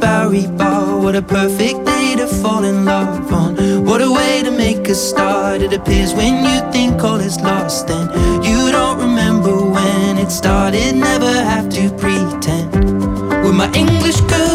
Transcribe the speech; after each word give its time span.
Bowery 0.00 0.46
Bar. 0.46 0.98
What 1.02 1.16
a 1.16 1.22
perfect 1.22 1.84
day 1.84 2.16
to 2.16 2.26
fall 2.26 2.64
in 2.64 2.84
love 2.84 3.32
on. 3.32 3.84
What 3.84 4.00
a 4.02 4.10
way 4.10 4.42
to 4.42 4.50
make 4.50 4.88
a 4.88 4.94
start. 4.94 5.62
It 5.62 5.72
appears 5.72 6.14
when 6.14 6.34
you 6.44 6.72
think 6.72 7.02
all 7.02 7.20
is 7.20 7.38
lost, 7.40 7.88
then 7.88 8.06
you 8.42 8.70
don't 8.72 8.98
remember 8.98 9.54
when 9.76 10.18
it 10.18 10.30
started. 10.30 10.94
Never 10.94 11.32
have 11.52 11.68
to 11.70 11.90
pretend. 12.02 12.72
With 13.44 13.54
my 13.54 13.70
English 13.74 14.20
girl 14.32 14.45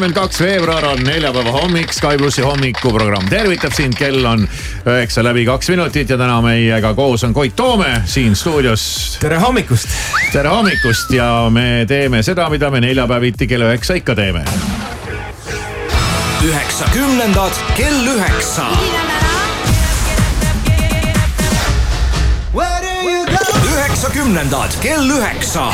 kakskümmend 0.00 0.16
kaks 0.16 0.40
veebruar 0.40 0.84
on 0.84 1.00
neljapäeva 1.04 1.50
hommik, 1.52 1.90
Sky 1.92 2.16
plussi 2.16 2.40
hommikuprogramm 2.40 3.26
tervitab 3.28 3.74
sind, 3.76 3.92
kell 3.98 4.24
on 4.24 4.46
üheksa 4.88 5.20
läbi 5.20 5.42
kaks 5.44 5.68
minutit 5.68 6.08
ja 6.08 6.16
täna 6.16 6.38
meiega 6.40 6.94
koos 6.96 7.24
on 7.28 7.34
Koit 7.36 7.52
Toome 7.56 8.00
siin 8.08 8.36
stuudios. 8.36 9.18
tere 9.20 9.36
hommikust. 9.36 9.88
tere 10.32 10.48
hommikust 10.48 11.12
ja 11.12 11.50
me 11.52 11.84
teeme 11.88 12.22
seda, 12.22 12.48
mida 12.48 12.70
me 12.70 12.80
neljapäeviti 12.80 13.46
kell 13.46 13.68
üheksa 13.68 13.94
ikka 14.00 14.14
teeme. 14.14 14.44
üheksakümnendad 16.48 17.60
kell 17.76 18.06
üheksa. 18.16 18.66
üheksakümnendad 23.68 24.80
kell 24.80 25.10
üheksa. 25.10 25.72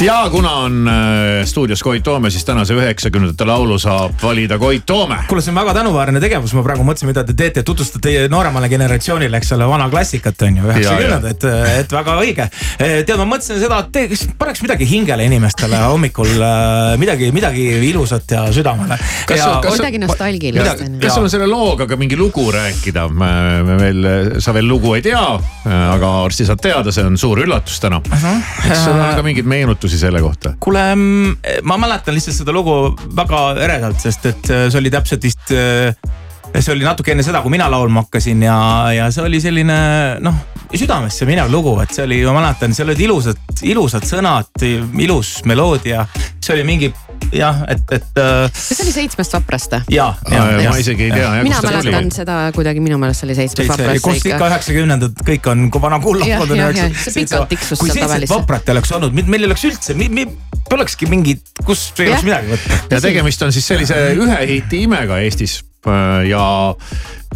Ja 0.00 0.28
kuna 0.30 0.52
on 0.52 0.88
äh, 0.88 0.94
stuudios 1.46 1.82
Koit 1.82 2.02
Toome, 2.02 2.30
siis 2.30 2.44
tänase 2.44 2.74
üheksakümnendate 2.74 3.46
laulu 3.46 3.78
saab 3.78 4.16
valida 4.22 4.58
Koit 4.58 4.82
Toome. 4.86 5.16
kuule, 5.28 5.42
see 5.42 5.52
on 5.52 5.58
väga 5.60 5.74
tänuväärne 5.74 6.20
tegevus, 6.20 6.54
ma 6.56 6.64
praegu 6.66 6.82
mõtlesin, 6.86 7.08
mida 7.08 7.22
te 7.24 7.34
teete, 7.38 7.62
tutvustate 7.62 8.02
teie 8.08 8.24
nooremale 8.28 8.68
generatsioonile, 8.68 9.38
eks 9.38 9.52
ole, 9.54 9.68
vana 9.70 9.86
klassikat 9.92 10.42
on 10.42 10.58
ju, 10.58 10.66
üheksakümnendad, 10.66 11.28
et, 11.30 11.46
et 11.84 11.94
väga 11.94 12.16
õige. 12.20 12.48
tead, 12.78 13.14
ma 13.20 13.28
mõtlesin 13.36 13.60
seda, 13.62 13.78
et 13.84 13.92
te- 13.94 14.04
kas 14.10 14.24
paneks 14.38 14.64
midagi 14.66 14.88
hingele 14.90 15.28
inimestele 15.30 15.78
hommikul 15.86 16.34
äh, 16.42 16.96
midagi, 17.00 17.30
midagi 17.32 17.68
ilusat 17.90 18.36
ja 18.36 18.44
südamele. 18.52 18.98
Midagi 19.30 20.02
nostalgilist 20.02 20.84
kas 21.00 21.14
sul 21.14 21.28
on 21.28 21.32
selle 21.32 21.46
looga 21.48 21.86
ka 21.86 21.96
mingi 22.00 22.18
lugu 22.18 22.48
rääkida? 22.54 23.06
me 23.14 23.76
veel, 23.78 24.10
sa 24.42 24.52
veel 24.56 24.66
lugu 24.68 24.94
ei 24.98 25.02
tea, 25.04 25.22
aga 25.70 26.12
varsti 26.24 26.46
saad 26.48 26.60
teada, 26.62 26.92
see 26.94 27.04
on 27.06 27.16
suur 27.20 27.44
üllatus 27.44 27.78
täna. 27.82 28.00
kas 28.02 28.84
sul 28.84 28.98
on 28.98 29.14
ka 29.14 29.22
mingeid 29.26 29.46
meenutusi 29.84 29.98
selle 29.98 30.20
kohta? 30.20 30.54
kuule, 30.60 30.82
ma 31.62 31.76
mäletan 31.78 32.14
lihtsalt 32.14 32.36
seda 32.40 32.52
lugu 32.52 32.94
väga 33.16 33.54
eredalt, 33.60 34.00
sest 34.00 34.26
et 34.26 34.50
äh, 34.50 34.66
see 34.70 34.80
oli 34.80 34.90
täpselt 34.92 35.24
vist, 35.24 35.52
see 36.54 36.72
oli 36.72 36.84
natuke 36.86 37.12
enne 37.12 37.24
seda, 37.26 37.42
kui 37.42 37.52
mina 37.52 37.68
laulma 37.70 38.04
hakkasin 38.04 38.42
ja, 38.46 38.56
ja 38.94 39.10
see 39.12 39.24
oli 39.24 39.40
selline 39.44 39.76
noh, 40.24 40.40
südamesse 40.74 41.26
minev 41.28 41.52
lugu, 41.52 41.76
et 41.82 41.92
see 41.94 42.06
oli, 42.06 42.22
ma 42.24 42.38
mäletan, 42.40 42.74
seal 42.74 42.90
olid 42.90 43.04
ilusad, 43.04 43.40
ilusad 43.62 44.06
sõnad, 44.08 44.64
ilus 44.64 45.36
meloodia. 45.44 46.06
see 46.40 46.56
oli 46.56 46.64
mingi 46.64 46.92
jah, 47.34 47.62
et, 47.70 47.82
et 47.96 48.20
äh, 48.20 48.46
kas 48.48 48.66
see 48.70 48.84
oli 48.86 48.94
Seitsmest 48.94 49.36
vaprast 49.36 49.74
või? 49.74 49.94
ja, 49.94 50.06
ja, 50.30 50.44
ja 50.62 50.72
ma. 50.72 50.78
isegi 50.80 51.08
ei 51.08 51.14
tea, 51.14 51.30
mina 51.46 51.60
mäletan 51.64 52.10
seda 52.14 52.38
kuidagi, 52.56 52.82
minu 52.84 52.98
meelest 53.02 53.22
see 53.22 53.28
oli 53.28 53.38
Seitsmest 53.38 53.72
vaprast 53.74 54.06
kust 54.06 54.28
ikka 54.30 54.50
üheksakümnendad, 54.52 55.24
kõik 55.28 55.50
on 55.52 55.66
kui 55.74 55.84
vana 55.84 56.00
kullakond 56.04 56.54
on 56.54 56.60
Jah, 56.60 56.70
jah, 56.70 56.74
üheksa- 56.74 56.88
jah, 56.90 57.04
see 57.06 57.16
pikalt 57.22 57.52
tiksus 57.54 57.82
kui 57.82 57.92
seitset 57.94 58.30
vaprat 58.30 58.68
ei 58.68 58.76
oleks 58.76 58.94
olnud, 58.98 59.22
meil 59.24 59.46
ei 59.46 59.50
oleks 59.50 59.66
üldse, 59.70 59.98
polekski 60.70 61.08
mingit, 61.10 61.44
kus 61.66 61.90
ei 61.98 62.10
oleks 62.12 62.26
midagi 62.26 62.54
võtta. 62.54 62.80
ja 62.96 63.02
tegemist 63.04 63.46
on 63.46 63.54
siis 63.54 63.66
sellise 63.72 63.98
ühe 64.14 64.40
hiti 64.54 64.84
imega 64.88 65.20
Eestis 65.24 65.60
äh, 65.88 66.24
ja, 66.30 66.44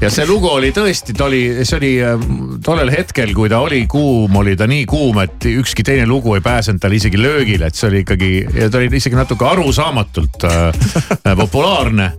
ja 0.00 0.10
see 0.12 0.26
lugu 0.28 0.48
oli 0.50 0.70
tõesti, 0.74 1.14
ta 1.16 1.26
oli, 1.26 1.42
see 1.66 1.78
oli 1.78 1.90
äh, 2.04 2.26
tollel 2.64 2.90
hetkel, 2.92 3.32
kui 3.36 3.50
ta 3.50 3.60
oli 3.64 3.82
kuum, 3.90 4.36
oli 4.40 4.54
ta 4.58 4.68
nii 4.70 4.86
kuum, 4.88 5.18
et 5.24 5.48
ükski 5.50 5.84
teine 5.86 6.06
lugu 6.06 6.36
ei 6.36 6.44
pääsenud 6.44 6.82
tal 6.82 6.94
isegi 6.94 7.18
löögile, 7.20 7.68
et 7.68 7.78
see 7.78 7.90
oli 7.90 8.04
ikkagi 8.04 8.30
ja 8.60 8.70
ta 8.70 8.80
oli 8.80 8.90
isegi 9.00 9.18
natuke 9.18 9.46
arusaamatult 9.48 10.48
äh, 10.48 11.36
populaarne. 11.36 12.12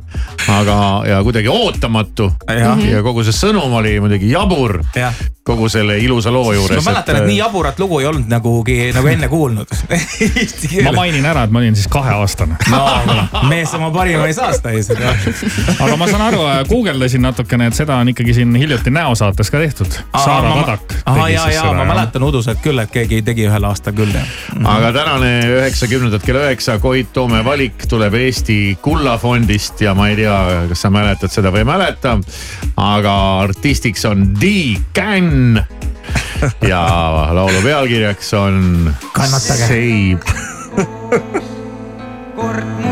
aga, 0.50 0.76
ja 1.06 1.24
kuidagi 1.24 1.48
ootamatu 1.48 2.32
Jah. 2.48 2.80
ja 2.82 3.04
kogu 3.06 3.24
see 3.24 3.36
sõnum 3.36 3.74
oli 3.78 4.00
muidugi 4.02 4.32
jabur 4.32 4.80
Jah. 4.96 5.14
kogu 5.46 5.70
selle 5.70 5.98
ilusa 6.02 6.32
loo 6.34 6.54
juures. 6.54 6.82
ma 6.84 6.92
mäletan, 6.92 7.20
et 7.22 7.28
nii 7.30 7.38
jaburat 7.38 7.80
lugu 7.80 8.00
ei 8.02 8.08
olnud 8.10 8.28
nagugi 8.32 8.90
nagu 8.96 9.12
enne 9.12 9.30
kuulnud 9.30 9.70
ma 10.88 10.96
mainin 10.96 11.26
ära, 11.26 11.46
et 11.46 11.54
ma 11.54 11.62
olin 11.62 11.78
siis 11.78 11.88
kaheaastane. 11.92 12.58
no 12.72 13.44
mees 13.50 13.74
oma 13.78 13.92
parima 13.94 14.26
ei 14.28 14.34
saa 14.34 14.52
seda 14.58 14.74
ees. 14.74 14.90
aga 15.80 15.96
ma 16.00 16.10
saan 16.10 16.26
aru, 16.32 16.44
guugeldasin 16.70 17.24
natukene, 17.28 17.69
et 17.70 17.78
seda 17.78 18.00
on 18.02 18.12
ikkagi 18.12 18.34
siin 18.38 18.56
hiljuti 18.56 18.92
näosaates 18.94 19.52
ka 19.52 19.62
tehtud. 19.62 19.98
Saara 20.14 20.54
Padak. 20.60 20.96
ja, 21.32 21.46
ja 21.54 21.66
ma 21.74 21.86
mäletan 21.90 22.24
uduselt 22.28 22.62
küll, 22.64 22.80
et 22.82 22.92
keegi 22.94 23.22
tegi 23.26 23.48
ühel 23.50 23.68
aastal 23.70 23.96
küll 23.98 24.14
jah. 24.14 24.28
Mhm. 24.56 24.66
aga 24.70 24.92
tänane 24.96 25.32
üheksakümnendad 25.48 26.26
kell 26.26 26.42
üheksa 26.42 26.80
Koit 26.80 27.14
Toome 27.14 27.44
valik 27.46 27.88
tuleb 27.90 28.14
Eesti 28.20 28.78
Kullafondist 28.82 29.82
ja 29.82 29.94
ma 29.98 30.10
ei 30.10 30.18
tea, 30.20 30.38
kas 30.70 30.86
sa 30.86 30.94
mäletad 30.94 31.34
seda 31.34 31.54
või 31.54 31.64
ei 31.64 31.70
mäleta. 31.70 32.18
aga 32.78 33.16
artistiks 33.46 34.06
on 34.10 34.32
D-Can 34.40 35.62
ja 36.72 36.84
laulu 37.34 37.62
pealkirjaks 37.64 38.34
on. 38.34 38.94
kannatage. 39.14 39.68
Seib. 39.68 40.22
kord 42.40 42.68
mu 42.80 42.89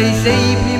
say, 0.00 0.14
say. 0.24 0.71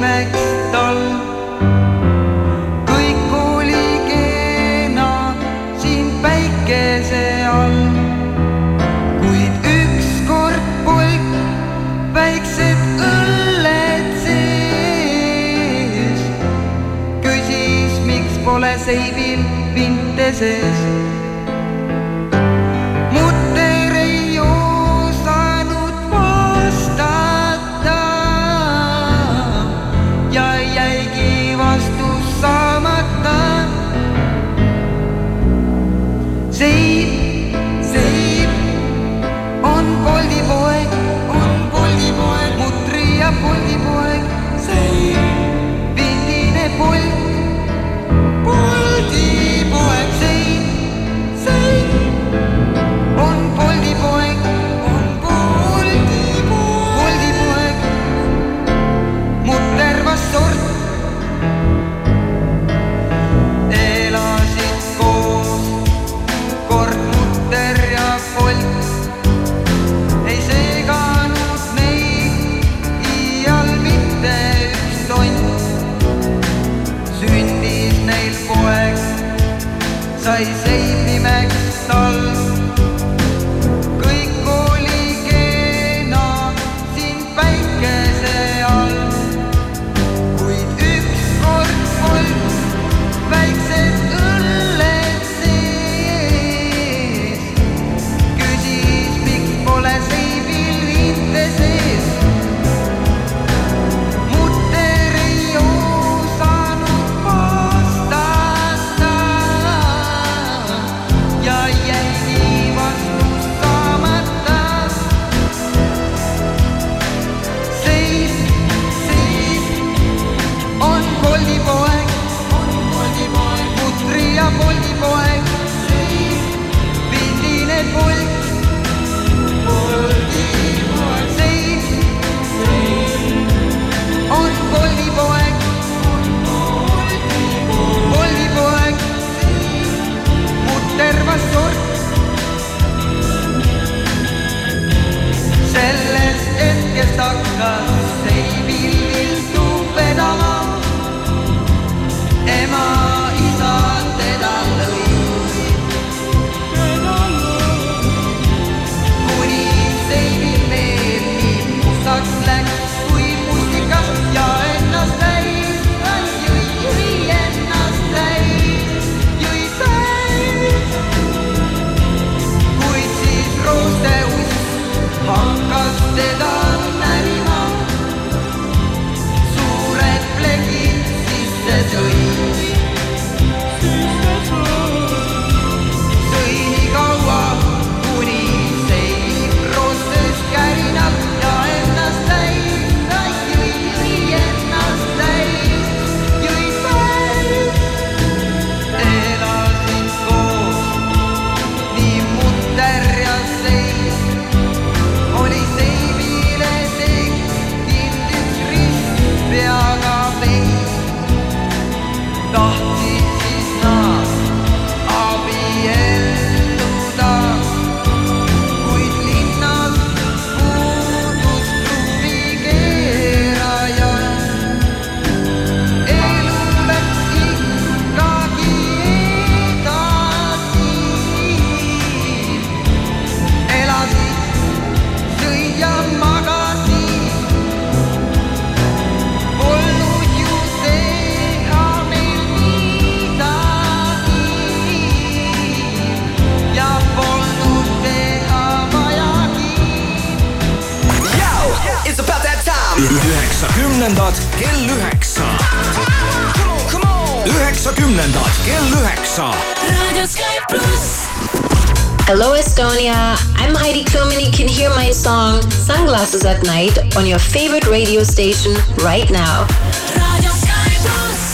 Estonia. 262.82 263.38
I'm 263.54 263.76
Heidi 263.76 264.02
Klum, 264.02 264.32
and 264.32 264.42
you 264.44 264.50
can 264.50 264.66
hear 264.66 264.90
my 264.90 265.12
song 265.12 265.62
Sunglasses 265.70 266.44
at 266.44 266.64
Night 266.64 266.98
on 267.16 267.26
your 267.26 267.38
favorite 267.38 267.86
radio 267.86 268.24
station 268.24 268.74
right 269.04 269.30
now. 269.30 269.66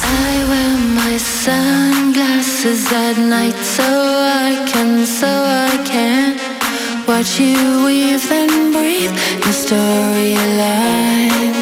I 0.04 0.44
wear 0.48 0.78
my 0.94 1.18
sunglasses 1.18 2.90
at 2.90 3.18
night 3.18 3.56
so 3.56 3.84
I 3.84 4.64
can, 4.72 5.04
so 5.04 5.28
I 5.28 5.76
can 5.84 6.38
watch 7.06 7.38
you 7.38 7.84
weave 7.84 8.32
and 8.32 8.72
breathe 8.72 9.12
your 9.44 9.52
storylines. 9.52 11.28
I 11.28 11.57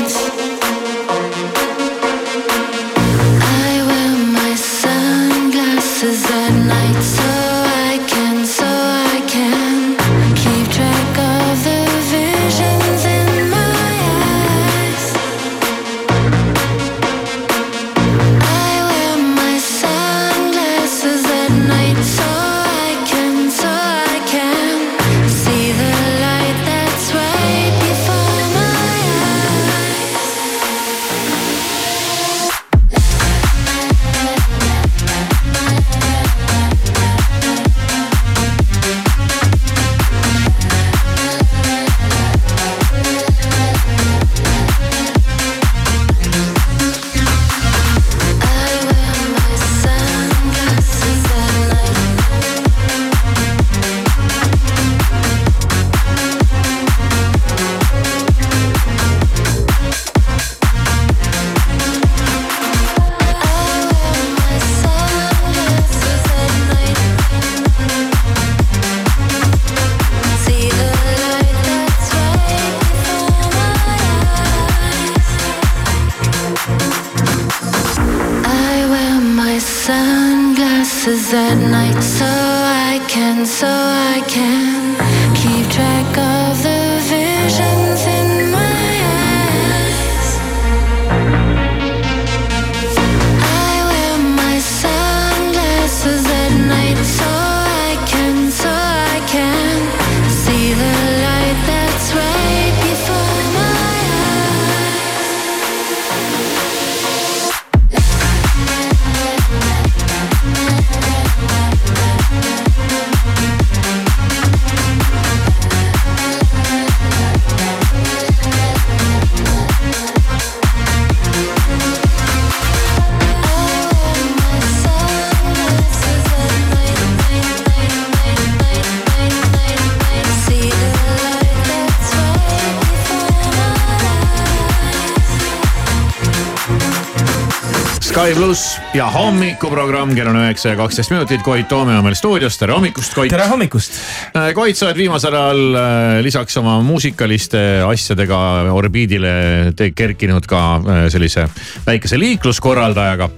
ja 138.97 139.07
hommikuprogramm, 139.13 140.15
kell 140.17 140.29
on 140.31 140.39
üheksa 140.41 140.71
ja 140.73 140.77
kaksteist 140.79 141.11
minutit, 141.13 141.43
Koit 141.45 141.69
Toome 141.69 141.99
on 141.99 142.05
meil 142.05 142.15
stuudios, 142.17 142.57
tere 142.57 142.73
hommikust, 142.73 143.13
Koit. 143.15 143.29
tere 143.31 143.45
hommikust. 143.51 143.99
Koit, 144.37 144.77
sa 144.77 144.89
oled 144.91 144.99
viimasel 144.99 145.35
ajal 145.37 145.77
äh, 145.79 146.19
lisaks 146.25 146.59
oma 146.61 146.77
muusikaliste 146.85 147.61
asjadega 147.87 148.39
orbiidile 148.75 149.33
te- 149.77 149.91
kerkinud 149.97 150.45
ka 150.49 150.61
äh, 150.77 150.99
sellise 151.13 151.47
väikese 151.87 152.19
liikluskorraldajaga, 152.21 153.31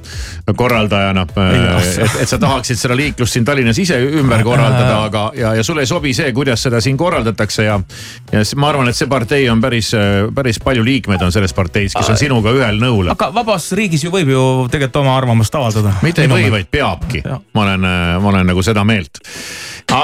korraldajana. 0.59 1.27
et, 1.29 2.17
et 2.25 2.31
sa 2.31 2.39
tahaksid 2.43 2.81
seda 2.81 2.97
liiklust 2.99 3.37
siin 3.37 3.47
Tallinnas 3.47 3.79
ise 3.79 3.99
ümber 4.21 4.43
korraldada, 4.47 5.05
aga, 5.05 5.25
ja, 5.39 5.55
ja 5.59 5.67
sulle 5.67 5.87
ei 5.87 5.91
sobi 5.91 6.15
see, 6.17 6.33
kuidas 6.35 6.67
seda 6.67 6.83
siin 6.83 6.99
korraldatakse 6.99 7.69
ja. 7.69 7.79
ja 8.33 8.43
ma 8.59 8.73
arvan, 8.73 8.91
et 8.91 8.99
see 8.99 9.11
partei 9.11 9.47
on 9.53 9.63
päris, 9.63 9.93
päris 10.35 10.59
palju 10.65 10.85
liikmeid 10.85 11.23
on 11.23 11.35
selles 11.35 11.55
parteis, 11.55 11.95
kes 11.95 12.13
on 12.15 12.19
sinuga 12.19 12.55
ühel 12.57 12.83
nõul. 12.83 13.13
aga 13.15 13.31
vabas 13.35 13.71
riigis 13.79 14.07
ju 14.09 14.13
võib 14.15 14.35
ju 14.35 14.45
tegelikult 14.73 15.03
oma 15.05 15.17
arvamust 15.21 15.55
avaldada. 15.55 15.95
mitte 16.03 16.27
ei 16.27 16.33
või, 16.33 16.51
vaid 16.59 16.71
peabki. 16.73 17.23
Ma 17.55 17.67
olen, 17.67 17.91
ma 18.23 18.33
olen 18.33 18.49
nagu 18.51 18.63
seda 18.67 18.83
meelt. 18.89 19.23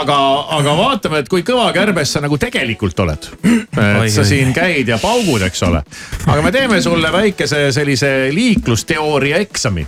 aga, 0.01 0.17
aga 0.59 0.75
vaatame, 0.79 1.19
et 1.25 1.29
kui 1.33 1.43
kõva 1.47 1.67
kärbes 1.77 2.13
sa 2.17 2.21
nagu 2.25 2.39
tegelikult 2.41 3.01
oled. 3.05 3.29
Et 3.75 4.13
sa 4.15 4.25
siin 4.27 4.53
käid 4.57 4.89
ja 4.91 4.99
paugud, 5.03 5.43
eks 5.47 5.63
ole. 5.69 5.83
aga 6.27 6.41
me 6.43 6.53
teeme 6.55 6.81
sulle 6.85 7.11
väikese 7.13 7.67
sellise 7.73 8.15
liiklusteooria 8.35 9.37
eksami. 9.45 9.87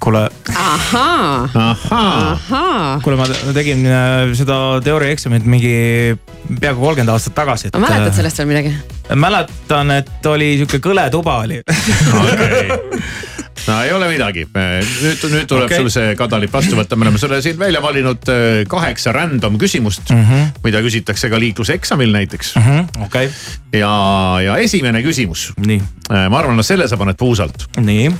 kuule, 0.00 0.28
ahaa, 0.56 1.48
ahaa, 1.54 3.00
kuule, 3.04 3.16
ma 3.16 3.26
te- 3.28 3.52
tegin 3.56 3.86
äh, 3.88 4.32
seda 4.36 4.80
teooriaeksamit 4.84 5.44
mingi 5.48 5.72
peaaegu 6.60 6.80
kolmkümmend 6.80 7.12
aastat 7.12 7.34
tagasi. 7.34 7.70
ma 7.74 7.86
mäletad? 7.88 8.14
sellest 8.16 8.38
veel 8.38 8.48
midagi? 8.52 8.74
mäletan, 9.14 9.90
et 10.00 10.26
oli 10.26 10.54
sihuke 10.60 10.80
kõle 10.84 11.06
tuba 11.12 11.38
oli. 11.44 11.60
okei. 11.64 12.68
no 13.66 13.78
ei 13.82 13.92
ole 13.92 14.08
midagi, 14.10 14.44
nüüd, 14.50 15.22
nüüd 15.32 15.48
tuleb 15.48 15.68
okay. 15.68 15.80
Sul 15.80 15.90
see 15.92 16.12
kadalipp 16.18 16.52
vastu 16.54 16.76
võtta, 16.78 16.98
me 16.98 17.06
oleme 17.06 17.20
sulle 17.20 17.40
siin 17.44 17.58
välja 17.60 17.80
valinud 17.84 18.28
äh, 18.32 18.60
kaheksa 18.70 19.14
random 19.16 19.56
küsimust 19.60 20.10
mm, 20.12 20.26
-hmm. 20.28 20.50
mida 20.64 20.82
küsitakse 20.84 21.30
ka 21.32 21.40
liikluseksamil 21.40 22.12
näiteks 22.12 22.54
mm. 22.56 22.62
-hmm. 22.62 23.06
okei, 23.06 23.30
ja, 23.72 23.94
ja 24.44 24.56
esimene 24.56 25.02
küsimus, 25.02 25.52
nii, 25.56 25.80
ma 26.10 26.38
arvan, 26.38 26.60
et 26.60 26.66
selle 26.66 26.88
sa 26.88 27.00
paned 27.00 27.16
puusalt 27.16 27.66
nii. 27.80 28.12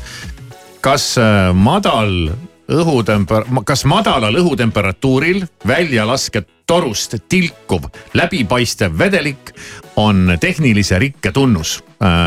kas 0.81 1.15
äh, 1.19 1.53
madal 1.55 2.31
õhutemper-, 2.71 3.49
kas 3.65 3.85
madalal 3.85 4.37
õhutemperatuuril 4.41 5.45
välja 5.67 6.07
lasket 6.09 6.49
torust 6.67 7.19
tilkuv 7.29 7.91
läbipaistev 8.15 8.97
vedelik 8.99 9.53
on 9.97 10.39
tehnilise 10.41 10.99
rikke 10.99 11.33
tunnus? 11.33 11.83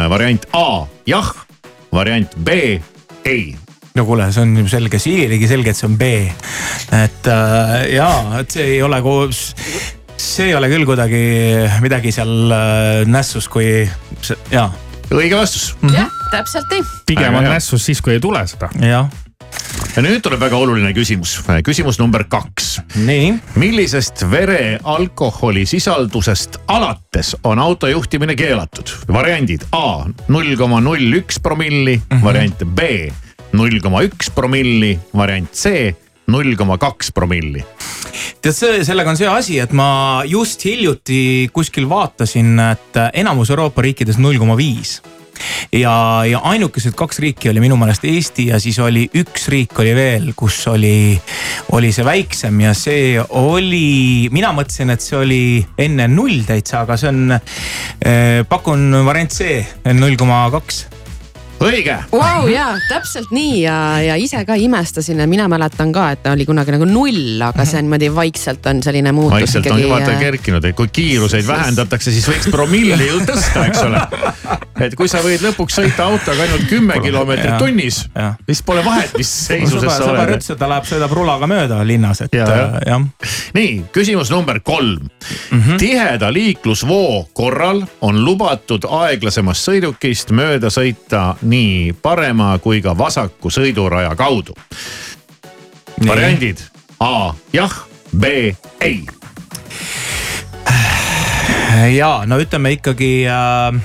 variant 0.09 0.45
A 0.53 0.85
jah, 1.05 1.33
variant 1.93 2.37
B 2.37 2.77
ei. 3.27 3.55
no 3.97 4.05
kuule, 4.05 4.29
see 4.33 4.43
on 4.45 4.69
selge, 4.69 4.99
siililegi 5.01 5.49
selge, 5.49 5.73
et 5.73 5.79
see 5.79 5.89
on 5.89 5.97
B. 5.99 6.09
et 6.95 7.29
äh, 7.33 7.77
jaa, 7.95 8.41
et 8.41 8.57
see 8.57 8.67
ei 8.75 8.81
ole 8.85 9.01
koos, 9.05 9.43
see 10.17 10.51
ei 10.51 10.57
ole 10.57 10.69
küll 10.71 10.87
kuidagi 10.87 11.21
midagi 11.83 12.13
seal 12.15 12.53
äh, 12.53 13.05
nässus, 13.09 13.49
kui 13.51 13.87
see, 14.21 14.37
jaa, 14.53 14.69
õige 15.11 15.39
vastus. 15.39 15.71
jah, 15.93 16.11
täpselt 16.33 16.71
nii. 16.73 16.85
pigem 17.09 17.39
on 17.39 17.49
nässus 17.51 17.87
siis, 17.89 18.03
kui 18.03 18.17
ei 18.17 18.23
tule 18.23 18.43
seda. 18.49 18.71
jah, 18.83 19.09
ja 19.97 20.03
nüüd 20.05 20.21
tuleb 20.21 20.37
väga 20.37 20.57
oluline 20.61 20.91
küsimus, 20.93 21.39
küsimus 21.65 21.97
number 21.97 22.27
kaks. 22.29 22.75
nii, 23.01 23.31
millisest 23.57 24.21
vere 24.29 24.77
alkoholi 24.85 25.63
sisaldusest 25.65 26.59
alates 26.69 27.33
on 27.43 27.57
auto 27.59 27.89
juhtimine 27.89 28.35
keelatud? 28.37 28.93
variandid 29.09 29.65
A 29.73 30.05
null 30.29 30.53
koma 30.59 30.83
null 30.85 31.17
üks 31.17 31.41
promilli, 31.41 31.97
variant 32.21 32.61
B 32.77 33.07
null 33.57 33.81
koma 33.81 34.03
üks 34.05 34.29
promilli, 34.35 34.93
variant 35.17 35.49
C 35.57 35.89
null 36.29 36.53
koma 36.59 36.77
kaks 36.77 37.09
promilli. 37.15 37.65
tead 38.37 38.53
see, 38.53 38.85
sellega 38.85 39.09
on 39.09 39.17
see 39.17 39.33
asi, 39.33 39.57
et 39.65 39.73
ma 39.73 40.21
just 40.29 40.61
hiljuti 40.69 41.49
kuskil 41.49 41.89
vaatasin, 41.89 42.53
et 42.69 43.05
enamus 43.17 43.49
Euroopa 43.49 43.81
riikides 43.81 44.21
null 44.21 44.37
koma 44.37 44.61
viis 44.61 44.99
ja, 45.71 45.93
ja 46.27 46.41
ainukesed 46.51 46.95
kaks 46.97 47.21
riiki 47.23 47.51
oli 47.51 47.63
minu 47.63 47.77
meelest 47.79 48.05
Eesti 48.07 48.47
ja 48.51 48.59
siis 48.63 48.79
oli 48.83 49.07
üks 49.17 49.47
riik 49.53 49.77
oli 49.79 49.95
veel, 49.97 50.31
kus 50.37 50.59
oli, 50.71 51.15
oli 51.77 51.91
see 51.95 52.05
väiksem 52.07 52.61
ja 52.65 52.73
see 52.77 53.15
oli, 53.21 54.29
mina 54.33 54.53
mõtlesin, 54.55 54.93
et 54.93 55.03
see 55.03 55.17
oli 55.19 55.41
enne 55.87 56.09
null 56.11 56.43
täitsa, 56.47 56.83
aga 56.85 56.99
see 56.99 57.11
on, 57.13 57.39
pakun 58.49 59.01
variant 59.07 59.33
C, 59.33 59.63
null 59.97 60.19
koma 60.19 60.45
kaks 60.53 60.85
õige, 61.63 61.95
Vau, 62.11 62.47
jaa, 62.51 62.75
täpselt 62.89 63.31
nii 63.33 63.61
ja, 63.63 63.75
ja 64.03 64.15
ise 64.19 64.43
ka 64.45 64.55
imestasin 64.59 65.19
ja 65.19 65.27
mina 65.29 65.47
mäletan 65.49 65.91
ka, 65.95 66.09
et 66.13 66.23
ta 66.23 66.33
oli 66.35 66.45
kunagi 66.45 66.73
nagu 66.75 66.85
null, 66.89 67.41
aga 67.43 67.65
see 67.65 67.79
on 67.81 67.87
niimoodi 67.87 68.09
vaikselt 68.13 68.65
on 68.69 68.81
selline 68.85 69.11
muutus 69.15 69.39
vaikselt 69.39 69.69
on 69.71 69.79
ikkagi. 69.79 69.89
vaata 69.91 70.19
kerkinud, 70.19 70.67
et 70.69 70.75
kui 70.77 70.91
kiiruseid 70.93 71.47
vähendatakse, 71.47 72.13
siis 72.13 72.27
võiks 72.29 72.49
promilli 72.53 73.09
ju 73.09 73.21
tõsta, 73.27 73.65
eks 73.69 73.81
ole. 73.87 74.03
et 74.85 74.95
kui 74.97 75.09
sa 75.11 75.21
võid 75.25 75.43
lõpuks 75.47 75.79
sõita 75.79 76.07
autoga 76.11 76.45
ainult 76.45 76.67
kümme 76.69 76.99
kilomeetrit 77.03 77.53
Jah. 77.53 77.61
tunnis 77.61 78.03
Jah., 78.13 78.37
siis 78.45 78.61
pole 78.67 78.85
vahet, 78.85 79.17
mis 79.17 79.33
seisuses 79.47 79.81
sõber, 79.81 79.95
sa 79.95 80.03
sõber 80.03 80.23
oled. 80.23 80.35
ütles, 80.37 80.51
et 80.53 80.61
ta 80.61 80.71
läheb, 80.71 80.89
sõidab 80.89 81.17
rulaga 81.17 81.49
mööda 81.49 81.81
linnas, 81.87 82.21
et 82.25 82.37
Ja, 82.37 82.45
ja, 82.45 82.57
jah. 82.57 82.77
jah. 82.85 83.33
nii, 83.57 83.71
küsimus 83.95 84.29
number 84.33 84.59
kolm 84.59 85.07
mm. 85.07 85.61
-hmm. 85.61 85.77
tiheda 85.81 86.29
liiklusvoo 86.33 87.27
korral 87.33 87.81
on 88.01 88.21
lubatud 88.25 88.85
aeglasemast 88.85 89.65
sõidukist 89.69 90.31
mööda 90.35 90.69
sõita 90.73 91.35
nii 91.47 91.93
parema 92.01 92.53
kui 92.63 92.81
ka 92.81 92.95
vasaku 92.97 93.51
sõiduraja 93.53 94.15
kaudu. 94.15 94.55
variandid 96.07 96.61
A 96.99 97.33
jah, 97.53 97.73
B 98.17 98.23
ei. 98.81 99.05
ja 101.97 102.23
no 102.25 102.39
ütleme 102.41 102.71
ikkagi 102.71 103.11
äh, 103.29 103.81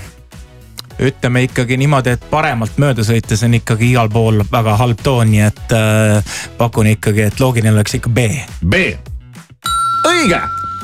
ütleme 1.02 1.42
ikkagi 1.42 1.76
niimoodi, 1.76 2.16
et 2.16 2.24
paremalt 2.30 2.78
mööda 2.80 3.04
sõites 3.06 3.44
on 3.44 3.54
ikkagi 3.58 3.92
igal 3.92 4.10
pool 4.12 4.42
väga 4.52 4.76
halb 4.80 5.02
toon, 5.02 5.30
nii 5.32 5.44
et 5.46 5.76
äh, 5.76 6.34
pakun 6.58 6.92
ikkagi, 6.94 7.28
et 7.28 7.40
loogiline 7.40 7.74
oleks 7.74 7.98
ikka 7.98 8.12
B. 8.12 8.26
B, 8.64 8.82
õige 10.08 10.40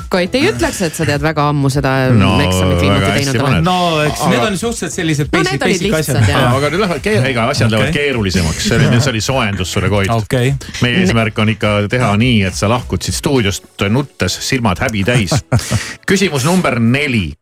Koit 0.09 0.35
ei 0.39 0.49
ütleks, 0.49 0.81
et 0.87 0.95
sa 0.97 1.05
tead 1.09 1.23
väga 1.23 1.49
ammu 1.51 1.69
seda 1.73 1.91
No, 2.13 2.31
no, 2.39 2.45
eksamit 2.45 2.81
viimati 2.81 3.11
teinud 3.13 3.41
oled. 3.45 3.65
no 3.67 3.77
eks 4.07 4.23
Aga- 4.23 4.31
need 4.33 4.45
on 4.47 4.59
suhteliselt 4.59 4.95
sellised 4.95 5.29
No 5.29 5.39
basic, 5.39 5.53
need 5.53 5.63
olid 5.67 5.75
basic 5.75 5.87
lihtsad, 5.87 6.21
asjad 6.23 6.47
aga 6.49 6.71
nüüd 6.73 6.83
lähevad 6.85 7.03
keer-, 7.05 7.27
ega 7.31 7.45
asjad 7.53 7.75
lähevad 7.75 7.91
Okei. 7.93 8.07
keerulisemaks, 8.07 8.69
see 8.69 8.79
oli, 8.79 9.01
see 9.01 9.13
oli 9.13 9.21
soojendus 9.25 9.73
sulle, 9.73 9.91
Koit 9.93 10.13
okei, 10.15 10.55
meie 10.83 11.03
eesmärk 11.03 11.39
on 11.45 11.53
ikka 11.53 11.75
teha 11.93 12.13
nii, 12.21 12.41
et 12.49 12.57
sa 12.57 12.71
lahkud 12.73 13.05
siit 13.05 13.19
stuudiost 13.19 13.85
nuttes, 13.93 14.39
silmad 14.49 14.81
häbi 14.81 15.05
täis. 15.09 15.35
küsimus 16.11 16.49
number 16.49 16.79
neli. 16.81 17.33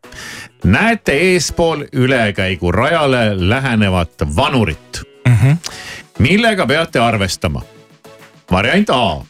näete 0.63 1.13
eespool 1.31 1.85
ülekäigurajale 1.93 3.49
lähenevat 3.49 4.27
vanurit 4.35 5.01
mm. 5.27 5.35
-hmm. 5.35 5.57
millega 6.19 6.65
peate 6.67 6.99
arvestama? 6.99 7.61
variant 8.51 8.89
A. 8.89 9.21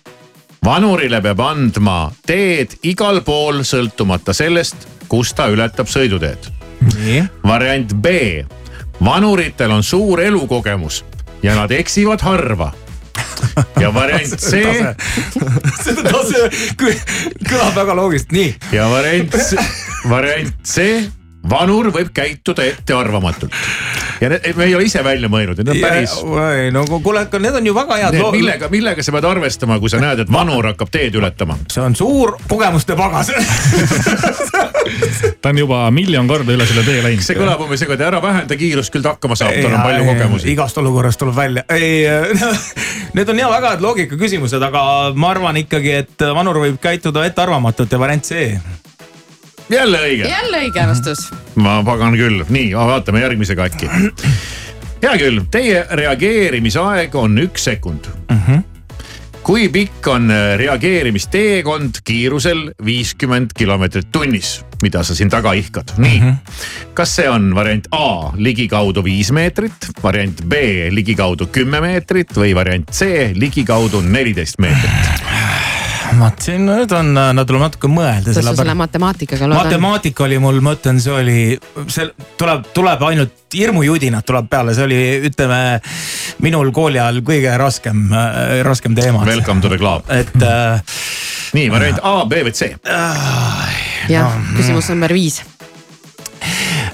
Vanurile 0.66 1.22
peab 1.22 1.42
andma 1.44 1.98
teed 2.28 2.78
igal 2.88 3.22
pool, 3.26 3.64
sõltumata 3.68 4.34
sellest, 4.36 4.88
kus 5.08 5.34
ta 5.34 5.48
ületab 5.52 5.90
sõiduteed. 5.90 6.52
Variant 7.44 7.94
B. 7.94 8.44
vanuritel 9.04 9.72
on 9.72 9.84
suur 9.84 10.22
elukogemus 10.22 11.04
ja 11.44 11.56
nad 11.56 11.72
eksivad 11.72 12.22
harva. 12.22 12.72
ja 13.80 13.94
variant 13.94 14.40
C. 14.50 14.62
seda 15.84 16.04
tase. 16.14 16.50
Kõlab 17.48 17.76
väga 17.76 17.96
loogiliselt, 17.98 18.32
nii. 18.32 18.56
ja 18.72 18.90
variant, 18.90 19.38
variant 20.10 20.54
C, 20.66 20.88
vanur 21.50 21.92
võib 21.94 22.12
käituda 22.14 22.66
ettearvamatult. 22.68 23.54
ja 24.22 24.30
need, 24.30 24.48
me 24.58 24.66
ei 24.66 24.76
ole 24.76 24.88
ise 24.88 25.04
välja 25.04 25.30
mõelnud, 25.32 25.60
need 25.62 25.72
on 25.74 25.82
päris. 25.82 26.16
no 26.74 26.86
kuule, 27.04 27.26
aga 27.28 27.42
need 27.42 27.60
on 27.60 27.70
ju 27.70 27.76
väga 27.76 28.00
head 28.02 28.20
millega, 28.34 28.70
millega 28.74 29.04
sa 29.06 29.14
pead 29.16 29.28
arvestama, 29.30 29.80
kui 29.80 29.92
sa 29.92 30.02
näed, 30.04 30.24
et 30.26 30.32
vanur 30.34 30.72
hakkab 30.72 30.92
teed 30.94 31.16
ületama? 31.20 31.58
see 31.72 31.84
on 31.84 31.96
suur 31.96 32.36
kogemuste 32.48 32.98
pagas. 33.00 33.32
ta 35.42 35.50
on 35.54 35.62
juba 35.64 35.84
miljon 35.92 36.28
korda 36.28 36.56
üle 36.56 36.68
selle 36.70 36.84
tee 36.88 37.04
läinud. 37.06 37.26
see 37.26 37.38
kõlab 37.38 37.64
umbes 37.66 37.86
et 37.88 38.02
ära 38.02 38.22
vähenda 38.24 38.58
kiirust, 38.60 38.94
küll 38.94 39.06
ta 39.06 39.16
hakkama 39.16 39.38
saab, 39.40 39.56
tal 39.62 39.78
on 39.78 39.86
palju 39.86 40.10
kogemusi. 40.12 40.52
igast 40.54 40.82
olukorrast 40.82 41.22
tuleb 41.22 41.38
välja, 41.38 41.64
ei, 41.70 42.04
need 43.18 43.30
on 43.34 43.44
ja 43.44 43.52
väga 43.54 43.76
head 43.76 43.86
loogikaküsimused, 43.86 44.68
aga 44.70 44.84
ma 45.16 45.32
arvan 45.36 45.64
ikkagi, 45.64 45.96
et 46.04 46.28
vanur 46.36 46.62
võib 46.66 46.82
käituda 46.82 47.26
ettearvamatult 47.30 47.92
ja 47.92 48.02
variant 48.02 48.28
C. 48.28 48.52
Jälle 49.70 49.98
õige, 49.98 50.30
jälle 50.30 50.62
õige 50.66 50.88
vastus. 50.88 51.28
ma 51.56 51.82
pagan 51.86 52.16
küll, 52.18 52.44
nii, 52.50 52.72
vaatame 52.76 53.22
järgmisega 53.24 53.68
äkki. 53.68 53.90
hea 55.04 55.18
küll, 55.20 55.44
teie 55.52 55.84
reageerimisaeg 55.92 57.16
on 57.16 57.38
üks 57.48 57.68
sekund 57.70 58.08
mm. 58.30 58.40
-hmm. 58.48 58.64
kui 59.44 59.68
pikk 59.70 60.08
on 60.08 60.32
äh, 60.32 60.56
reageerimisteekond 60.60 62.02
kiirusel 62.04 62.72
viiskümmend 62.86 63.52
kilomeetrit 63.58 64.12
tunnis, 64.12 64.62
mida 64.82 65.04
sa 65.04 65.16
siin 65.16 65.30
taga 65.30 65.54
ihkad, 65.54 65.98
nii 65.98 66.20
mm. 66.20 66.30
-hmm. 66.30 66.94
kas 66.94 67.16
see 67.16 67.30
on 67.30 67.56
variant 67.56 67.88
A 67.92 68.32
ligikaudu 68.36 69.04
viis 69.04 69.32
meetrit, 69.32 69.92
variant 70.04 70.44
B 70.46 70.54
ligikaudu 70.90 71.48
kümme 71.48 71.82
meetrit 71.82 72.36
või 72.36 72.56
variant 72.56 72.92
C 72.92 73.32
ligikaudu 73.36 74.02
neliteist 74.02 74.60
meetrit? 74.60 75.28
vaat 76.20 76.46
siin 76.46 76.66
nüüd 76.68 76.92
on, 76.96 77.12
no 77.14 77.46
tuleb 77.48 77.64
natuke 77.66 77.90
mõelda. 77.92 78.32
kas 78.32 78.46
sa 78.46 78.54
selle 78.58 78.76
matemaatikaga 78.78 79.50
lood? 79.50 79.60
matemaatika 79.60 80.26
oli 80.28 80.40
mul, 80.42 80.60
ma 80.64 80.76
ütlen, 80.78 81.02
see 81.04 81.14
oli, 81.14 81.40
see 81.92 82.08
tuleb, 82.40 82.70
tuleb 82.76 83.04
ainult 83.10 83.58
hirmujudinad 83.58 84.28
tuleb 84.28 84.50
peale, 84.52 84.76
see 84.78 84.88
oli, 84.88 85.02
ütleme 85.30 85.60
minul 86.44 86.72
kooli 86.76 87.02
ajal 87.02 87.22
kõige 87.28 87.54
raskem, 87.60 88.08
raskem 88.68 88.96
teema. 88.98 89.26
Welcome 89.28 89.64
to 89.64 89.72
the 89.72 89.80
club. 89.82 90.08
et 90.14 90.34
äh, 90.44 90.96
nii 91.58 91.70
variant 91.74 92.02
A, 92.04 92.18
B 92.30 92.44
või 92.48 92.56
C? 92.56 92.74
jah, 94.12 94.40
küsimus 94.58 94.92
number 94.94 95.16
viis. 95.16 95.42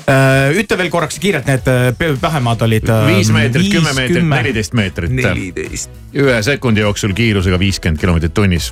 Äh, 0.08 0.54
ütle 0.60 0.78
veel 0.78 0.90
korraks 0.94 1.20
kiirelt 1.22 1.48
need 1.50 1.68
äh, 1.72 2.16
vähemad 2.22 2.62
olid 2.66 2.90
äh,. 2.90 3.06
viis 3.08 3.32
meetrit, 3.34 3.70
kümme 3.72 3.94
meetrit, 3.98 4.28
neliteist 4.30 4.74
meetrit. 4.74 5.12
neliteist. 5.12 6.02
ühe 6.14 6.40
sekundi 6.44 6.84
jooksul 6.84 7.16
kiirusega 7.18 7.60
viiskümmend 7.60 8.02
kilomeetrit 8.02 8.34
tunnis. 8.34 8.72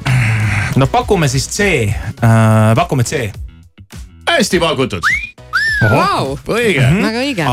no 0.76 0.88
pakume 0.88 1.28
siis 1.32 1.50
C 1.50 1.94
pakume 2.76 3.04
C. 3.04 3.32
hästi 4.32 4.60
pakutud, 4.60 5.08
Vau, 5.82 6.36
õige. 6.54 6.84
väga 7.02 7.24
õige. 7.24 7.46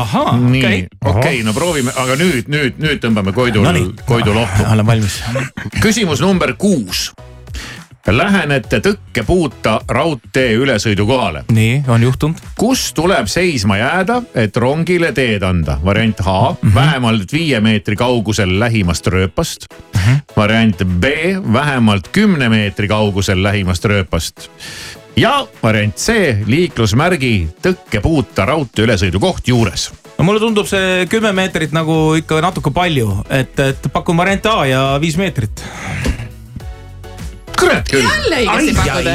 nii 0.43 0.61
okei,. 0.61 0.83
okei, 1.01 1.39
no 1.43 1.53
proovime, 1.53 1.93
aga 1.97 2.17
nüüd, 2.19 2.51
nüüd, 2.51 2.77
nüüd 2.77 3.01
tõmbame 3.01 3.33
Koidul 3.33 3.65
Nonii., 3.65 3.89
Koidu 4.05 4.35
lohtu. 4.35 4.67
olen 4.69 4.85
valmis. 4.85 5.21
küsimus 5.81 6.21
number 6.21 6.53
kuus. 6.57 7.09
Lähenete 8.09 8.79
tõkkepuuta 8.79 9.79
raudtee 9.87 10.53
ülesõidukohale, 10.57 11.43
nii, 11.53 11.83
on 11.87 12.01
juhtunud. 12.01 12.39
kus 12.57 12.87
tuleb 12.97 13.27
seisma 13.29 13.77
jääda, 13.77 14.21
et 14.33 14.57
rongile 14.57 15.11
teed 15.13 15.43
anda? 15.45 15.77
variant 15.85 16.19
A 16.19 16.23
mm, 16.23 16.57
-hmm. 16.69 16.75
vähemalt 16.75 17.33
viie 17.33 17.59
meetri 17.59 17.95
kaugusel 17.95 18.59
lähimast 18.59 19.07
rööpast 19.07 19.65
mm. 19.69 19.99
-hmm. 19.99 20.19
variant 20.37 20.77
B, 20.99 21.05
vähemalt 21.53 22.07
kümne 22.07 22.49
meetri 22.49 22.87
kaugusel 22.87 23.43
lähimast 23.43 23.85
rööpast. 23.85 24.49
ja 25.15 25.47
variant 25.63 25.95
C, 25.95 26.37
liiklusmärgi 26.45 27.47
tõkkepuuta 27.61 28.45
raudtee 28.45 28.85
ülesõidukoht 28.85 29.47
juures. 29.47 29.91
no 30.17 30.23
mulle 30.23 30.39
tundub 30.39 30.65
see 30.65 31.05
kümme 31.05 31.31
meetrit 31.31 31.71
nagu 31.71 32.15
ikka 32.15 32.41
natuke 32.41 32.71
palju, 32.71 33.23
et, 33.29 33.59
et 33.59 33.91
pakun 33.93 34.17
variant 34.17 34.45
A 34.45 34.65
ja 34.65 34.97
viis 35.01 35.17
meetrit. 35.17 35.63
Kurat 37.59 37.89
küll. 37.91 38.05
jälle 38.05 38.43
õigesti 38.43 38.75
pakud. 38.77 39.09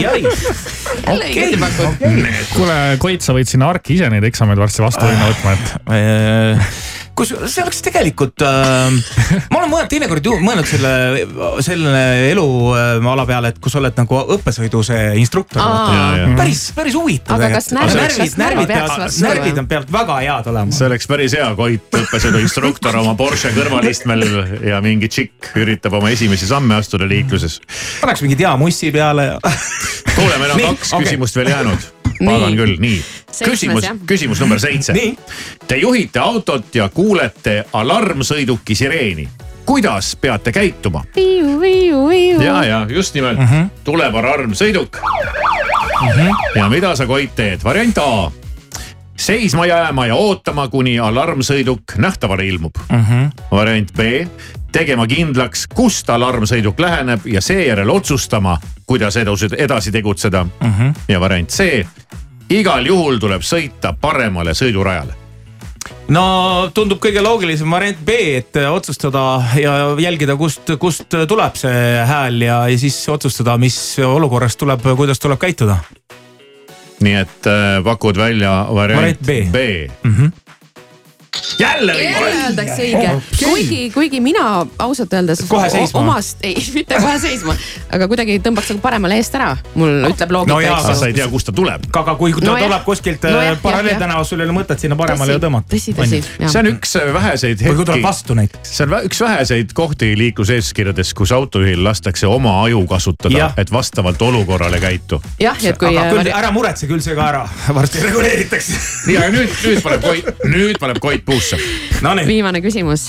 jälle 1.06 1.30
õigesti 1.30 1.60
pakud. 1.60 2.08
kuule, 2.54 2.80
Koit, 3.02 3.24
sa 3.24 3.36
võid 3.36 3.50
sinna 3.50 3.70
Arki 3.74 3.96
ise 3.98 4.10
neid 4.12 4.26
eksameid 4.30 4.60
varsti 4.60 4.84
vastu 4.84 5.08
minna 5.08 5.30
võtma, 5.32 5.56
et 5.56 6.93
kus 7.14 7.34
see 7.46 7.62
oleks 7.62 7.82
tegelikult 7.84 8.42
äh,, 8.44 8.96
ma 9.52 9.60
olen 9.60 9.70
mõelnud 9.70 9.90
teinekord 9.92 10.26
ju 10.26 10.36
mõelnud 10.42 10.68
selle, 10.68 10.92
selle 11.64 12.04
eluala 12.30 13.26
peale, 13.28 13.52
et 13.54 13.60
kui 13.62 13.72
sa 13.72 13.80
oled 13.82 13.96
nagu 13.98 14.20
õppesõidu 14.36 14.82
see 14.86 15.14
instruktor 15.22 15.62
Aa. 15.62 15.84
Ja, 15.94 16.04
ja.. 16.22 16.28
päris, 16.38 16.66
päris 16.76 16.96
huvitav. 16.98 17.38
Aga 17.38 17.52
kas 17.56 17.70
närvid- 17.74 18.00
närvid, 18.00 18.38
närvid 18.40 18.64
närvid 18.64 18.72
peaks 18.74 18.98
vastu 18.98 19.24
närvid 19.24 19.46
olema? 19.46 19.62
on 19.62 19.68
pealt 19.70 19.92
väga 19.92 20.18
head 20.22 20.50
olema. 20.52 20.76
see 20.78 20.88
oleks 20.88 21.10
päris 21.10 21.36
hea, 21.38 21.50
Koit, 21.58 21.98
õppesõiduinstruktor 22.00 23.00
oma 23.02 23.16
Porsche 23.18 23.52
kõrvalistmel 23.56 24.24
ja 24.70 24.80
mingi 24.84 25.10
tšikk 25.12 25.54
üritab 25.62 25.98
oma 26.00 26.12
esimesi 26.14 26.48
samme 26.50 26.78
astuda 26.80 27.08
liikluses. 27.10 27.60
paneks 28.02 28.24
mingi 28.24 28.38
diamussi 28.38 28.92
peale 28.94 29.28
ja. 29.32 29.38
kuule, 30.14 30.40
meil 30.40 30.56
on 30.56 30.66
kaks 30.72 30.96
küsimust 31.04 31.40
veel 31.40 31.54
jäänud. 31.54 32.03
Pagan 32.26 32.56
küll, 32.56 32.76
nii. 32.80 33.00
Küsimus 33.44 33.84
küsimus 34.06 34.40
number 34.40 34.60
seitse. 34.60 34.94
Te 35.66 35.76
juhite 35.76 36.20
autot 36.20 36.74
ja 36.74 36.88
kuulete 36.88 37.64
alarmsõiduki 37.72 38.74
sireeni. 38.74 39.28
kuidas 39.66 40.16
peate 40.20 40.52
käituma? 40.52 41.04
ja, 42.44 42.64
ja 42.64 42.86
just 42.88 43.14
nimelt 43.14 43.38
mm 43.38 43.46
-hmm. 43.46 43.70
tuleb 43.84 44.14
alarmsõiduk 44.14 44.98
mm. 46.02 46.08
-hmm. 46.08 46.58
ja 46.58 46.68
mida 46.68 46.96
sa, 46.96 47.06
Koit, 47.06 47.34
teed? 47.36 47.60
variant 47.64 47.98
A. 47.98 48.30
seisma 49.16 49.66
jääma 49.66 50.06
ja 50.06 50.14
ootama, 50.14 50.68
kuni 50.68 50.98
alarmsõiduk 50.98 51.82
nähtavale 51.96 52.46
ilmub 52.46 52.74
mm. 52.90 53.04
-hmm. 53.04 53.30
variant 53.50 53.92
B, 53.92 54.28
tegema 54.72 55.06
kindlaks, 55.06 55.66
kust 55.74 56.10
alarmsõiduk 56.10 56.78
läheneb 56.78 57.26
ja 57.26 57.40
seejärel 57.40 57.90
otsustama, 57.90 58.58
kuidas 58.86 59.16
edasi, 59.16 59.48
edasi 59.58 59.92
tegutseda 59.92 60.44
mm. 60.44 60.74
-hmm. 60.78 60.94
ja 61.08 61.20
variant 61.20 61.48
C, 61.48 61.86
igal 62.50 62.86
juhul 62.86 63.20
tuleb 63.20 63.44
sõita 63.44 63.94
paremale 64.00 64.54
sõidurajale. 64.56 65.14
no 66.08 66.24
tundub 66.74 67.00
kõige 67.02 67.22
loogilisem 67.24 67.70
variant 67.70 68.00
B, 68.04 68.16
et 68.40 68.56
otsustada 68.68 69.24
ja 69.60 69.74
jälgida, 70.00 70.36
kust, 70.36 70.74
kust 70.78 71.08
tuleb 71.28 71.56
see 71.60 72.04
hääl 72.08 72.40
ja, 72.42 72.62
ja 72.68 72.78
siis 72.78 72.98
otsustada, 73.08 73.56
mis 73.58 73.98
olukorras 74.04 74.56
tuleb, 74.56 74.84
kuidas 74.96 75.20
tuleb 75.22 75.40
käituda. 75.40 75.78
nii 77.00 77.14
et 77.20 77.46
äh, 77.50 77.82
pakud 77.84 78.16
välja 78.16 78.66
variant, 78.70 79.00
Variant 79.00 79.20
B. 79.26 79.52
B. 79.52 79.90
mm. 80.04 80.14
-hmm. 80.14 80.43
Jälle 81.58 81.92
õige. 81.92 82.22
öeldakse 82.24 82.82
õige, 82.82 83.10
kuigi, 83.38 83.80
kuigi 83.94 84.20
mina 84.20 84.66
ausalt 84.78 85.12
öeldes 85.12 85.44
Kohe 85.48 85.70
seisma. 85.70 86.00
omast, 86.00 86.38
ei 86.42 86.56
mitte 86.78 86.98
kohe 87.00 87.18
seisma, 87.22 87.56
aga 87.94 88.08
kuidagi 88.10 88.38
tõmbaks 88.44 88.72
nagu 88.72 88.82
paremale 88.84 89.18
eest 89.20 89.34
ära, 89.38 89.54
mul 89.74 90.08
ütleb 90.10 90.34
loogika 90.34 90.54
No 90.54 90.60
jaa, 90.64 90.78
aga 90.82 90.94
sa 90.98 91.08
ei 91.10 91.16
tea, 91.16 91.28
kust 91.32 91.48
ta 91.50 91.56
tuleb. 91.56 91.88
aga 91.92 92.16
kui 92.20 92.34
ta 92.36 92.44
No 92.44 92.56
tuleb 92.58 92.84
kuskilt 92.86 93.24
No 93.24 93.40
no 93.40 93.56
paralleeltänavast, 93.62 94.30
sul 94.30 94.42
ei 94.42 94.48
ole 94.48 94.56
mõtet 94.58 94.82
sinna 94.84 94.98
paremale 94.98 95.38
ju 95.38 95.42
tõmmata. 95.42 95.70
tõsi, 95.74 95.94
tõsi, 95.96 96.22
see 96.44 96.60
on 96.62 96.70
üks 96.74 96.96
äh, 97.00 97.10
väheseid 97.14 97.64
või 97.64 97.76
kui 97.78 97.84
tuleb 97.84 98.00
hetki, 98.00 98.08
vastu 98.08 98.38
näiteks. 98.38 98.74
see 98.78 98.86
on 98.86 98.96
üks 99.08 99.22
väheseid 99.24 99.74
kohti 99.76 100.12
liikluseeskirjades, 100.18 101.14
kus 101.14 101.32
autojuhil 101.32 101.84
lastakse 101.84 102.26
oma 102.30 102.56
aju 102.64 102.84
kasutada 102.90 103.52
et 103.56 103.72
vastavalt 103.72 104.22
olukorrale 104.22 104.80
käitu. 104.80 105.22
jah, 105.40 105.58
et 105.64 105.78
kui 105.78 105.90
aga 105.90 106.10
küll 106.12 106.32
ära 106.34 106.50
muretse, 106.54 106.88
küll 106.90 107.02
see 107.04 107.16
ka 107.16 107.28
ära 107.28 107.44
varsti 107.78 108.02
reguleeritakse. 108.04 108.78
nii, 109.08 109.18
aga 109.20 109.30
nüüd, 109.34 109.56
nüüd 109.64 109.82
paneb 109.84 110.04
Koit, 110.04 110.30
nüüd 110.50 110.80
paneb 110.82 111.00
Koit 111.02 111.23
puusse. 111.24 111.58
Nonii, 112.02 112.26
viimane 112.28 112.60
küsimus, 112.64 113.08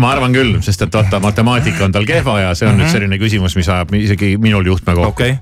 ma 0.00 0.12
arvan 0.14 0.34
küll, 0.34 0.58
sest 0.64 0.86
et 0.86 0.94
vaata, 0.94 1.20
matemaatika 1.22 1.86
on 1.86 1.94
tal 1.94 2.06
kehva 2.08 2.40
ja 2.40 2.54
see 2.54 2.68
on 2.68 2.74
mm 2.74 2.80
-hmm. 2.80 2.84
nüüd 2.84 2.92
selline 2.92 3.18
küsimus, 3.18 3.56
mis 3.56 3.68
ajab 3.68 3.94
isegi 3.94 4.36
minul 4.38 4.66
juhtme 4.66 4.94
kokku 4.94 5.08
okei. 5.08 5.36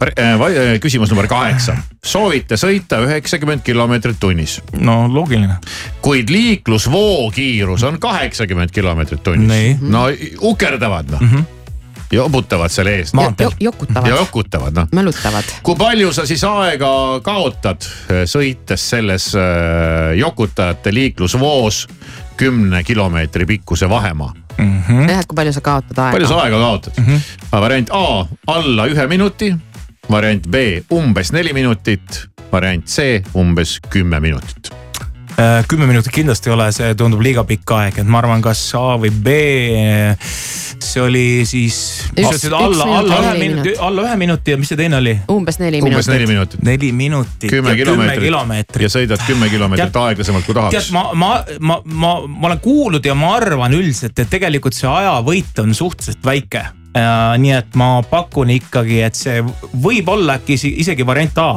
okay.. 0.00 0.78
küsimus 0.80 1.10
number 1.10 1.26
kaheksa, 1.30 1.76
soovite 2.04 2.56
sõita 2.60 3.00
üheksakümmend 3.06 3.62
kilomeetrit 3.64 4.20
tunnis, 4.20 4.60
no 4.78 5.08
loogiline. 5.08 5.56
kuid 6.02 6.30
liiklusvoo 6.30 7.30
kiirus 7.30 7.82
on 7.82 8.00
kaheksakümmend 8.00 8.70
kilomeetrit 8.70 9.22
tunnis 9.22 9.80
no 9.80 10.08
ukerdavad 10.40 11.10
noh 11.10 11.20
mm 11.20 11.28
-hmm., 11.28 11.63
jobutavad 12.14 12.72
seal 12.72 12.90
ees 12.92 13.14
Maanteel. 13.14 13.50
ja 13.50 13.68
jokutavad, 13.70 14.10
jokutavad 14.10 14.76
noh. 14.78 14.88
mälutavad. 14.92 15.44
kui 15.62 15.76
palju 15.78 16.12
sa 16.12 16.26
siis 16.26 16.44
aega 16.48 16.90
kaotad 17.24 17.86
eh, 18.10 18.24
sõites 18.30 18.88
selles 18.94 19.30
äh, 19.38 20.14
jokutajate 20.18 20.94
liiklusvoos 20.94 21.86
kümne 22.36 22.82
kilomeetri 22.84 23.46
pikkuse 23.46 23.88
vahemaa? 23.90 24.32
jah, 24.58 25.20
et 25.20 25.26
kui 25.26 25.36
palju 25.36 25.52
sa 25.56 25.64
kaotad 25.64 25.98
aega. 25.98 26.12
palju 26.16 26.30
sa 26.30 26.42
aega 26.44 26.58
kaotad 26.58 26.98
mm? 26.98 27.06
-hmm. 27.06 27.60
variant 27.60 27.90
A 27.90 28.26
alla 28.46 28.86
ühe 28.86 29.06
minuti, 29.06 29.54
variant 30.10 30.46
B 30.46 30.54
umbes 30.90 31.32
neli 31.32 31.52
minutit, 31.52 32.26
variant 32.52 32.84
C 32.86 33.22
umbes 33.34 33.80
kümme 33.90 34.20
minutit. 34.20 34.83
Äh, 35.34 35.64
kümme 35.68 35.86
minutit 35.86 36.12
kindlasti 36.14 36.50
ei 36.50 36.54
ole, 36.54 36.66
see 36.70 36.92
tundub 36.94 37.22
liiga 37.24 37.42
pikk 37.48 37.72
aeg, 37.74 37.96
et 37.98 38.06
ma 38.06 38.20
arvan, 38.20 38.42
kas 38.44 38.60
A 38.78 38.94
või 39.02 39.10
B. 39.10 39.32
see 40.84 41.00
oli 41.02 41.24
siis, 41.48 41.78
üks 42.14 42.44
alla, 42.52 42.84
minut 42.86 42.98
alla 43.00 43.16
ja 43.16 43.22
ühe 43.24 43.32
minuti, 43.32 43.48
minutit. 43.48 43.80
alla 43.82 44.04
ühe 44.04 44.18
minuti 44.20 44.54
ja 44.54 44.58
mis 44.60 44.70
see 44.70 44.78
teine 44.78 45.00
oli? 45.00 45.14
umbes 45.34 45.58
neli 45.58 45.80
umbes 45.82 46.10
neli 46.12 46.28
minutit. 46.30 46.60
minutit. 46.60 46.62
neli 46.68 46.92
minutit. 46.92 47.48
kümme 47.50 47.74
kilomeetrit 48.20 48.86
ja 48.86 48.92
sõidad 48.94 49.26
kümme 49.26 49.50
kilomeetrit 49.50 49.90
Tead- 49.90 50.00
aeglasemalt 50.04 50.46
kui 50.46 50.54
tead, 50.54 50.70
tahaks. 50.70 50.92
ma, 50.94 51.04
ma, 51.18 51.32
ma, 51.58 51.80
ma, 51.82 52.14
ma 52.28 52.48
olen 52.52 52.62
kuulnud 52.62 53.10
ja 53.10 53.18
ma 53.18 53.34
arvan 53.40 53.74
üldiselt, 53.74 54.14
et 54.14 54.30
tegelikult 54.30 54.78
see 54.78 54.90
ajavõit 54.90 55.62
on 55.64 55.74
suhteliselt 55.74 56.22
väike. 56.24 56.62
nii 57.42 57.54
et 57.58 57.74
ma 57.74 57.90
pakun 58.06 58.54
ikkagi, 58.54 59.02
et 59.02 59.18
see 59.18 59.42
võib 59.74 60.14
olla 60.14 60.38
äkki 60.38 60.60
isegi 60.76 61.06
variant 61.06 61.42
A. 61.42 61.50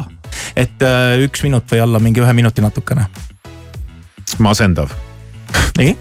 et 0.56 0.82
äh, 0.82 1.18
üks 1.30 1.46
minut 1.46 1.70
või 1.70 1.86
alla 1.86 2.02
mingi 2.02 2.26
ühe 2.26 2.34
minuti 2.34 2.66
natukene. 2.66 3.06
masendav, 4.38 4.92
nii, 5.80 5.96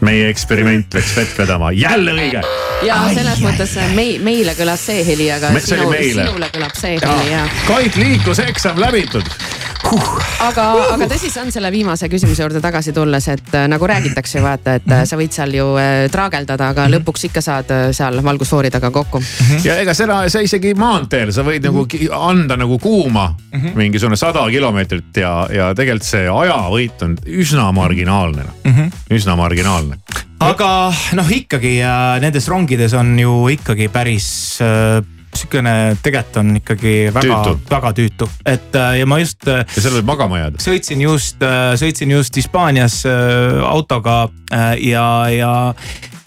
meie 0.00 0.28
eksperiment 0.32 0.94
läks 0.94 1.14
vett 1.16 1.38
vedama, 1.38 1.72
jälle 1.72 2.12
õige. 2.14 2.42
ja 2.86 3.00
selles 3.14 3.40
mõttes 3.42 3.74
mei-, 3.94 4.18
meile 4.22 4.54
kõlas 4.58 4.84
see 4.90 5.04
heli, 5.06 5.30
aga 5.34 5.50
Me- 5.54 5.60
sinu, 5.64 5.90
sinule 5.92 6.50
kõlab 6.54 6.76
see 6.78 6.98
heli 7.00 7.32
ja. 7.32 7.46
Koit 7.66 7.96
liikluseksam 7.98 8.78
läbitud. 8.80 9.26
aga, 10.42 10.64
aga 10.92 11.06
tõsi 11.08 11.30
on 11.40 11.50
selle 11.54 11.70
viimase 11.72 12.08
küsimuse 12.10 12.42
juurde 12.42 12.60
tagasi 12.60 12.92
tulles, 12.92 13.28
et 13.32 13.54
äh, 13.56 13.66
nagu 13.70 13.86
räägitakse, 13.88 14.42
vaata, 14.44 14.74
et 14.80 14.88
äh, 14.92 15.04
sa 15.08 15.16
võid 15.16 15.32
seal 15.32 15.54
ju 15.54 15.68
äh, 15.80 16.06
traageldada, 16.12 16.70
aga 16.74 16.88
lõpuks 16.92 17.24
ikka 17.30 17.40
saad 17.44 17.70
äh, 17.72 17.84
seal 17.96 18.18
valgusfoori 18.26 18.70
taga 18.74 18.90
kokku. 18.94 19.22
ja 19.64 19.78
ega 19.80 19.94
seda, 19.96 20.20
sa 20.28 20.42
isegi 20.44 20.74
maanteel, 20.78 21.32
sa 21.32 21.44
võid 21.46 21.64
nagu 21.64 21.86
ki- 21.88 22.08
anda 22.12 22.56
nagu 22.58 22.78
kuuma 22.82 23.30
mingisugune 23.78 24.16
sada 24.18 24.44
kilomeetrit 24.50 25.22
ja, 25.22 25.32
ja 25.52 25.70
tegelikult 25.74 26.06
see 26.10 26.26
ajavõit 26.28 27.02
on 27.06 27.16
üsna 27.26 27.70
marginaalne. 27.72 28.44
-hmm. 28.64 28.90
üsna 29.14 29.36
marginaalne. 29.36 29.87
Aga 30.44 30.72
noh, 31.18 31.30
ikkagi 31.34 31.78
nendes 32.22 32.48
rongides 32.50 32.94
on 32.98 33.14
ju 33.18 33.34
ikkagi 33.54 33.88
päris 33.92 34.28
äh, 34.64 34.98
sihukene, 35.38 35.96
tegelikult 36.02 36.40
on 36.40 36.52
ikkagi 36.58 36.94
väga 37.14 37.40
väga 37.70 37.92
tüütu, 37.98 38.28
et 38.48 38.74
äh, 38.78 38.98
ja 39.00 39.08
ma 39.08 39.20
just 39.22 39.46
äh, 39.48 39.64
ja 39.64 39.84
seal 39.84 39.98
võib 39.98 40.10
magama 40.10 40.40
jääda. 40.42 40.62
sõitsin 40.62 41.02
just, 41.04 41.42
sõitsin 41.82 42.14
just 42.14 42.38
Hispaanias 42.38 43.02
autoga 43.68 44.20
ja, 44.82 45.08
ja, 45.34 45.52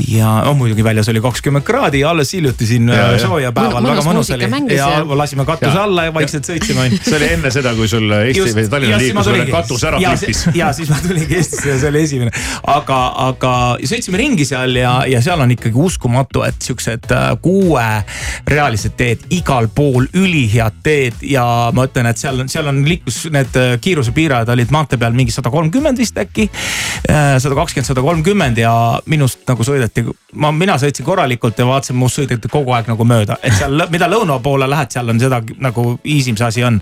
ja 0.08 0.30
no 0.46 0.54
muidugi 0.58 0.84
väljas 0.84 1.10
oli 1.12 1.22
kakskümmend 1.22 1.66
kraadi 1.68 2.00
ja 2.02 2.10
alles 2.10 2.34
hiljuti 2.34 2.66
siin 2.66 2.90
Ja, 2.90 3.08
äh, 3.08 3.12
ja. 3.14 3.20
soojapäeval 3.26 3.84
Mõnus 3.84 3.90
väga 3.92 4.06
mõnus 4.08 4.32
oli 4.36 4.76
ja 4.76 4.88
lasime 5.16 5.46
katuse 5.46 5.72
Ja. 5.76 5.84
alla 5.84 6.04
ja 6.08 6.14
vaikselt 6.14 6.48
sõitsime 6.48 6.86
onju 6.86 7.00
see 7.06 7.16
oli 7.18 7.30
enne 7.36 7.52
seda, 7.54 7.74
kui 7.78 7.88
sul 7.92 8.12
Eesti 8.18 8.54
või 8.58 8.70
Tallinna 8.72 8.98
liiklusele 9.02 9.46
katus 9.52 9.84
ära 9.90 10.00
flipis. 10.02 10.44
ja 10.56 10.72
siis 10.74 10.90
ma 10.90 11.00
tulingi 11.04 11.36
Eestisse 11.38 11.70
ja 11.70 11.78
see 11.82 11.90
oli 11.92 12.04
esimene, 12.08 12.32
aga, 12.74 13.00
aga 13.28 13.54
sõitsime 13.92 14.20
ringi 14.22 14.46
seal 14.48 14.76
ja, 14.80 14.94
ja 15.10 15.22
seal 15.24 15.42
on 15.44 15.52
ikkagi 15.56 15.78
uskumatu, 15.78 16.44
et 16.48 16.62
siuksed 16.62 17.12
äh, 17.12 17.28
kuuerealised 17.42 18.96
teed 18.98 19.26
igal 19.34 19.68
pool, 19.76 20.08
ülihead 20.18 20.82
teed 20.84 21.22
ja 21.28 21.46
ma 21.76 21.86
ütlen, 21.88 22.10
et 22.12 22.22
seal 22.22 22.40
on, 22.44 22.50
seal 22.52 22.68
on 22.72 22.82
liiklus, 22.88 23.24
need 23.34 23.60
äh, 23.60 23.76
kiirusepiirajad 23.82 24.50
olid 24.56 24.72
maantee 24.74 25.00
peal 25.02 25.16
mingi 25.18 25.34
sada 25.36 25.52
kolmkümmend 25.54 25.98
vist 26.02 26.18
äkki. 26.18 26.50
sada 27.42 27.56
kakskümmend, 27.56 27.88
sada 27.88 28.02
kolmkümmend 28.02 28.58
ja 28.62 28.74
minust 29.10 29.42
nagu 29.50 29.64
sõideti, 29.66 29.91
ma, 30.36 30.52
mina 30.56 30.78
sõitsin 30.80 31.06
korralikult 31.06 31.60
ja 31.60 31.66
vaatasin, 31.68 31.98
must 32.00 32.20
sõideti 32.20 32.50
kogu 32.52 32.74
aeg 32.76 32.90
nagu 32.92 33.06
mööda, 33.08 33.38
et 33.44 33.56
seal, 33.58 33.86
mida 33.92 34.08
lõuna 34.12 34.38
poole 34.44 34.68
lähed, 34.70 34.92
seal 34.94 35.12
on 35.12 35.20
seda 35.22 35.42
nagu 35.62 35.86
easy, 36.04 36.34
mis 36.36 36.44
asi 36.46 36.64
on. 36.64 36.80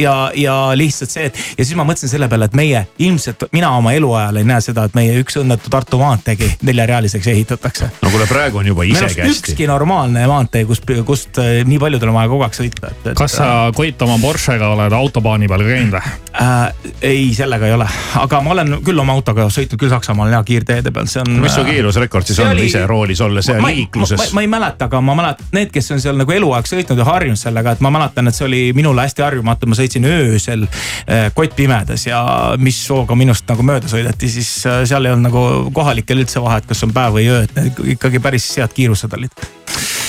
ja, 0.00 0.14
ja 0.38 0.56
lihtsalt 0.76 1.12
see, 1.12 1.28
et 1.30 1.40
ja 1.58 1.64
siis 1.64 1.76
ma 1.78 1.86
mõtlesin 1.86 2.12
selle 2.14 2.28
peale, 2.32 2.48
et 2.48 2.56
meie 2.58 2.84
ilmselt, 3.04 3.46
mina 3.52 3.74
oma 3.76 3.92
eluajal 3.96 4.40
ei 4.40 4.48
näe 4.48 4.64
seda, 4.64 4.86
et 4.88 4.96
meie 4.96 5.16
üks 5.20 5.38
õnnetu 5.40 5.72
Tartu 5.74 5.98
maanteegi 5.98 6.50
neljarealiseks 6.62 7.26
ehitatakse. 7.32 7.90
no 8.02 8.10
kuule, 8.12 8.26
praegu 8.30 8.62
on 8.62 8.70
juba 8.72 8.86
minu 8.86 8.96
ise 8.96 9.08
arust 9.08 9.20
kästi. 9.20 9.52
ükski 9.52 9.68
normaalne 9.68 10.26
maantee, 10.30 10.64
kust, 10.68 10.88
kust 11.06 11.40
äh, 11.42 11.62
nii 11.68 11.80
paljudel 11.82 12.12
on 12.12 12.18
vaja 12.20 12.32
kogu 12.32 12.46
aeg 12.46 12.58
sõita, 12.58 12.92
kas 13.18 13.38
sa 13.40 13.50
Koit 13.74 14.02
oma 14.04 14.18
Porschega 14.22 14.68
oled 14.74 14.92
autobaani 14.94 15.48
peal 15.50 15.64
ka 15.64 15.70
käinud 15.72 15.96
või? 15.98 16.14
äh,? 16.40 16.92
ei, 17.04 17.28
sellega 17.36 17.68
ei 17.68 17.76
ole, 17.76 17.88
aga 18.20 18.40
ma 18.44 18.54
olen 18.54 18.78
küll 18.86 19.00
oma 19.00 19.16
autoga 19.16 19.48
sõitnud 19.52 19.80
küll 19.80 19.92
Saksamaal 19.92 20.32
ja 20.32 20.42
kiirteede 20.46 20.92
peal, 20.94 21.08
see 21.10 21.22
on. 21.24 21.40
mis 21.42 21.56
su 21.56 21.64
kiirusrekord 22.04 22.26
siis 22.26 22.36
see 22.36 22.44
on 22.44 22.52
oli- 22.52 22.66
ise 22.66 22.86
roolis 22.86 23.20
olles 23.20 23.48
ja 23.48 23.56
liikluses 23.62 24.32
ma,? 24.34 24.40
ei 24.40 24.46
mäleta, 24.50 24.88
aga 24.88 25.00
ma 25.00 25.14
mäletan, 25.14 25.46
need, 25.52 25.70
kes 25.72 25.90
on 25.94 26.00
seal 26.00 26.16
nagu 26.18 26.32
eluaeg 26.32 26.68
sõitnud 26.68 26.98
ja 27.00 27.04
harjunud 27.08 27.40
sellega, 27.40 27.74
et 27.74 27.80
ma 27.84 27.90
mäletan, 27.94 28.28
et 28.28 28.36
see 28.36 28.46
oli 28.46 28.62
minule 28.76 29.04
hästi 29.04 29.24
harjumatu, 29.24 29.66
ma 29.70 29.78
sõitsin 29.78 30.06
öösel 30.08 30.66
äh, 30.66 31.30
kottpimedas 31.34 32.06
ja 32.06 32.20
mis 32.58 32.80
sooga 32.86 33.16
minust 33.18 33.48
nagu 33.48 33.62
mööda 33.66 33.90
sõideti, 33.90 34.30
siis 34.32 34.50
äh, 34.66 34.82
seal 34.88 35.04
ei 35.08 35.14
olnud 35.14 35.30
nagu 35.30 35.44
kohalikel 35.74 36.22
üldse 36.24 36.42
vahet, 36.44 36.66
kas 36.68 36.84
on 36.86 36.94
päev 36.94 37.16
või 37.18 37.28
öö, 37.30 37.44
et 37.48 37.84
ikkagi 37.96 38.22
päris 38.22 38.50
head 38.58 38.74
kiirused 38.76 39.12
olid. 39.18 39.44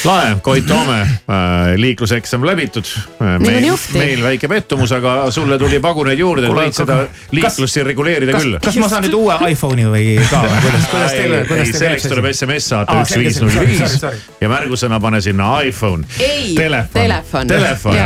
lahe, 0.06 0.36
Koit 0.46 0.66
Toome 0.68 1.00
äh,, 1.02 1.76
liikluseksam 1.80 2.46
läbitud 2.46 2.86
äh,. 3.22 3.40
Meil, 3.40 3.68
meil 3.94 4.24
väike 4.24 4.50
pettumus, 4.52 4.92
aga 4.96 5.32
sulle 5.32 5.58
tuli 5.62 5.80
paguneid 5.84 6.20
juurde, 6.20 6.50
et 6.50 6.56
võid 6.56 6.78
seda 6.78 7.00
liiklust 7.36 7.74
siin 7.78 7.88
reguleerida 7.88 8.36
kas 8.36 8.46
küll,. 8.46 8.60
kas 8.64 8.80
ma 8.82 8.90
saan 8.92 9.06
nüüd 9.08 9.18
uue 9.18 9.38
iPhone'i 9.52 9.88
või 9.90 10.06
ka 10.30 10.42
või 10.46 10.62
kuidas, 10.66 10.88
kuidas 10.92 11.16
teile, 11.16 11.42
ei, 11.42 11.50
kuidas 11.50 11.72
teile 11.72 11.82
selleks 11.82 12.10
tuleb 12.12 12.30
SMS 12.32 12.70
saata 12.74 12.98
Aa, 12.98 13.06
üks 13.06 13.18
viis 13.22 13.42
null 13.44 13.60
viis 13.66 13.98
ja 14.42 14.52
märgusõna 14.52 15.00
pane 15.04 15.22
sinna 15.26 15.52
iPhone. 15.66 16.08
ei, 16.20 16.56
Telefon. 16.56 17.48
telefon. 17.48 18.00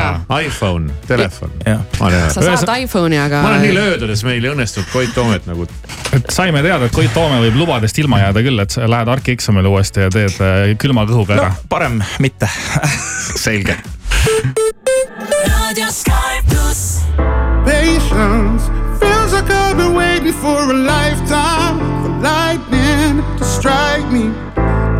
IPhone, 0.45 0.93
telefon. 1.07 1.51
Sa 2.33 2.43
saad 2.43 2.73
iPhone'i, 2.83 3.19
aga. 3.21 3.41
ma 3.43 3.55
olen 3.55 3.67
nii 3.67 3.75
löödud, 3.75 4.13
et 4.13 4.25
meil 4.27 4.43
ei 4.43 4.53
õnnestunud 4.53 4.91
Koit 4.93 5.13
Toomet 5.15 5.47
nagu 5.49 5.67
et 6.15 6.31
saime 6.33 6.61
teada, 6.65 6.87
et 6.87 6.95
Koit 6.95 7.11
Toome 7.13 7.39
võib 7.43 7.57
lubadest 7.59 7.97
ilma 8.01 8.21
jääda 8.23 8.43
küll, 8.45 8.61
et 8.63 8.73
sa 8.73 8.87
lähed 8.89 9.11
arkieksamile 9.13 9.69
uuesti 9.69 10.05
ja 10.05 10.11
teed 10.13 10.39
äh, 10.41 10.73
külma 10.81 11.05
kõhuga 11.09 11.37
no 11.37 11.45
ära. 11.45 11.55
Parem 11.89 12.03
mitte 12.19 12.47
selge. 13.43 13.75
raadio 15.47 15.91
Sky 15.91 16.41
pluss. 16.49 17.01
patience. 17.65 18.63
Feels 18.99 19.33
like 19.33 19.49
I've 19.49 19.77
been 19.77 19.93
waiting 19.95 20.33
for 20.33 20.71
a 20.71 20.73
lifetime 20.73 21.79
for 22.03 22.11
lightning 22.21 23.23
to 23.37 23.43
strike 23.43 24.11
me. 24.11 24.29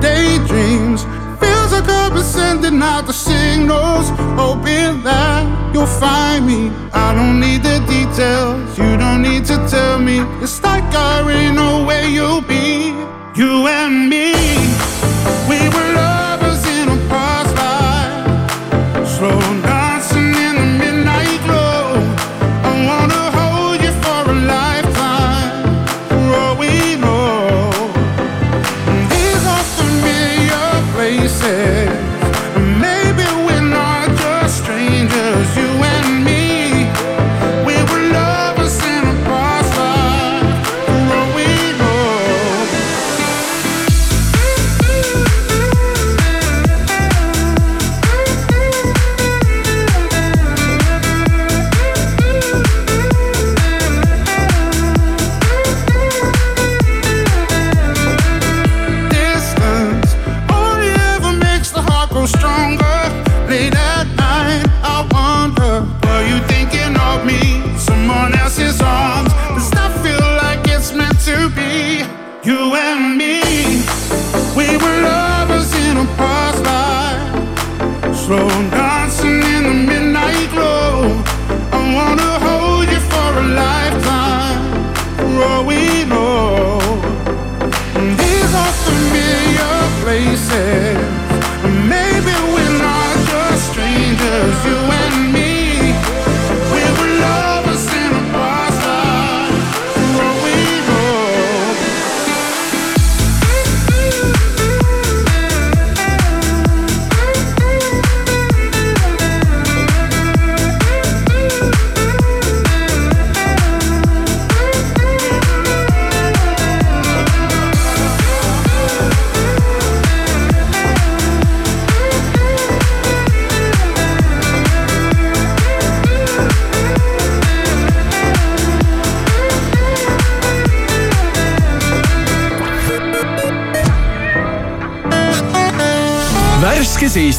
Daydreams. 0.01 1.03
Feels 1.39 1.71
like 1.71 1.89
I've 1.89 2.13
been 2.13 2.23
sending 2.23 2.81
out 2.81 3.05
the 3.05 3.13
signals, 3.13 4.09
hoping 4.35 5.03
that 5.03 5.45
you'll 5.73 5.85
find 5.85 6.45
me. 6.45 6.71
I 6.93 7.13
don't 7.13 7.39
need 7.39 7.63
the 7.63 7.79
details, 7.87 8.77
you 8.77 8.97
don't 8.97 9.21
need 9.21 9.45
to 9.45 9.57
tell 9.69 9.99
me. 9.99 10.19
It's 10.41 10.61
like 10.63 10.83
I 10.93 11.21
already 11.21 11.51
know 11.51 11.85
where 11.85 12.07
you'll 12.07 12.41
be. 12.41 12.93
You 13.35 13.67
and 13.67 14.09
me, 14.09 14.33
we 15.47 15.59
were 15.69 16.08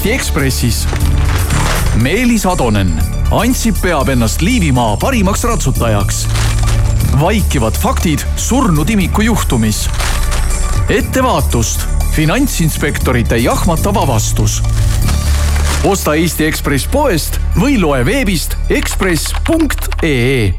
Eesti 0.00 0.12
Ekspressis. 0.12 0.88
Meelis 2.00 2.46
Atonen, 2.48 2.88
Ansip 3.30 3.76
peab 3.82 4.08
ennast 4.08 4.40
Liivimaa 4.40 4.96
parimaks 4.96 5.44
ratsutajaks. 5.44 6.28
vaikivad 7.20 7.76
faktid 7.76 8.24
surnud 8.36 8.88
imiku 8.88 9.20
juhtumis. 9.20 9.90
ettevaatust, 10.88 11.80
finantsinspektorite 12.12 13.36
jahmatav 13.36 13.96
avastus. 13.96 14.62
osta 15.84 16.14
Eesti 16.14 16.46
Ekspress 16.46 16.88
poest 16.88 17.36
või 17.60 17.76
loe 17.80 18.04
veebist 18.04 18.56
ekspress.ee 18.70 20.54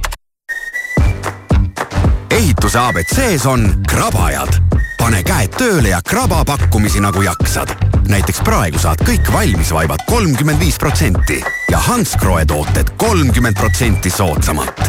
ehituse 2.29 2.79
abc-s 2.79 3.45
on 3.45 3.73
krabajad. 3.89 4.53
pane 4.97 5.23
käed 5.23 5.57
tööle 5.57 5.89
ja 5.89 6.01
kraba 6.01 6.45
pakkumisi 6.45 6.99
nagu 6.99 7.21
jaksad. 7.21 7.80
Näiteks 8.07 8.41
praegu 8.45 8.79
saad 8.79 9.03
kõik 9.05 9.33
valmisvaibad 9.33 10.05
kolmkümmend 10.09 10.59
viis 10.59 10.79
protsenti 10.79 11.41
ja 11.71 11.77
Hansgrohe 11.77 12.45
tooted 12.45 12.95
kolmkümmend 12.97 13.59
protsenti 13.59 14.09
soodsamalt. 14.09 14.81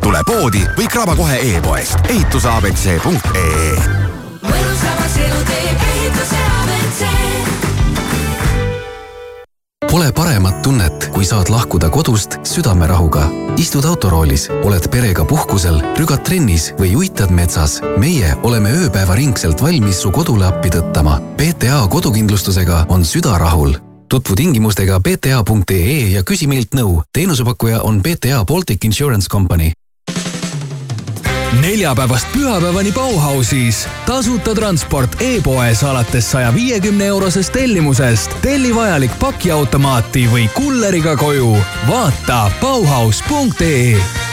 tule 0.00 0.20
poodi 0.26 0.66
või 0.76 0.88
kraba 0.88 1.16
kohe 1.16 1.40
e-poest 1.54 1.98
ehituseabc.ee 2.08 3.99
mõnusamaks 3.99 3.99
Pole 10.00 10.14
paremat 10.16 10.62
tunnet, 10.64 11.10
kui 11.12 11.26
saad 11.28 11.50
lahkuda 11.52 11.90
kodust 11.92 12.38
südamerahuga. 12.48 13.26
istud 13.60 13.84
autoroolis, 13.84 14.46
oled 14.64 14.86
perega 14.88 15.26
puhkusel, 15.28 15.76
rügad 15.98 16.22
trennis 16.24 16.70
või 16.78 16.94
uitad 16.96 17.28
metsas. 17.28 17.82
meie 18.00 18.30
oleme 18.42 18.72
ööpäevaringselt 18.72 19.60
valmis 19.62 20.00
su 20.00 20.10
kodule 20.10 20.46
appi 20.46 20.70
tõttama. 20.72 21.20
PTA 21.36 21.86
kodukindlustusega 21.90 22.86
on 22.88 23.04
süda 23.04 23.36
rahul. 23.38 23.76
tutvu 24.08 24.34
tingimustega 24.34 25.00
pta.ee 25.00 26.10
ja 26.16 26.22
küsi 26.22 26.46
meilt 26.46 26.72
nõu. 26.74 27.02
teenusepakkuja 27.12 27.82
on 27.82 28.00
PTA 28.00 28.44
Baltic 28.44 28.84
Insurance 28.84 29.28
Company 29.28 29.72
neljapäevast 31.52 32.32
pühapäevani 32.32 32.92
Bauhausis. 32.92 33.88
tasuta 34.06 34.54
transport 34.54 35.16
e-poes 35.20 35.84
alates 35.84 36.30
saja 36.30 36.54
viiekümne 36.54 37.06
eurosest 37.06 37.52
tellimusest. 37.52 38.30
telli 38.42 38.74
vajalik 38.74 39.18
pakiautomaati 39.18 40.28
või 40.32 40.48
kulleriga 40.48 41.16
koju. 41.16 41.56
vaata 41.88 42.50
Bauhaus.ee 42.60 44.29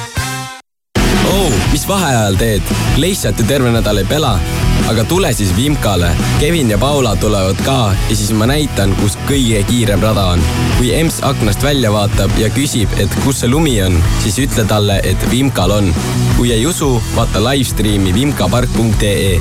oh, 1.34 1.54
mis 1.72 1.88
vaheajal 1.88 2.36
teed? 2.40 2.62
lihtsalt 2.98 3.40
ju 3.40 3.46
terve 3.48 3.72
nädal 3.72 4.02
ei 4.02 4.06
pela. 4.06 4.40
aga 4.88 5.04
tule 5.04 5.34
siis 5.34 5.56
Vimkale. 5.56 6.12
Kevin 6.40 6.70
ja 6.70 6.78
Paula 6.78 7.16
tulevad 7.16 7.60
ka 7.66 7.94
ja 8.10 8.16
siis 8.16 8.32
ma 8.32 8.48
näitan, 8.48 8.96
kus 9.02 9.18
kõige 9.30 9.64
kiirem 9.68 10.02
rada 10.02 10.26
on. 10.36 10.44
kui 10.78 10.94
emps 10.96 11.20
aknast 11.24 11.64
välja 11.64 11.92
vaatab 11.92 12.32
ja 12.38 12.50
küsib, 12.50 12.90
et 12.98 13.20
kus 13.26 13.42
see 13.44 13.52
lumi 13.52 13.78
on, 13.84 14.02
siis 14.24 14.40
ütle 14.48 14.68
talle, 14.68 15.00
et 15.04 15.30
Vimkal 15.32 15.72
on. 15.72 15.94
kui 16.38 16.52
ei 16.52 16.66
usu, 16.66 16.98
vaata 17.16 17.44
live-streami 17.52 18.14
vimkapark.ee. 18.14 19.40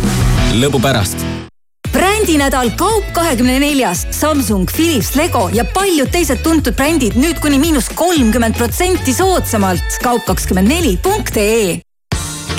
lõbu 0.61 0.83
pärast 0.83 1.27
brändinädal 2.27 2.71
Kaup 2.77 3.05
kahekümne 3.15 3.61
neljas, 3.61 4.07
Samsung, 4.11 4.67
Philips, 4.67 5.15
Lego 5.15 5.47
ja 5.55 5.63
paljud 5.65 6.09
teised 6.11 6.41
tuntud 6.43 6.75
brändid 6.75 7.15
nüüd 7.15 7.39
kuni 7.39 7.59
miinus 7.63 7.87
kolmkümmend 7.95 8.57
protsenti 8.59 9.15
soodsamalt. 9.15 9.99
kaup24.ee 10.03 11.79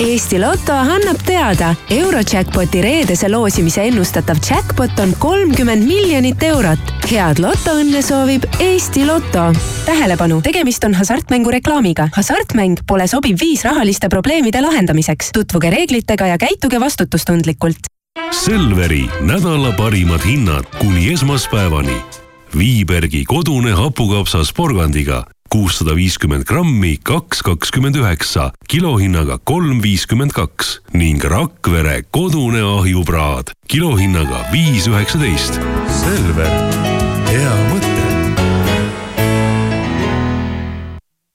Eesti 0.00 0.38
Loto 0.40 0.72
annab 0.72 1.20
teada, 1.26 1.74
Eurojackpoti 1.90 2.80
reedese 2.80 3.28
loosimise 3.28 3.84
ennustatav 3.90 4.40
jackpot 4.50 5.02
on 5.04 5.12
kolmkümmend 5.18 5.84
miljonit 5.84 6.42
eurot. 6.48 6.94
head 7.10 7.42
lotoõnne 7.44 8.00
soovib 8.02 8.48
Eesti 8.60 9.04
Loto. 9.04 9.52
tähelepanu, 9.84 10.40
tegemist 10.40 10.84
on 10.84 10.94
hasartmängu 10.94 11.50
reklaamiga. 11.50 12.08
hasartmäng 12.16 12.80
pole 12.86 13.06
sobiv 13.06 13.36
viis 13.40 13.64
rahaliste 13.64 14.08
probleemide 14.08 14.60
lahendamiseks. 14.64 15.30
tutvuge 15.32 15.70
reeglitega 15.70 16.26
ja 16.26 16.38
käituge 16.38 16.80
vastutustundlikult. 16.80 17.97
Selveri 18.32 19.06
nädala 19.20 19.72
parimad 19.76 20.24
hinnad 20.24 20.64
kuni 20.78 21.12
esmaspäevani. 21.12 21.96
Viibergi 22.58 23.24
kodune 23.24 23.72
hapukapsas 23.76 24.52
porgandiga 24.52 25.24
kuussada 25.48 25.94
viiskümmend 25.96 26.44
grammi, 26.44 26.96
kaks 27.02 27.42
kakskümmend 27.42 27.96
üheksa, 27.96 28.50
kilohinnaga 28.68 29.38
kolm 29.44 29.80
viiskümmend 29.82 30.34
kaks 30.36 30.78
ning 30.92 31.24
Rakvere 31.24 32.02
kodune 32.10 32.60
ahjupraad 32.64 33.54
kilohinnaga 33.68 34.44
viis 34.52 34.88
üheksateist. 34.90 35.60
Selver, 36.02 36.52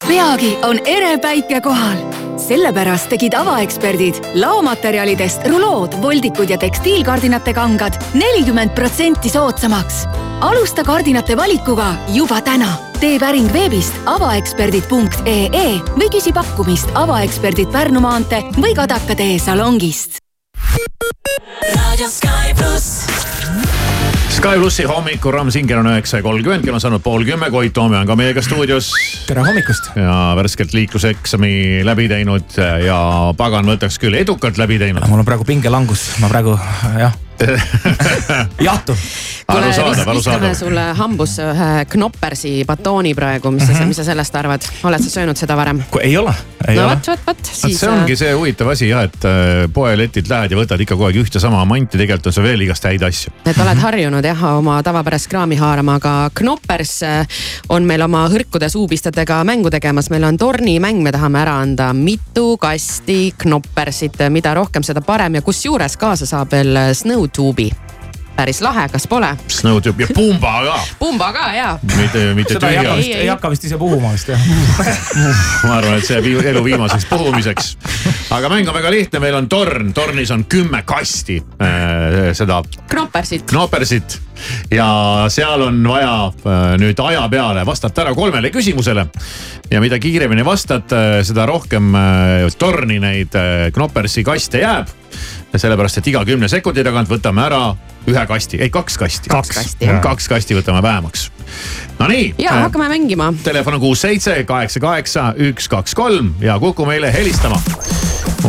peagi 0.08 0.58
on 0.63 0.80
ere 0.86 1.18
päike 1.18 1.62
kohal 1.62 2.13
sellepärast 2.44 3.10
tegid 3.13 3.36
avaeksperdid 3.38 4.20
laomaterjalidest 4.42 5.46
rulood, 5.48 5.96
voldikud 6.02 6.50
ja 6.50 6.58
tekstiilkardinate 6.58 7.54
kangad 7.54 7.98
nelikümmend 8.13 8.76
protsenti 8.76 9.30
soodsamaks. 9.30 10.04
alusta 10.42 10.84
kardinate 10.84 11.38
valikuga 11.38 11.94
juba 12.08 12.42
täna. 12.42 12.74
tee 13.00 13.20
päring 13.20 13.54
veebist 13.54 13.94
avaeksperdid.ee 14.06 15.70
või 15.96 16.10
küsi 16.12 16.34
pakkumist 16.34 16.89
avaeksperdid 16.94 17.72
Pärnu 17.72 18.00
maantee 18.00 18.44
või 18.58 18.76
Kadaka 18.76 19.16
tee 19.16 19.39
salongist. 19.39 20.18
raadio 21.76 22.10
Sky 22.10 22.54
pluss. 22.58 23.33
Sky 24.43 24.60
plussi 24.60 24.84
hommikuramm 24.84 25.47
Singer 25.56 25.79
on 25.79 25.88
üheksa 25.88 26.19
ja 26.19 26.23
kolmkümmend, 26.25 26.65
kell 26.67 26.75
on 26.75 26.82
saanud 26.84 26.99
pool 26.99 27.23
kümme, 27.23 27.47
Koit 27.47 27.71
Toome 27.71 27.95
on 27.95 28.10
ka 28.10 28.17
meiega 28.19 28.43
stuudios. 28.43 28.91
tere 29.23 29.39
hommikust. 29.39 29.93
ja 29.95 30.36
värskelt 30.36 30.75
liikluseksami 30.75 31.79
läbi 31.88 32.10
teinud 32.12 32.60
ja 32.84 32.99
pagan 33.39 33.71
võtaks 33.71 34.01
küll 34.03 34.19
edukalt 34.19 34.60
läbi 34.60 34.84
teinud. 34.84 35.08
mul 35.08 35.23
on 35.23 35.32
praegu 35.32 35.47
pingelangus, 35.47 36.10
ma 36.19 36.27
praegu 36.27 36.60
jah 36.99 37.15
jahtu. 38.67 38.96
arusaadav, 39.48 40.10
viskame 40.15 40.54
sulle 40.56 40.84
hambusse 40.98 41.46
ühe 41.52 41.69
Knoppersi 41.89 42.54
batooni 42.67 43.13
praegu, 43.17 43.52
mis 43.54 43.67
sa, 43.67 43.86
mis 43.88 44.00
sa 44.00 44.06
sellest 44.08 44.36
arvad, 44.39 44.65
oled 44.88 45.04
sa 45.04 45.12
söönud 45.17 45.39
seda 45.39 45.58
varem? 45.60 45.82
ei 46.02 46.15
ole, 46.17 46.34
ei 46.67 46.78
no 46.78 46.86
ole. 46.88 46.96
vot, 46.96 47.10
vot, 47.12 47.26
vot 47.28 47.52
siis. 47.52 47.80
see 47.80 47.89
ongi 47.91 48.15
see 48.19 48.32
huvitav 48.34 48.72
asi 48.74 48.89
jah, 48.89 49.06
et 49.10 49.28
äh, 49.28 49.65
poeletilt 49.74 50.30
lähed 50.32 50.56
ja 50.56 50.60
võtad 50.60 50.84
ikka 50.84 50.96
kogu 50.96 51.10
aeg 51.10 51.19
ühte 51.24 51.41
sama 51.43 51.63
manti, 51.69 51.98
tegelikult 52.00 52.32
on 52.32 52.38
seal 52.38 52.48
veel 52.48 52.65
igast 52.65 52.88
häid 52.88 53.04
asju. 53.08 53.34
et 53.46 53.62
oled 53.65 53.84
harjunud 53.84 54.30
jah 54.30 54.46
oma 54.54 54.80
tavapärast 54.86 55.30
kraami 55.32 55.60
haarama, 55.60 55.98
aga 56.02 56.15
Knoppers 56.39 56.96
äh, 57.08 57.41
on 57.74 57.88
meil 57.89 58.06
oma 58.06 58.26
hõrkude 58.32 58.69
suupistadega 58.72 59.41
mängu 59.48 59.72
tegemas, 59.74 60.10
meil 60.13 60.28
on 60.28 60.39
tornimäng, 60.39 61.04
me 61.04 61.13
tahame 61.15 61.41
ära 61.43 61.58
anda 61.63 61.91
mitu 61.98 62.56
kasti 62.62 63.34
Knoppersit, 63.43 64.24
mida 64.34 64.56
rohkem, 64.58 64.86
seda 64.86 65.04
parem 65.06 65.39
ja 65.39 65.43
kusjuures 65.46 65.98
kaasa 66.00 66.28
saab 66.30 66.54
veel 66.54 66.80
Snowtube'i. 67.24 67.72
päris 68.36 68.62
lahe, 68.62 68.88
kas 68.90 69.06
pole? 69.08 69.30
Snowtube 69.48 70.04
ja 70.04 70.08
Pumba 70.14 70.64
ka, 70.66 70.80
Pumba 71.00 71.34
ka 71.34 71.54
ja. 71.54 71.80
mitte, 71.96 72.34
mitte 72.34 72.58
seda 72.58 72.70
ei 72.70 72.78
hakka 72.78 72.90
tühja. 72.90 72.98
vist, 72.98 73.20
ei 73.22 73.28
hakka 73.28 73.50
vist 73.54 73.68
ise 73.70 73.78
puhuma 73.78 74.12
vist 74.12 74.28
jah. 74.34 74.42
ma 75.68 75.78
arvan, 75.78 76.00
et 76.02 76.08
see 76.08 76.18
jääb 76.18 76.50
elu 76.52 76.64
viimaseks 76.66 77.06
puhumiseks. 77.08 77.70
aga 78.34 78.50
mäng 78.52 78.68
on 78.68 78.76
väga 78.76 78.92
lihtne, 78.92 79.22
meil 79.24 79.38
on 79.38 79.48
torn, 79.50 79.94
tornis 79.94 80.34
on 80.36 80.44
kümme 80.50 80.84
kasti 80.84 81.40
äh, 81.40 82.34
seda 82.36 82.60
Knoppersit. 82.90 83.46
Knoppersit 83.48 84.20
ja 84.72 84.88
seal 85.34 85.62
on 85.62 85.82
vaja 85.88 86.15
äh, 86.30 86.65
nüüd 86.82 87.00
aja 87.04 87.24
peale 87.32 87.65
vastata 87.65 88.06
ära 88.06 88.15
kolmele 88.17 88.52
küsimusele. 88.54 89.08
ja 89.72 89.82
mida 89.82 90.00
kiiremini 90.00 90.46
vastad, 90.46 90.91
seda 91.24 91.46
rohkem 91.50 91.93
äh, 91.96 92.50
torni 92.58 93.00
neid 93.04 93.36
äh, 93.36 93.72
Knoppersi 93.74 94.24
kaste 94.24 94.62
jääb. 94.63 94.91
sellepärast, 95.56 95.98
et 96.02 96.08
iga 96.08 96.26
kümne 96.26 96.50
sekundi 96.50 96.84
tagant 96.84 97.10
võtame 97.10 97.46
ära 97.46 97.63
ühe 98.10 98.26
kasti, 98.28 98.60
ei 98.62 98.72
kaks 98.74 98.98
kasti. 98.98 99.30
Kaks 99.30 99.54
kasti, 99.54 99.86
jah. 99.86 100.02
kaks 100.04 100.28
kasti 100.28 100.58
võtame 100.58 100.82
vähemaks. 100.84 101.30
Nonii. 102.00 102.36
ja 102.38 102.52
hakkame 102.52 102.88
mängima. 102.89 103.34
telefon 103.44 103.74
on 103.74 103.80
kuus, 103.80 104.02
seitse, 104.02 104.44
kaheksa, 104.44 104.80
kaheksa, 104.80 105.34
üks, 105.38 105.68
kaks, 105.70 105.96
kolm 105.96 106.34
ja 106.42 106.60
Kuku 106.60 106.86
meile 106.86 107.13
helistama 107.13 107.62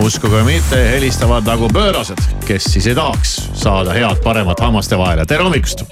uskuge 0.02 0.34
või 0.34 0.44
mitte, 0.56 0.78
helistavad 0.90 1.46
nagu 1.46 1.68
pöörased, 1.72 2.18
kes 2.48 2.66
siis 2.72 2.86
ei 2.90 2.96
tahaks 2.98 3.36
saada 3.54 3.94
head 3.94 4.22
paremat 4.24 4.60
hammaste 4.60 4.98
vahele. 4.98 5.26
tere 5.26 5.42
hommikust. 5.42 5.84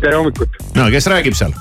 tere 0.00 0.16
hommikut. 0.16 0.48
no 0.74 0.90
kes 0.90 1.06
räägib 1.06 1.36
seal? 1.38 1.54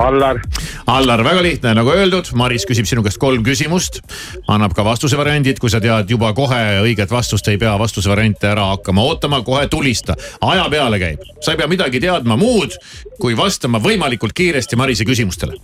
Allar. 0.00 0.40
Allar, 0.86 1.24
väga 1.24 1.42
lihtne, 1.44 1.74
nagu 1.76 1.92
öeldud, 1.92 2.30
Maris 2.38 2.64
küsib 2.68 2.88
sinu 2.88 3.04
käest 3.04 3.20
kolm 3.20 3.44
küsimust. 3.44 4.00
annab 4.48 4.72
ka 4.74 4.84
vastusevariandid, 4.84 5.60
kui 5.60 5.70
sa 5.70 5.80
tead 5.80 6.10
juba 6.10 6.32
kohe 6.32 6.80
õiget 6.86 7.12
vastust, 7.12 7.48
ei 7.48 7.58
pea 7.60 7.76
vastusevariante 7.78 8.48
ära 8.48 8.70
hakkama 8.72 9.04
ootama, 9.04 9.42
kohe 9.44 9.66
tulista. 9.68 10.16
aja 10.40 10.66
peale 10.70 10.98
käib, 10.98 11.24
sa 11.40 11.52
ei 11.52 11.60
pea 11.60 11.68
midagi 11.68 12.00
teadma 12.00 12.36
muud, 12.36 12.76
kui 13.20 13.36
vastama 13.36 13.78
võimalikult 13.78 14.32
kiiresti 14.32 14.76
Marise 14.76 15.04
küsimustele 15.04 15.60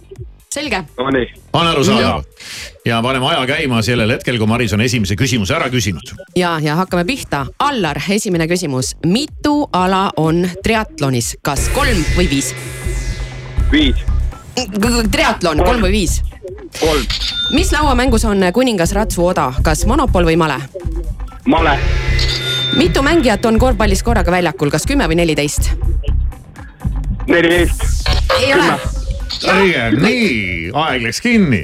selge. 0.57 0.85
Nonii. 0.99 1.27
on 1.53 1.66
arusaadav 1.66 2.22
ja 2.85 3.03
paneme 3.03 3.27
aja 3.27 3.46
käima 3.46 3.83
sellel 3.83 4.11
hetkel, 4.11 4.38
kui 4.38 4.49
Maris 4.49 4.72
on 4.72 4.81
esimese 4.81 5.16
küsimuse 5.16 5.55
ära 5.57 5.68
küsinud. 5.72 6.12
ja, 6.37 6.57
ja 6.62 6.77
hakkame 6.81 7.05
pihta. 7.05 7.46
Allar, 7.59 8.01
esimene 8.11 8.49
küsimus. 8.49 8.96
mitu 9.07 9.68
ala 9.72 10.11
on 10.16 10.49
triatlonis, 10.62 11.37
kas 11.42 11.68
kolm 11.75 12.05
või 12.16 12.31
viis? 12.31 12.55
viis. 13.72 14.16
Triatlon, 15.12 15.62
kolm 15.64 15.85
või 15.85 15.92
viis? 15.92 16.21
kolm. 16.81 17.05
mis 17.53 17.73
lauamängus 17.73 18.25
on 18.25 18.42
kuningas 18.53 18.92
Ratsu 18.92 19.27
Oda, 19.27 19.53
kas 19.62 19.87
monopol 19.87 20.25
või 20.29 20.37
male? 20.37 20.61
male. 21.47 21.79
mitu 22.77 23.03
mängijat 23.03 23.47
on 23.47 23.59
korvpallis 23.59 24.03
korraga 24.03 24.33
väljakul, 24.33 24.71
kas 24.71 24.87
kümme 24.87 25.09
või 25.09 25.21
neliteist? 25.23 25.73
neliteist. 27.27 27.85
ei 28.40 28.53
ole 28.55 28.77
õige, 29.45 29.87
nii, 30.01 30.27
aeg 30.73 31.07
läks 31.07 31.21
kinni. 31.21 31.62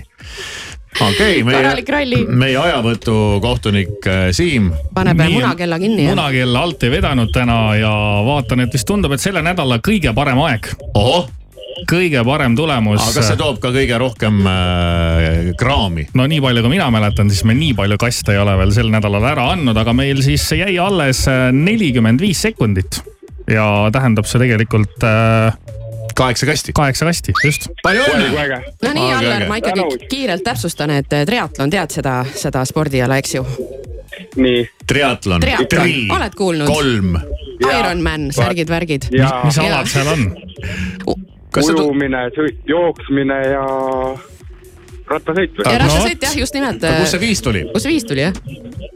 okei 1.01 1.43
okay,, 1.43 1.45
meie, 1.47 2.25
meie 2.29 2.57
ajavõtukohtunik 2.59 4.09
äh, 4.11 4.25
Siim. 4.37 4.73
paneb 4.95 5.23
munakella 5.33 5.79
kinni. 5.79 6.07
munakella 6.11 6.65
alt 6.67 6.83
ei 6.83 6.91
vedanud 6.93 7.33
täna 7.33 7.61
ja 7.81 7.93
vaatan, 8.27 8.67
et 8.67 8.75
vist 8.75 8.89
tundub, 8.89 9.15
et 9.17 9.23
selle 9.23 9.43
nädala 9.45 9.81
kõige 9.85 10.13
parem 10.15 10.43
aeg. 10.45 10.75
ohoh 10.95 11.31
kõige 11.89 12.23
parem 12.27 12.57
tulemus. 12.59 13.01
aga 13.01 13.15
kas 13.19 13.31
see 13.33 13.41
toob 13.41 13.61
ka 13.63 13.73
kõige 13.75 13.99
rohkem 14.01 14.41
äh, 14.49 15.53
kraami? 15.59 16.09
no 16.19 16.27
nii 16.31 16.43
palju, 16.45 16.65
kui 16.65 16.75
mina 16.77 16.91
mäletan, 16.95 17.31
siis 17.33 17.45
me 17.49 17.57
nii 17.59 17.75
palju 17.79 17.99
kaste 18.01 18.37
ei 18.37 18.43
ole 18.43 18.57
veel 18.61 18.75
sel 18.75 18.93
nädalal 18.93 19.27
ära 19.33 19.51
andnud, 19.57 19.79
aga 19.79 19.95
meil 19.97 20.23
siis 20.25 20.47
jäi 20.57 20.77
alles 20.83 21.25
nelikümmend 21.53 22.23
viis 22.23 22.43
sekundit. 22.45 23.03
ja 23.51 23.67
tähendab 23.93 24.29
see 24.31 24.43
tegelikult 24.43 25.07
äh, 25.07 25.55
kaheksa 26.15 26.47
kasti. 26.47 26.73
kaheksa 26.73 27.05
kasti, 27.05 27.33
just. 27.45 27.69
palju 27.83 28.03
õnne. 28.03 28.61
no 28.83 28.93
nii, 28.93 29.13
Allar, 29.13 29.47
ma 29.49 29.59
ikkagi 29.61 30.09
kiirelt 30.09 30.45
täpsustan, 30.47 30.93
et 30.99 31.09
triatlon, 31.27 31.71
tead 31.73 31.95
seda, 31.95 32.23
seda 32.37 32.65
spordiala, 32.69 33.19
eks 33.23 33.35
ju? 33.39 33.45
nii. 34.37 34.65
triatlon. 34.87 35.45
triatlon, 35.45 35.95
oled 36.19 36.39
kuulnud? 36.39 36.69
kolm. 36.71 37.17
Ironman, 37.63 38.33
särgid, 38.35 38.71
värgid. 38.71 39.07
mis, 39.13 39.37
mis 39.47 39.59
alad 39.63 39.91
seal 39.91 40.09
on? 40.11 40.27
Ujumine, 41.61 42.27
jooksmine 42.69 43.41
ja 43.53 43.65
rattasõit 45.13 45.57
või? 45.59 45.67
ja 45.67 45.79
rattasõit 45.83 46.27
jah, 46.27 46.37
just 46.39 46.57
nimelt. 46.57 46.85
kust 46.85 47.17
see 47.17 47.23
viis 47.23 47.43
tuli? 47.45 47.65
kust 47.73 47.87
see 47.87 47.95
viis 47.95 48.07
tuli 48.09 48.25
jah? 48.25 48.39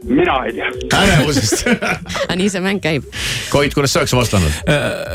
mina 0.07 0.37
ei 0.47 0.55
tea. 0.57 0.69
ärevusest 1.01 1.67
nii 2.39 2.49
see 2.51 2.63
mäng 2.63 2.81
käib. 2.83 3.07
Koit, 3.51 3.75
kuidas 3.75 3.93
sa 3.93 4.03
oleks 4.03 4.15
vastanud? 4.17 4.61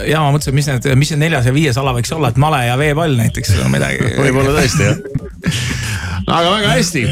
ja 0.09 0.23
ma 0.23 0.33
mõtlesin, 0.35 0.57
mis 0.57 0.69
need, 0.71 0.91
mis 1.01 1.13
see 1.15 1.21
neljas 1.21 1.49
ja 1.49 1.55
viies 1.55 1.79
ala 1.81 1.95
võiks 1.97 2.13
olla, 2.15 2.33
et 2.33 2.41
male 2.43 2.65
ja 2.67 2.77
veepall 2.81 3.17
näiteks 3.19 3.57
või 3.61 3.77
midagi. 3.79 4.13
võib-olla 4.23 4.57
tõesti 4.59 4.89
jah 4.91 5.01
aga 6.37 6.51
väga 6.55 6.75
hästi, 6.77 7.03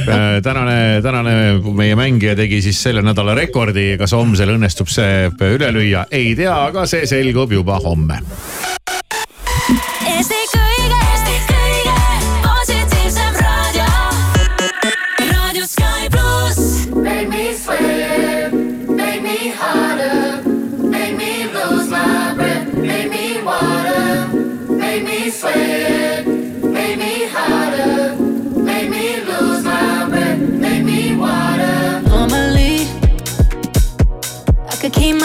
tänane, 0.45 0.77
tänane 1.03 1.33
meie 1.77 1.97
mängija 1.99 2.37
tegi 2.38 2.61
siis 2.62 2.79
selle 2.83 3.03
nädala 3.03 3.35
rekordi, 3.38 3.95
kas 3.99 4.14
homsel 4.14 4.55
õnnestub 4.55 4.90
see 4.90 5.27
üle 5.51 5.73
lüüa, 5.75 6.07
ei 6.14 6.35
tea, 6.38 6.55
aga 6.71 6.87
see 6.90 7.09
selgub 7.11 7.53
juba 7.53 7.81
homme. 7.83 8.21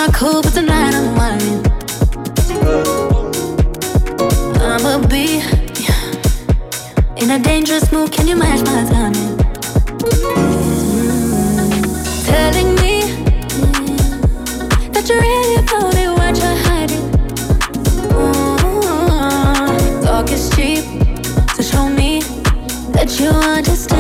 My 0.08 0.12
cool, 0.14 0.42
but 0.42 0.54
tonight 0.54 0.94
I'm 0.94 1.16
whining. 1.16 1.66
I'ma 4.62 5.08
be 5.08 5.42
in 7.22 7.32
a 7.32 7.40
dangerous 7.40 7.92
mood. 7.92 8.12
Can 8.12 8.28
you 8.28 8.36
match 8.36 8.62
my 8.66 8.84
timing? 8.90 9.38
Telling 12.26 12.76
me 12.82 12.96
that 14.92 15.06
you're 15.08 15.22
really 15.22 15.56
about 15.64 15.96
it, 15.96 16.10
what 16.20 16.38
you're 16.42 16.60
hiding. 16.68 17.06
Ooh, 18.14 18.58
talk 20.04 20.32
is 20.32 20.50
cheap, 20.56 20.84
so 21.56 21.64
show 21.64 21.90
me 21.90 22.22
that 22.92 23.20
you 23.20 23.30
understand 23.30 23.95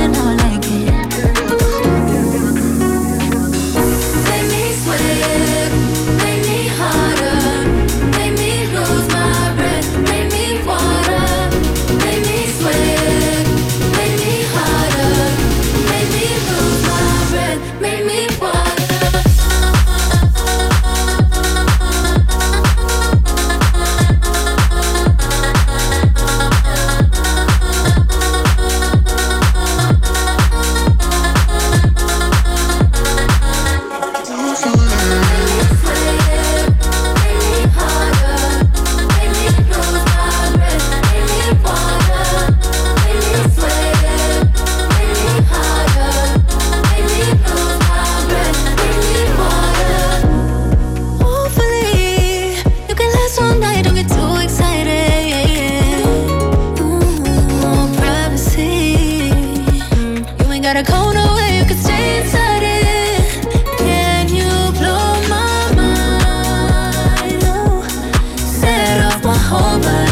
whole 69.46 69.80
bunch 69.80 70.05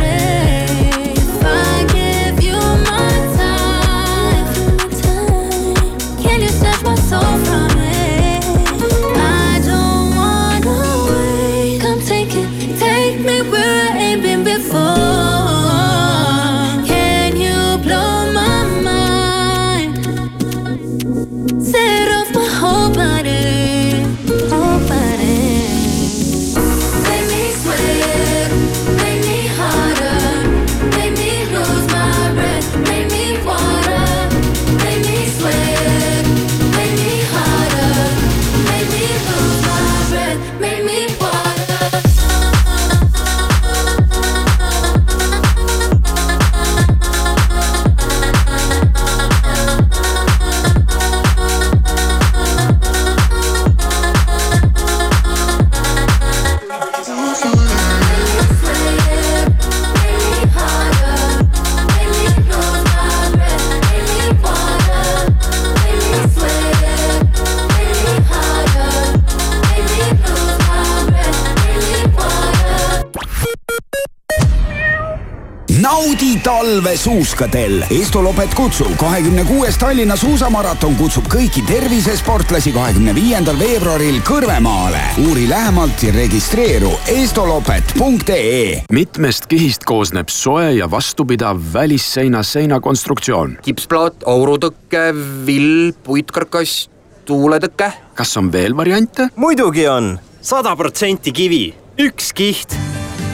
suuskadel. 77.04 77.82
Esto 77.92 78.24
Lopet 78.24 78.54
kutsub 78.56 78.94
kahekümne 78.98 79.44
kuues 79.44 79.76
Tallinna 79.78 80.16
suusamaraton 80.16 80.96
kutsub 80.96 81.28
kõiki 81.32 81.66
tervisesportlasi 81.68 82.72
kahekümne 82.76 83.12
viiendal 83.16 83.60
veebruaril 83.60 84.22
Kõrvemaale. 84.24 85.02
uuri 85.28 85.50
lähemalt 85.50 86.04
ja 86.04 86.14
registreeru 86.16 86.94
estolopet.ee. 87.12 88.86
mitmest 88.92 89.50
kihist 89.52 89.84
koosneb 89.84 90.32
soe 90.32 90.72
ja 90.78 90.88
vastupidav 90.92 91.60
välisseina 91.74 92.44
seinakonstruktsioon? 92.44 93.58
kipsplaat, 93.68 94.24
aurutõke, 94.26 95.04
vill, 95.46 95.92
puitkarkass, 96.04 96.88
tuuletõke. 97.26 97.92
kas 98.16 98.38
on 98.38 98.52
veel 98.52 98.78
variante? 98.78 99.28
muidugi 99.36 99.88
on, 99.92 100.20
sada 100.42 100.76
protsenti 100.80 101.36
kivi, 101.36 101.66
üks 102.00 102.32
kiht 102.34 102.93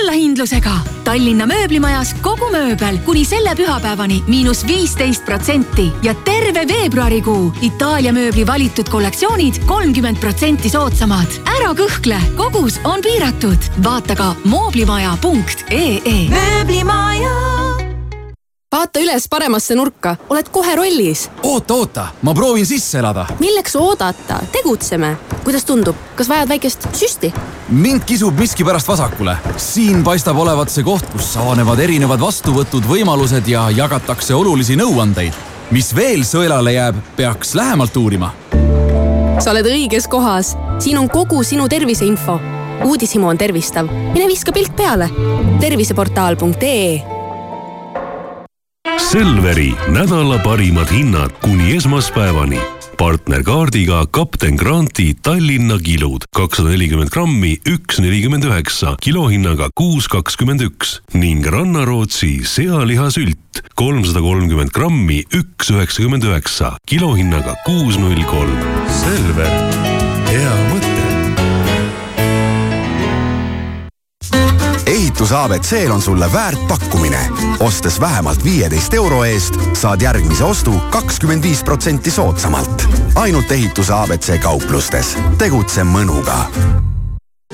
allahindlusega. 0.00 0.76
Tallinna 1.06 1.46
mööblimajas 1.48 2.14
kogu 2.24 2.48
mööbel 2.52 2.98
kuni 3.06 3.24
selle 3.28 3.54
pühapäevani 3.58 4.22
miinus 4.26 4.64
viisteist 4.66 5.24
protsenti 5.24 5.88
ja 6.02 6.14
terve 6.26 6.66
veebruarikuu 6.68 7.52
Itaalia 7.66 8.12
mööbli 8.16 8.46
valitud 8.46 8.88
kollektsioonid 8.90 9.62
kolmkümmend 9.66 10.20
protsenti 10.22 10.70
soodsamad. 10.72 11.40
ära 11.58 11.74
kõhkle, 11.74 12.20
kogus 12.36 12.80
on 12.84 13.02
piiratud. 13.02 13.70
vaata 13.82 14.16
ka 14.16 14.34
mooblimaja.ee. 14.44 16.18
mööblimaja 16.30 17.65
vaata 18.72 18.98
üles 19.00 19.28
paremasse 19.30 19.76
nurka, 19.78 20.16
oled 20.28 20.48
kohe 20.50 20.74
rollis. 20.74 21.28
oota, 21.42 21.74
oota, 21.74 22.06
ma 22.22 22.34
proovin 22.34 22.66
sisse 22.66 22.98
elada. 22.98 23.26
milleks 23.38 23.76
oodata, 23.76 24.40
tegutseme. 24.52 25.16
kuidas 25.44 25.64
tundub, 25.64 25.96
kas 26.16 26.28
vajad 26.28 26.48
väikest 26.48 26.88
süsti? 26.92 27.32
mind 27.68 28.02
kisub 28.06 28.38
miskipärast 28.38 28.88
vasakule. 28.88 29.36
siin 29.56 30.02
paistab 30.04 30.38
olevat 30.42 30.70
see 30.74 30.84
koht, 30.84 31.06
kus 31.12 31.36
avanevad 31.36 31.78
erinevad 31.78 32.20
vastuvõtud, 32.20 32.88
võimalused 32.90 33.46
ja 33.46 33.68
jagatakse 33.70 34.34
olulisi 34.34 34.76
nõuandeid. 34.76 35.32
mis 35.70 35.94
veel 35.94 36.26
sõelale 36.26 36.74
jääb, 36.74 36.98
peaks 37.16 37.54
lähemalt 37.54 37.96
uurima. 37.96 38.34
sa 39.38 39.50
oled 39.54 39.66
õiges 39.70 40.10
kohas, 40.10 40.56
siin 40.78 40.98
on 40.98 41.08
kogu 41.08 41.44
sinu 41.44 41.68
terviseinfo. 41.68 42.40
uudishimu 42.84 43.28
on 43.28 43.38
tervistav, 43.38 43.86
mine 44.12 44.26
viska 44.26 44.52
pilk 44.52 44.76
peale. 44.76 45.10
terviseportaal.ee 45.60 47.15
Selveri 48.96 49.70
nädala 49.92 50.38
parimad 50.44 50.90
hinnad 50.90 51.30
kuni 51.42 51.76
esmaspäevani. 51.76 52.58
partnerkaardiga 52.98 54.06
Kapten 54.10 54.54
Granti 54.54 55.14
Tallinna 55.22 55.78
kilud. 55.78 56.24
kakssada 56.36 56.68
nelikümmend 56.68 57.08
grammi, 57.08 57.56
üks 57.68 58.00
nelikümmend 58.00 58.44
üheksa, 58.44 58.96
kilohinnaga 59.02 59.68
kuus 59.74 60.08
kakskümmend 60.08 60.60
üks. 60.60 61.00
Ning 61.14 61.46
Rannarootsi 61.46 62.44
sealihasült. 62.44 63.62
kolmsada 63.74 64.20
kolmkümmend 64.20 64.70
grammi, 64.70 65.22
üks 65.32 65.70
üheksakümmend 65.70 66.22
üheksa, 66.22 66.76
kilohinnaga 66.86 67.54
kuus 67.66 67.98
null 67.98 68.24
kolm. 68.24 68.56
Selver, 68.88 69.52
hea 70.30 70.65
ehitus 74.86 75.32
abc-l 75.32 75.90
on 75.90 76.02
sulle 76.02 76.32
väärt 76.32 76.68
pakkumine. 76.68 77.28
ostes 77.60 78.00
vähemalt 78.00 78.44
viieteist 78.44 78.94
euro 78.94 79.24
eest, 79.24 79.54
saad 79.72 80.02
järgmise 80.02 80.44
ostu 80.44 80.72
kakskümmend 80.90 81.42
viis 81.42 81.64
protsenti 81.64 82.10
soodsamalt. 82.10 82.88
ainult 83.14 83.50
ehituse 83.50 83.92
abc 83.92 84.40
kauplustes. 84.42 85.16
tegutse 85.38 85.82
mõnuga 85.82 86.46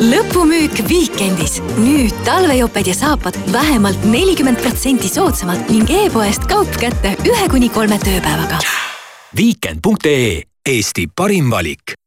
lõpumüük 0.00 0.88
Viikendis. 0.88 1.62
nüüd 1.76 2.14
talvejoped 2.24 2.86
ja 2.86 2.94
saapad 2.94 3.38
vähemalt 3.52 4.04
nelikümmend 4.04 4.60
protsenti 4.60 5.08
soodsamalt 5.08 5.70
ning 5.70 5.90
e-poest 5.90 6.46
kaup 6.46 6.76
kätte 6.80 7.16
ühe 7.28 7.48
kuni 7.48 7.68
kolme 7.68 7.98
tööpäevaga. 7.98 8.58
viikend.ee 9.36 10.42
Eesti 10.68 11.08
parim 11.16 11.50
valik 11.50 12.01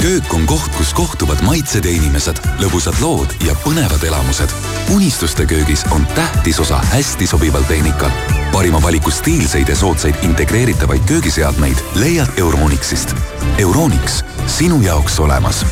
köök 0.00 0.32
on 0.34 0.46
koht, 0.46 0.76
kus 0.76 0.94
kohtuvad 0.94 1.42
maitsed 1.44 1.84
ja 1.84 1.90
inimesed, 1.92 2.38
lõbusad 2.62 2.96
lood 3.02 3.34
ja 3.44 3.54
põnevad 3.64 4.04
elamused. 4.06 4.52
unistuste 4.94 5.46
köögis 5.46 5.84
on 5.90 6.06
tähtis 6.14 6.60
osa 6.60 6.80
hästi 6.92 7.26
sobival 7.26 7.62
tehnikal. 7.68 8.10
parima 8.52 8.82
valiku 8.82 9.10
stiilseid 9.10 9.68
ja 9.68 9.76
soodsaid 9.76 10.14
integreeritavaid 10.22 11.04
köögiseadmeid 11.06 11.76
leiad 11.94 12.28
Euronixist. 12.36 13.14
Euronix, 13.58 14.24
sinu 14.46 14.80
jaoks 14.82 15.20
olemas 15.20 15.66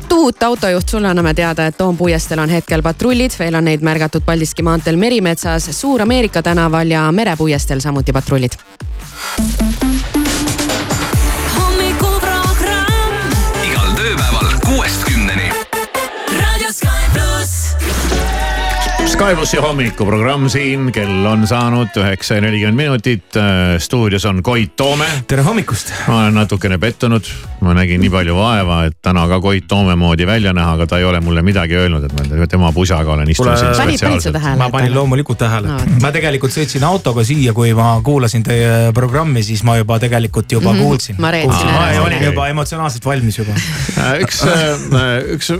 tuut-tuut, 0.00 0.42
autojuht, 0.42 0.88
sulle 0.88 1.08
anname 1.08 1.34
teada, 1.34 1.66
et 1.66 1.76
Toompuiesteel 1.76 2.38
on 2.38 2.48
hetkel 2.48 2.82
patrullid, 2.82 3.34
veel 3.38 3.54
on 3.54 3.64
neid 3.64 3.82
märgatud 3.82 4.22
Paldiski 4.24 4.62
maanteel 4.62 4.96
Merimetsas, 4.96 5.70
Suur-Ameerika 5.80 6.42
tänaval 6.42 6.90
ja 6.90 7.12
Merepuiesteel 7.12 7.80
samuti 7.80 8.12
patrullid. 8.12 8.58
Plussi 19.18 19.58
hommikuprogramm 19.58 20.46
siin, 20.48 20.92
kell 20.94 21.26
on 21.26 21.42
saanud 21.46 21.96
üheksa 21.98 22.36
ja 22.38 22.42
nelikümmend 22.44 22.76
minutit. 22.76 23.24
stuudios 23.78 24.24
on 24.24 24.42
Koit 24.42 24.76
Toome. 24.76 25.06
tere 25.26 25.42
hommikust. 25.42 25.92
ma 26.08 26.20
olen 26.20 26.34
natukene 26.34 26.78
pettunud, 26.78 27.24
ma 27.60 27.74
nägin 27.74 28.00
nii 28.00 28.10
palju 28.10 28.36
vaeva, 28.36 28.84
et 28.86 28.96
täna 29.02 29.26
ka 29.28 29.40
Koit 29.40 29.66
Toome 29.68 29.96
moodi 29.96 30.26
välja 30.26 30.52
näha, 30.52 30.76
aga 30.78 30.86
ta 30.86 30.98
ei 30.98 31.04
ole 31.04 31.20
mulle 31.20 31.42
midagi 31.42 31.74
öelnud, 31.74 32.04
et 32.04 32.38
ma 32.38 32.46
tema 32.46 32.70
pusaga 32.72 33.12
olen 33.12 33.30
istunud 33.30 33.58
siin 33.58 33.74
spetsiaalselt. 33.74 34.38
ma 34.58 34.70
panin 34.70 34.94
loomulikult 34.94 35.38
tähele 35.38 35.66
no,. 35.72 35.80
ma 36.02 36.12
tegelikult 36.14 36.54
sõitsin 36.54 36.86
autoga 36.86 37.24
siia, 37.24 37.52
kui 37.52 37.74
ma 37.74 37.98
kuulasin 38.04 38.46
teie 38.46 38.92
programmi, 38.94 39.42
siis 39.42 39.64
ma 39.66 39.76
juba 39.80 39.98
tegelikult 39.98 40.52
juba 40.52 40.72
mm 40.72 40.78
-hmm. 40.78 40.82
kuulsin. 40.82 41.16
ma 41.18 41.30
reetsin 41.34 41.68
ära. 41.68 42.00
ma 42.00 42.06
olin 42.06 42.24
juba 42.24 42.48
emotsionaalselt 42.54 43.04
valmis 43.04 43.38
juba. 43.38 43.52
üks, 44.22 44.44
üks, 45.34 45.52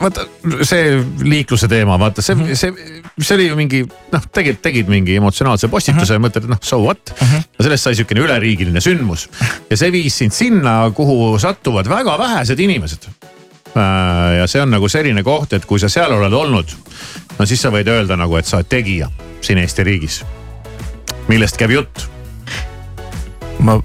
vaata 0.00 0.26
see 0.62 0.98
liikluse 1.22 1.68
teema, 1.68 1.98
vaata 1.98 2.23
see, 2.24 2.54
see, 2.56 2.72
see 3.20 3.34
oli 3.36 3.46
ju 3.50 3.56
mingi 3.58 3.82
noh, 4.12 4.24
tegid, 4.32 4.60
tegid 4.64 4.88
mingi 4.90 5.16
emotsionaalse 5.20 5.68
postituse 5.72 6.14
ja 6.16 6.18
Mhm. 6.18 6.24
mõtled, 6.26 6.46
et 6.48 6.52
noh, 6.54 6.60
so 6.64 6.78
what. 6.82 7.12
aga 7.20 7.66
sellest 7.68 7.84
sai 7.88 7.94
sihukene 7.98 8.24
üleriigiline 8.24 8.80
sündmus 8.84 9.26
ja 9.70 9.76
see 9.76 9.90
viis 9.94 10.16
sind 10.22 10.32
sinna, 10.32 10.90
kuhu 10.96 11.34
satuvad 11.42 11.88
väga 11.90 12.16
vähesed 12.18 12.60
inimesed. 12.64 13.08
ja 13.74 14.46
see 14.46 14.60
on 14.62 14.70
nagu 14.70 14.88
selline 14.88 15.22
koht, 15.26 15.52
et 15.52 15.64
kui 15.66 15.78
sa 15.82 15.88
seal 15.90 16.12
oled 16.14 16.32
olnud, 16.32 16.74
no 17.38 17.46
siis 17.46 17.60
sa 17.60 17.70
võid 17.74 17.88
öelda 17.90 18.16
nagu, 18.16 18.36
et 18.38 18.46
sa 18.46 18.60
oled 18.60 18.68
tegija 18.70 19.08
siin 19.42 19.58
Eesti 19.58 19.84
riigis. 19.84 20.22
millest 21.28 21.56
käib 21.58 21.70
jutt? 21.74 22.06
ma, 23.64 23.78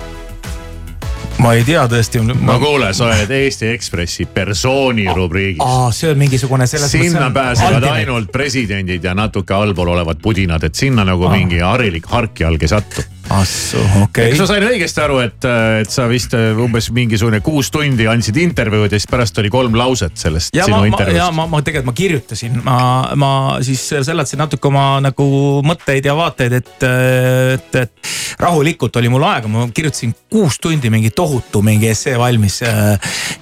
ma 1.40 1.54
ei 1.56 1.64
tea 1.64 1.86
tõesti. 1.90 2.22
no 2.24 2.58
kuule, 2.62 2.92
sa 2.94 3.08
oled 3.08 3.32
Eesti 3.32 3.72
Ekspressi 3.74 4.26
persooni 4.34 5.08
rubriigis. 5.16 5.64
aa, 5.66 5.92
see 5.96 6.12
on 6.12 6.18
mingisugune 6.20 6.68
selles 6.68 6.92
sinna 6.92 7.30
pääsevad 7.32 7.80
ultimate. 7.80 8.02
ainult 8.02 8.32
presidendid 8.32 9.04
ja 9.04 9.16
natuke 9.16 9.54
allpool 9.54 9.94
olevad 9.96 10.22
pudinad, 10.22 10.64
et 10.64 10.76
sinna 10.76 11.06
nagu 11.08 11.30
mingi 11.32 11.64
harilik 11.64 12.06
harkjalg 12.08 12.64
ei 12.64 12.74
satu. 12.76 13.06
Ahsoo, 13.30 13.86
okei 14.04 14.32
kas 14.34 14.42
ma 14.44 14.48
sain 14.50 14.66
õigesti 14.70 15.04
aru, 15.04 15.20
et, 15.24 15.48
et 15.84 15.94
sa 15.94 16.08
vist 16.10 16.34
äh, 16.38 16.58
umbes 16.60 16.90
mingisugune 16.96 17.42
kuus 17.46 17.70
tundi 17.74 18.08
andsid 18.10 18.38
intervjuud 18.42 18.90
ja 18.90 19.00
siis 19.00 19.10
pärast 19.10 19.38
oli 19.42 19.52
kolm 19.54 19.78
lauset 19.80 20.18
sellest 20.20 20.56
ja 20.56 20.66
sinu 20.68 20.78
ma, 20.78 20.82
ma, 20.82 20.88
ja 20.88 20.94
intervjuust? 20.94 21.36
ma, 21.38 21.48
ma 21.54 21.62
tegelikult 21.66 21.90
ma 21.90 21.98
kirjutasin, 22.00 22.62
ma, 22.66 22.80
ma 23.20 23.32
siis 23.66 23.84
seletasin 23.94 24.42
natuke 24.44 24.70
oma 24.72 24.86
nagu 25.04 25.30
mõtteid 25.66 26.10
ja 26.10 26.16
vaateid, 26.18 26.58
et, 26.60 26.74
et, 26.90 27.80
et 27.84 28.14
rahulikult 28.40 28.96
oli 29.00 29.12
mul 29.12 29.26
aega, 29.28 29.52
ma 29.52 29.68
kirjutasin 29.74 30.14
kuus 30.32 30.60
tundi 30.62 30.92
mingi 30.94 31.12
tohutu 31.16 31.62
mingi 31.66 31.90
essee 31.90 32.18
valmis. 32.20 32.62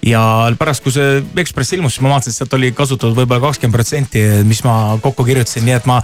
ja 0.06 0.22
pärast, 0.60 0.84
kui 0.84 0.94
see 0.94 1.22
Ekspress 1.38 1.76
ilmus, 1.78 1.96
siis 1.96 2.04
ma 2.04 2.14
vaatasin, 2.16 2.34
et 2.34 2.42
sealt 2.42 2.56
oli 2.58 2.72
kasutatud 2.76 3.16
võib-olla 3.18 3.48
kakskümmend 3.48 3.76
protsenti, 3.76 4.24
mis 4.48 4.64
ma 4.66 4.98
kokku 5.04 5.26
kirjutasin, 5.28 5.66
nii 5.68 5.76
et 5.78 5.90
ma, 5.90 6.00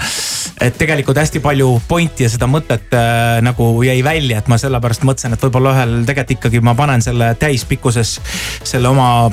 et 0.62 0.78
tegelikult 0.78 1.20
hästi 1.20 1.42
palju 1.44 1.70
pointi 1.88 2.28
ja 2.28 2.32
seda 2.32 2.48
mõtet 2.50 2.94
äh, 2.98 3.40
nagu 3.46 3.73
jäi 3.84 4.04
välja, 4.06 4.38
et 4.44 4.48
ma 4.52 4.58
sellepärast 4.62 5.04
mõtlesin, 5.08 5.34
et 5.34 5.42
võib-olla 5.48 5.74
ühel 5.76 5.96
tegelikult 6.06 6.34
ikkagi 6.38 6.62
ma 6.66 6.74
panen 6.76 7.02
selle 7.02 7.32
täispikkuses 7.40 8.16
selle 8.64 8.88
oma 8.90 9.32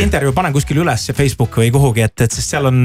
intervjuu 0.00 0.32
panen 0.36 0.52
kuskile 0.54 0.80
üles 0.84 1.08
Facebooki 1.16 1.60
või 1.64 1.70
kuhugi, 1.74 2.02
et, 2.06 2.20
et 2.26 2.32
sest 2.32 2.54
seal 2.54 2.66
on, 2.70 2.80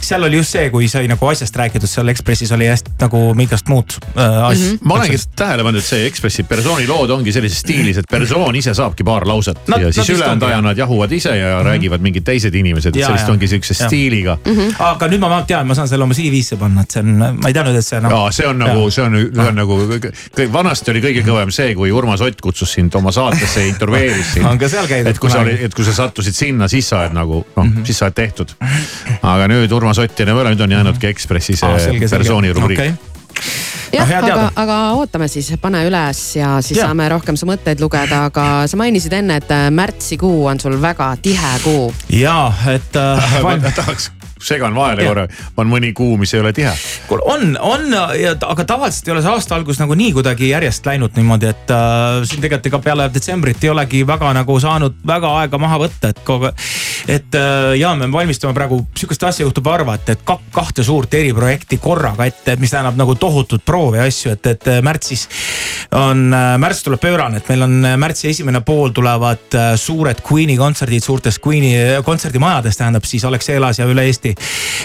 seal 0.00 0.22
oli 0.26 0.40
just 0.40 0.54
see, 0.56 0.68
kui 0.70 0.88
sai 0.88 1.06
nagu 1.10 1.26
asjast 1.30 1.56
räägitud, 1.56 1.88
seal 1.90 2.08
Ekspressis 2.12 2.52
oli 2.56 2.68
hästi 2.70 2.94
nagu 3.00 3.22
mingast 3.38 3.68
muud 3.72 3.96
äh, 4.16 4.44
asja. 4.50 4.76
ma 4.82 4.98
olengi 5.00 5.18
tähele 5.36 5.64
pannud, 5.66 5.80
et 5.82 5.88
see 5.88 6.06
Ekspressi 6.08 6.44
persooni 6.48 6.86
lood 6.88 7.10
ongi 7.16 7.32
sellises 7.34 7.60
stiilis, 7.64 8.00
et 8.02 8.08
persoon 8.10 8.56
ise 8.56 8.74
saabki 8.76 9.04
paar 9.06 9.26
lauset 9.28 9.58
Nad- 9.68 9.82
ja 9.82 9.92
siis 9.92 10.08
vist 10.08 10.16
ülejäänud 10.18 10.46
aja 10.48 10.60
nad 10.64 10.78
jahuvad 10.78 11.12
ise 11.12 11.36
ja 11.36 11.62
räägivad 11.66 12.04
mingid 12.04 12.24
teised 12.26 12.54
inimesed, 12.54 12.94
et 12.94 13.00
Ja, 13.00 13.10
sellest 13.10 13.28
ja. 13.28 13.34
ongi 13.34 13.48
sihukese 13.50 13.74
stiiliga. 13.86 14.38
aga 14.78 15.08
nüüd 15.10 15.20
ma 15.20 15.28
vähemalt 15.28 15.46
tean, 15.50 15.66
ma 15.66 15.74
saan 15.74 15.88
selle 15.88 16.04
oma 16.06 16.14
CV-sse 16.16 16.56
panna, 16.60 16.82
et 16.86 16.90
see 16.96 17.02
on, 17.04 17.12
ma 17.42 17.50
ei 17.50 17.54
teadnud, 17.56 17.76
et 17.76 17.86
see 17.86 18.00
nagu. 18.00 18.14
jaa, 18.14 18.32
see 18.32 18.46
on 18.48 18.58
nagu, 18.62 18.86
see 18.90 19.04
on, 19.04 19.16
see 19.34 19.48
on 19.50 19.58
nagu, 19.60 19.78
kõik- 19.92 20.12
vanasti 20.52 20.90
oli 20.90 21.00
kõige 21.04 21.22
kõvem 21.26 21.50
see, 21.54 21.74
kui 21.74 21.90
Urmas 21.92 22.20
Ott 22.20 22.40
kutsus 22.40 22.72
sind 22.72 22.94
oma 22.94 23.12
saatesse 23.12 23.60
ja 23.60 23.66
intervjueeris 23.72 24.30
sind. 24.34 24.46
On 24.46 24.58
ka 24.58 24.68
seal 24.68 24.86
käidud 24.90 25.10
et 25.10 25.18
kui 25.22 25.30
sa 25.30 25.40
olid, 25.44 25.60
et 25.68 25.74
kui 25.74 25.84
sa 25.84 25.92
sattusid 25.96 26.34
sinna, 26.36 26.68
siis 26.68 26.88
sa 26.88 27.00
oled 27.04 27.16
nagu 27.16 27.42
noh 27.56 27.64
Mhm. 27.66 27.84
siis 27.84 27.98
sa 27.98 28.06
oled 28.06 28.14
tehtud. 28.14 28.54
aga 29.22 29.48
nüüd 29.48 29.72
Urmas 29.72 29.98
Ott 29.98 30.20
enam 30.20 30.36
ei 30.36 30.42
ole, 30.42 30.54
nüüd 30.54 30.60
on 30.64 30.70
jäänudki 30.70 31.06
Ekspressi 31.06 31.56
see 31.56 31.78
selge. 31.78 32.08
persooni 32.08 32.52
rubriik 32.52 32.78
Okei. 32.80 32.92
jah, 33.92 34.08
hea 34.08 34.18
aga 34.24 34.50
aga 34.56 34.76
ootame 34.98 35.28
siis, 35.28 35.52
pane 35.60 35.84
üles 35.88 36.20
ja 36.36 36.56
siis 36.62 36.78
Jaa. 36.78 36.86
saame 36.88 37.08
rohkem 37.08 37.36
su 37.36 37.46
mõtteid 37.46 37.80
lugeda, 37.80 38.24
aga 38.30 38.66
sa 38.66 38.76
mainisid 38.76 39.12
enne, 39.12 39.36
et 39.36 39.50
äh, 39.50 39.70
märtsikuu 39.70 40.46
on 40.46 40.60
sul 40.60 40.76
väga 40.82 41.16
tihe 41.22 41.58
kuu. 41.64 41.92
ja, 42.10 42.52
et 42.68 42.96
äh, 42.96 43.42
ma 43.42 43.56
tahaks 43.70 44.10
segan 44.42 44.74
vahele 44.74 45.04
Jah. 45.04 45.12
korra, 45.12 45.26
on 45.56 45.70
mõni 45.70 45.92
kuu, 45.96 46.16
mis 46.20 46.34
ei 46.34 46.40
ole 46.40 46.52
tihe. 46.56 46.72
on, 47.10 47.56
on, 47.60 47.86
aga 48.48 48.64
tavaliselt 48.68 49.08
ei 49.08 49.14
ole 49.14 49.22
see 49.24 49.32
aasta 49.32 49.56
algus 49.56 49.80
nagu 49.80 49.96
nii 49.96 50.12
kuidagi 50.16 50.50
järjest 50.50 50.86
läinud 50.86 51.16
niimoodi, 51.16 51.50
et 51.52 51.72
äh, 51.72 52.20
siin 52.28 52.42
tegelikult 52.44 52.70
ega 52.72 52.82
peale 52.84 53.08
detsembrit 53.14 53.64
ei 53.64 53.72
olegi 53.72 54.02
väga 54.06 54.32
nagu 54.36 54.58
saanud 54.60 55.00
väga 55.06 55.32
aega 55.40 55.60
maha 55.60 55.80
võtta, 55.86 56.12
et 56.12 56.20
kogu. 56.26 56.52
et 57.08 57.38
äh, 57.38 57.72
ja 57.80 57.94
me 57.96 58.10
valmistume 58.12 58.54
praegu, 58.56 58.82
sihukest 58.96 59.24
asja 59.28 59.46
juhtub 59.46 59.66
harva, 59.70 59.96
et, 59.96 60.14
et 60.16 60.24
kak, 60.26 60.44
kahte 60.52 60.84
suurt 60.84 61.14
eriprojekti 61.14 61.78
korraga 61.82 62.26
ette, 62.28 62.56
mis 62.60 62.72
tähendab 62.74 62.98
nagu 62.98 63.14
tohutut 63.20 63.64
proovi 63.64 64.00
ja 64.00 64.06
asju, 64.08 64.36
et, 64.36 64.52
et 64.52 64.70
äh, 64.72 64.82
märtsis 64.84 65.26
on, 65.96 66.28
märts 66.60 66.82
tuleb 66.84 67.00
pöörane, 67.00 67.40
et 67.40 67.48
meil 67.50 67.66
on 67.66 67.76
äh, 67.84 67.96
märtsi 68.00 68.30
esimene 68.30 68.60
pool 68.66 68.92
tulevad 68.96 69.56
äh, 69.56 69.72
suured 69.80 70.22
Queen'i 70.26 70.56
kontserdid 70.58 71.04
suurtes 71.04 71.40
Queen'i 71.42 72.02
kontserdimajades, 72.04 72.76
tähendab 72.76 73.06
siis 73.08 73.24
Alexelas 73.24 73.80
ja 73.80 73.88
üle 73.88 74.06
Eesti. 74.06 74.35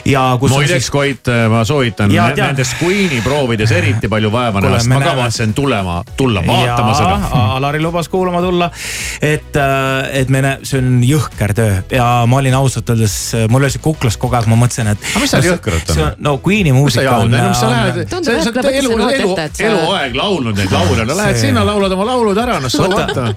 Ja 0.06 0.38
kus 0.40 0.52
muideks 0.52 0.72
siis 0.72 0.90
Koit, 0.92 1.28
ma 1.50 1.64
soovitan 1.66 2.12
Jaa, 2.12 2.28
ne- 2.30 2.36
tean. 2.36 2.48
nendes 2.56 2.72
Queen'i 2.82 3.22
proovides 3.22 3.72
eriti 3.72 4.10
palju 4.10 4.32
vaeva 4.34 4.62
näha, 4.62 4.80
sest 4.80 4.90
ma 4.90 5.02
kavatsen 5.04 5.54
tulema, 5.54 6.00
tulla 6.18 6.42
vaatama 6.48 6.94
seda. 6.98 7.20
Alari 7.58 7.82
lubas 7.82 8.10
kuulama 8.10 8.42
tulla. 8.42 8.72
et, 9.22 9.56
et 10.14 10.30
me, 10.34 10.42
see 10.64 10.80
on 10.82 11.02
jõhker 11.06 11.54
töö 11.58 11.76
ja 11.92 12.08
ma 12.28 12.38
olin 12.42 12.54
ausalt 12.58 12.90
öeldes, 12.90 13.16
mul 13.50 13.62
oli 13.64 13.72
see 13.76 13.82
kuklas 13.84 14.18
kogu 14.18 14.36
aeg, 14.40 14.48
ma 14.52 14.58
mõtlesin, 14.64 14.90
et. 14.96 15.06
Aga 15.14 15.24
mis 15.26 15.32
seal 15.36 15.48
jõhkrat 15.52 15.94
on? 15.96 16.02
no 16.18 16.38
Queen'i 16.46 16.74
muusika 16.76 17.18
on. 17.22 17.32
sa 17.54 17.70
lähed, 17.70 18.02
sa 18.10 18.20
lõpetasid 18.50 18.82
elu, 18.82 18.98
elu, 19.12 19.36
eluaeg 19.70 20.16
laulnud 20.18 20.58
neid 20.58 20.72
laule, 20.74 21.06
no 21.06 21.18
lähed 21.18 21.36
See- 21.38 21.48
sinna, 21.52 21.64
laulad 21.68 21.92
oma 21.96 22.06
laulud 22.10 22.38
ära, 22.38 22.60
no 22.60 22.70
so 22.70 22.88
what 22.90 23.10
Võta- 23.12 23.30
Äh, 23.32 23.36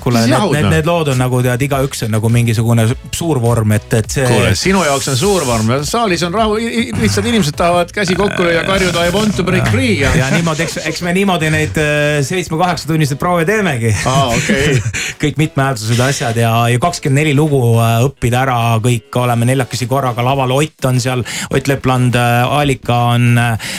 kuule, 0.00 0.24
Siis 0.24 0.32
need, 0.32 0.52
need, 0.56 0.70
need 0.72 0.88
lood 0.88 1.10
on 1.12 1.20
nagu 1.20 1.40
tead, 1.44 1.62
igaüks 1.66 2.04
on 2.06 2.14
nagu 2.14 2.30
mingisugune 2.32 2.86
suur 3.14 3.40
vorm, 3.42 3.74
et, 3.76 3.86
et 3.98 4.16
see. 4.16 4.26
kuule, 4.28 4.52
sinu 4.58 4.82
jaoks 4.86 5.10
on 5.12 5.18
suur 5.18 5.46
vorm 5.46 5.70
ja 5.74 5.80
saalis 5.86 6.24
on 6.26 6.34
rahu, 6.34 6.58
lihtsalt 7.00 7.28
inimesed 7.30 7.56
tahavad 7.58 7.92
käsi 7.94 8.16
kokku 8.18 8.46
lüüa, 8.46 8.64
karjuda 8.66 9.04
I 9.06 9.12
want 9.14 9.36
to 9.36 9.44
break 9.46 9.68
free 9.72 9.98
ja. 10.00 10.12
ja 10.18 10.30
niimoodi, 10.34 10.66
eks, 10.66 10.78
eks 10.90 11.02
me 11.06 11.14
niimoodi 11.16 11.50
neid 11.54 11.78
äh, 11.80 12.20
seitsme-kaheksa 12.26 12.88
tunniseid 12.90 13.20
proove 13.20 13.44
teemegi 13.48 13.92
Aa, 14.10 14.26
okei. 14.34 14.78
kõik 15.22 15.40
mitmehäälsused 15.40 16.00
ja 16.00 16.08
asjad 16.12 16.40
ja, 16.40 16.52
ja 16.72 16.82
kakskümmend 16.82 17.22
neli 17.22 17.34
lugu 17.36 17.60
äh, 17.82 17.98
õppida 18.08 18.42
ära 18.44 18.58
kõik, 18.84 19.10
oleme 19.20 19.48
neljakesi 19.48 19.88
korraga 19.90 20.24
laval, 20.24 20.54
Ott 20.54 20.88
on 20.88 21.00
seal, 21.02 21.24
Ott 21.50 21.68
Lepland, 21.68 22.16
Alika 22.16 22.96
on, 23.14 23.38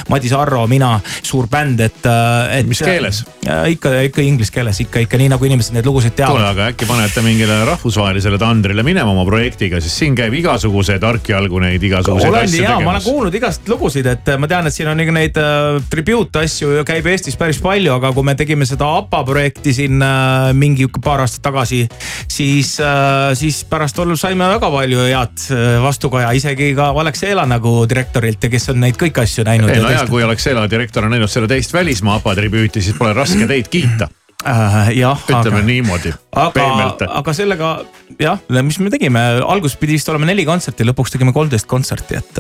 Madis 0.09 0.34
Arro, 0.36 0.65
mina, 0.69 0.95
suur 1.23 1.47
bänd, 1.51 1.80
et, 1.82 2.01
et. 2.05 2.67
Mis 2.67 2.82
keeles? 2.84 3.23
ikka, 3.45 3.91
ikka 4.09 4.23
inglise 4.26 4.53
keeles 4.53 4.80
ikka, 4.84 5.05
ikka 5.05 5.19
nii 5.19 5.30
nagu 5.32 5.47
inimesed 5.47 5.64
neid 5.76 5.88
lugusid 5.88 6.13
kuule, 6.16 6.26
teavad. 6.26 6.49
aga 6.51 6.68
äkki 6.74 6.88
panete 6.89 7.24
mingile 7.26 7.57
rahvusvahelisele 7.70 8.39
tandrile 8.41 8.84
minema 8.86 9.11
oma 9.11 9.26
projektiga, 9.28 9.82
sest 9.84 10.01
siin 10.01 10.16
käib 10.18 10.34
igasuguseid 10.38 11.01
tarkjalgu 11.03 11.61
neid 11.63 11.84
igasuguseid 11.84 12.32
olen 12.32 12.49
asju 12.49 12.63
ja 12.63 12.70
ma 12.70 12.76
olen 12.76 12.86
tegemas. 12.86 13.07
kuulnud 13.09 13.39
igast 13.39 13.70
lugusid, 13.72 14.09
et 14.11 14.34
ma 14.39 14.49
tean, 14.51 14.70
et 14.70 14.76
siin 14.76 14.89
on 14.91 15.03
neid 15.16 15.39
äh, 15.41 15.80
tribute 15.91 16.43
asju 16.45 16.84
käib 16.88 17.09
Eestis 17.11 17.38
päris 17.39 17.61
palju, 17.63 17.93
aga 17.97 18.11
kui 18.16 18.28
me 18.28 18.36
tegime 18.38 18.68
seda 18.70 18.89
APA 18.99 19.24
projekti 19.28 19.74
siin 19.76 20.01
äh, 20.03 20.51
mingi 20.57 20.88
paar 21.03 21.26
aastat 21.26 21.45
tagasi, 21.49 21.86
siis 22.32 22.76
äh,, 22.84 23.32
siis 23.38 23.63
pärast 23.70 24.01
saime 24.20 24.47
väga 24.55 24.72
palju 24.72 25.05
head 25.07 25.47
äh, 25.53 25.78
vastukaja, 25.84 26.32
isegi 26.38 26.74
ka 26.78 26.91
Alexela 27.05 27.45
nagu 27.49 27.78
direktorilt 27.89 28.43
ja 28.43 28.51
kes 28.51 28.70
on 28.74 28.82
neid 28.84 28.99
kõiki 28.99 29.24
asju 29.24 29.45
näinud. 29.47 29.72
ei 29.72 29.84
no 29.84 29.93
ja 29.93 30.05
kui 30.09 30.24
Alexela 30.24 30.68
direktor 30.70 31.07
on 31.07 31.16
näinud 31.16 31.32
selle 31.32 31.49
teist 31.51 31.74
välismaa 31.74 32.20
APA 32.20 32.36
tribüüti, 32.36 32.82
siis 32.82 32.97
pole 32.97 33.13
raske 33.13 33.47
teid 33.47 33.72
kiita. 33.72 34.09
Äh, 34.45 34.91
jah, 34.99 35.21
ütleme 35.27 35.59
aga, 35.59 35.65
niimoodi, 35.67 36.13
aga 36.31 37.09
aga 37.21 37.33
sellega 37.35 37.71
jah, 38.21 38.41
mis 38.65 38.77
me 38.79 38.91
tegime, 38.93 39.21
alguses 39.41 39.77
pidi 39.79 39.97
vist 39.97 40.09
olema 40.11 40.27
neli 40.29 40.45
kontserti, 40.47 40.85
lõpuks 40.87 41.15
tegime 41.15 41.33
kolmteist 41.35 41.67
kontserti, 41.69 42.17
et, 42.19 42.39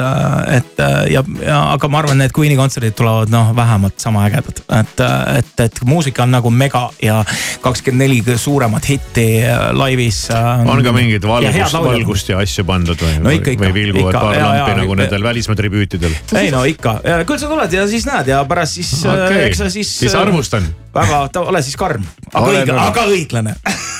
et 0.53 0.83
ja, 1.11 1.23
ja, 1.41 1.59
aga 1.73 1.89
ma 1.91 2.01
arvan, 2.03 2.19
need 2.21 2.35
Queen'i 2.35 2.57
kontserdid 2.59 2.95
tulevad 2.97 3.33
noh, 3.33 3.51
vähemalt 3.57 3.97
sama 4.01 4.25
ägedad, 4.29 4.61
et, 4.79 5.03
et, 5.39 5.53
et 5.65 5.81
muusika 5.87 6.25
on 6.25 6.35
nagu 6.35 6.51
mega 6.53 6.87
ja 7.03 7.21
kakskümmend 7.63 8.05
neli 8.05 8.37
suuremat 8.39 8.89
hitti 8.89 9.27
äh, 9.43 9.67
laivis. 9.75 10.25
on 10.31 10.83
ka 10.85 10.93
mingit 10.95 11.25
valgust, 11.27 11.79
valgust 11.89 12.33
ja 12.33 12.41
asju 12.43 12.65
pandud 12.67 13.01
või 13.01 13.13
No 13.25 13.31
või 13.31 13.71
vilguvad 13.73 14.17
paar 14.17 14.35
ja, 14.35 14.47
lampi 14.49 14.71
ja, 14.71 14.79
nagu 14.81 14.97
nendel 14.99 15.23
välismaa 15.25 15.57
tribüütidel? 15.59 16.15
ei 16.39 16.51
no 16.53 16.65
ikka, 16.69 16.99
küll 17.27 17.41
sa 17.41 17.49
tuled 17.51 17.73
ja 17.73 17.85
siis 17.89 18.07
näed 18.09 18.33
ja 18.33 18.43
pärast 18.47 18.79
siis 18.79 18.91
okay., 19.05 19.45
eks 19.49 19.63
sa 19.63 19.69
siis. 19.73 19.91
siis 20.03 20.15
arvustan. 20.17 20.67
väga, 20.95 21.21
ole 21.43 21.61
siis 21.65 21.77
karm, 21.79 22.05
aga 22.33 22.45
õige, 22.51 22.77
aga 22.85 23.07
õiglane. 23.11 23.55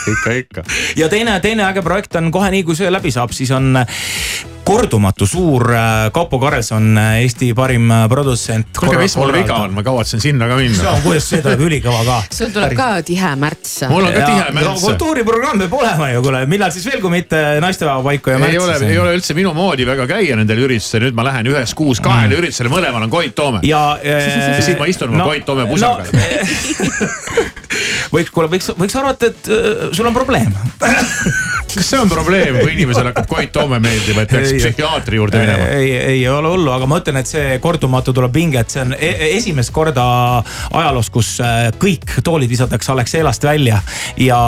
Ikka, 0.05 0.35
ikka. 0.41 0.65
ja 1.01 1.09
teine, 1.11 1.39
teine 1.43 1.67
äge 1.69 1.83
projekt 1.85 2.15
on 2.19 2.31
kohe 2.33 2.51
nii, 2.53 2.65
kui 2.67 2.77
see 2.77 2.91
läbi 2.93 3.13
saab, 3.13 3.33
siis 3.35 3.51
on 3.55 3.73
kordumatu 4.65 5.27
suur 5.29 5.69
äh, 5.73 6.11
Kaupo 6.13 6.39
Karelson, 6.41 6.97
Eesti 6.97 7.51
parim 7.57 7.91
äh, 7.91 8.05
produtsent. 8.09 8.71
kuulge, 8.79 8.97
mis 9.03 9.15
mul 9.19 9.33
viga 9.35 9.59
on, 9.65 9.75
ma 9.75 9.83
kavatsen 9.85 10.21
sinna 10.23 10.47
ka 10.49 10.57
see 10.57 10.69
minna 10.71 10.93
on, 10.95 11.01
kuidas 11.05 11.27
see 11.29 11.41
tuleb 11.45 11.61
ülikõva 11.67 12.01
ka. 12.07 12.17
sul 12.33 12.51
tuleb 12.55 12.73
ka 12.77 12.87
tihe 13.05 13.33
märts. 13.41 13.75
Mul 13.91 14.07
on 14.09 14.15
ka 14.15 14.25
tihe 14.25 14.47
no 14.47 14.55
märts. 14.57 14.85
kultuuriprogramm 14.87 15.61
peab 15.65 15.75
olema 15.79 16.09
ju, 16.13 16.23
kuule, 16.25 16.43
millal 16.49 16.73
siis 16.73 16.87
veel, 16.89 17.01
kui 17.03 17.13
mitte 17.13 17.41
naistepäeva 17.63 18.01
paiku 18.09 18.33
ja 18.33 18.39
ei 18.39 18.57
ole, 18.57 18.71
märtsis. 18.73 18.89
ei 18.89 19.01
ole 19.03 19.15
üldse 19.19 19.37
minu 19.37 19.53
moodi 19.57 19.87
väga 19.87 20.07
käia 20.09 20.39
nendel 20.39 20.63
üritustel, 20.65 21.05
nüüd 21.07 21.17
ma 21.17 21.27
lähen 21.29 21.51
ühes 21.53 21.75
kuus 21.77 22.01
kahele 22.05 22.39
üritusele, 22.41 22.73
mõlemal 22.73 23.05
on 23.05 23.13
Koit 23.13 23.37
Toome. 23.37 23.61
ja 23.67 23.83
ja 24.01 24.17
siis 24.65 24.79
ma 24.79 24.89
istun 24.89 25.13
oma 25.13 25.29
Koit 25.29 25.45
Toome 25.45 25.69
pusaga 25.69 26.09
no,. 26.09 27.13
võiks, 28.15 28.31
kuule, 28.33 28.49
võiks, 28.51 28.71
võiks 28.79 28.97
arvata, 28.97 29.29
et 29.29 29.51
äh, 29.51 29.85
sul 29.95 30.09
on 30.09 30.15
probleem. 30.15 30.53
kas 31.75 31.89
see 31.89 31.99
on 32.01 32.11
probleem, 32.11 32.59
kui 32.61 32.73
inimesele 32.75 33.11
hakkab 33.11 33.27
Koit 33.29 33.51
Toome 33.55 33.79
meeldima, 33.83 34.25
et 34.25 34.33
peaks 34.33 34.51
Ei, 34.53 34.59
psühhiaatri 34.61 35.19
juurde 35.19 35.41
minema? 35.41 35.69
ei, 35.77 35.91
ei 36.15 36.23
ole 36.29 36.51
hullu, 36.53 36.71
aga 36.75 36.89
ma 36.89 36.99
ütlen, 37.01 37.19
et 37.21 37.29
see 37.29 37.57
kordumatu 37.63 38.13
tuleb 38.15 38.33
pinge, 38.35 38.61
et 38.61 38.75
see 38.75 38.83
on 38.85 38.95
e 38.95 39.11
esimest 39.35 39.73
korda 39.75 40.05
ajaloos, 40.71 41.11
kus 41.13 41.35
äh, 41.43 41.69
kõik 41.81 42.17
toolid 42.25 42.51
visatakse 42.51 42.93
Alexelast 42.95 43.43
välja 43.45 43.81
ja, 44.21 44.39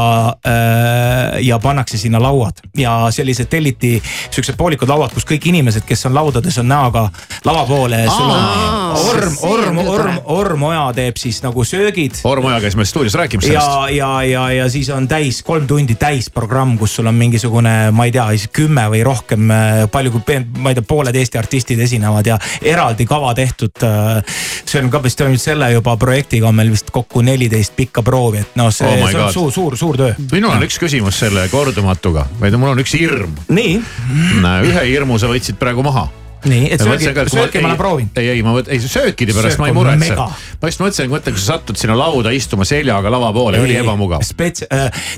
ja 1.43 1.59
pannakse 1.63 1.97
sinna 1.99 2.19
lauad 2.21 2.61
ja 2.77 2.95
sellised 3.13 3.49
telliti 3.51 3.97
siuksed 4.03 4.57
poolikud 4.59 4.89
lauad, 4.89 5.13
kus 5.15 5.25
kõik 5.27 5.49
inimesed, 5.51 5.85
kes 5.87 6.07
on 6.09 6.15
laudades, 6.17 6.57
on 6.61 6.69
näoga 6.69 7.07
lava 7.45 7.65
poole. 7.67 8.03
Orm, 8.07 9.35
Orm, 9.47 9.77
Orm 9.87 10.17
Orm 10.37 10.63
Oja 10.69 10.85
teeb 10.95 11.17
siis 11.19 11.39
nagu 11.43 11.63
söögid. 11.67 12.21
Orm 12.27 12.47
Oja 12.49 12.59
käis 12.63 12.77
meil 12.77 12.87
stuudios 12.89 13.15
rääkimas 13.17 13.47
sellest. 13.47 13.67
ja, 13.67 13.89
ja, 13.95 14.11
ja, 14.23 14.45
ja 14.61 14.69
siis 14.71 14.89
on 14.93 15.07
täis, 15.07 15.41
kolm 15.45 15.67
tundi 15.67 15.95
täis 15.99 16.29
programm, 16.33 16.77
kus 16.79 16.97
sul 16.97 17.09
on 17.09 17.16
mingisugune, 17.17 17.75
ma 17.95 18.07
ei 18.07 18.13
tea, 18.15 18.27
siis 18.35 18.51
kümme 18.53 18.87
või 18.91 19.03
rohkem, 19.05 19.49
palju 19.91 20.13
kui, 20.15 20.39
ma 20.57 20.71
ei 20.71 20.77
tea, 20.77 20.85
pooled 20.87 21.15
Eesti 21.17 21.39
artistid 21.39 21.81
esinevad 21.83 22.27
ja 22.29 22.37
eraldi 22.61 23.05
kava 23.09 23.33
tehtud. 23.37 23.85
see 24.67 24.81
on 24.81 24.91
ka 24.91 25.01
vist 25.03 25.21
ainult 25.21 25.41
selle 25.41 25.71
juba 25.71 25.97
projektiga 25.97 26.49
on 26.49 26.55
meil 26.55 26.71
vist 26.71 26.91
kokku 26.93 27.21
neliteist 27.25 27.75
pikka 27.75 28.03
proovi, 28.03 28.43
et 28.45 28.55
noh, 28.59 28.71
see, 28.73 28.87
Oh 28.87 29.09
see 29.09 29.21
on 29.21 29.33
suur, 29.33 29.51
suur, 29.51 29.77
suur 29.77 29.97
töö. 29.97 30.13
minul 30.31 30.55
on 30.55 30.67
üks 30.67 30.79
küsimus 30.81 31.19
selle 31.23 31.47
kordumatuga, 31.51 32.27
vaid 32.41 32.55
mul 32.59 32.75
on 32.75 32.85
üks 32.85 32.95
hirm. 32.99 33.35
nii. 33.49 33.81
ühe 34.69 34.87
hirmu 34.91 35.19
sa 35.19 35.31
võtsid 35.31 35.59
praegu 35.59 35.85
maha. 35.85 36.07
nii, 36.45 36.69
et 36.73 36.81
söögi, 36.81 37.13
söögi 37.31 37.61
ma 37.63 37.71
olen 37.71 37.79
proovinud. 37.79 38.19
ei, 38.19 38.29
ei 38.35 38.43
ma 38.45 38.53
mõt-, 38.55 38.69
ei 38.71 38.79
söökide 38.83 39.33
pärast 39.35 39.55
Söök 39.55 39.63
ma 39.63 39.69
ei 39.69 39.73
on 39.73 39.79
muretse 39.79 40.17
ma 40.17 40.71
just 40.71 40.81
mõtlesin, 40.83 41.11
mõtle, 41.11 41.33
kui 41.33 41.41
sa 41.41 41.55
satud 41.55 41.79
sinna 41.79 41.97
lauda 41.97 42.33
istuma 42.35 42.67
seljaga 42.67 43.11
lava 43.13 43.31
poole, 43.35 43.61
oli 43.63 43.77
ebamugav. 43.79 44.23
spets-, 44.25 44.65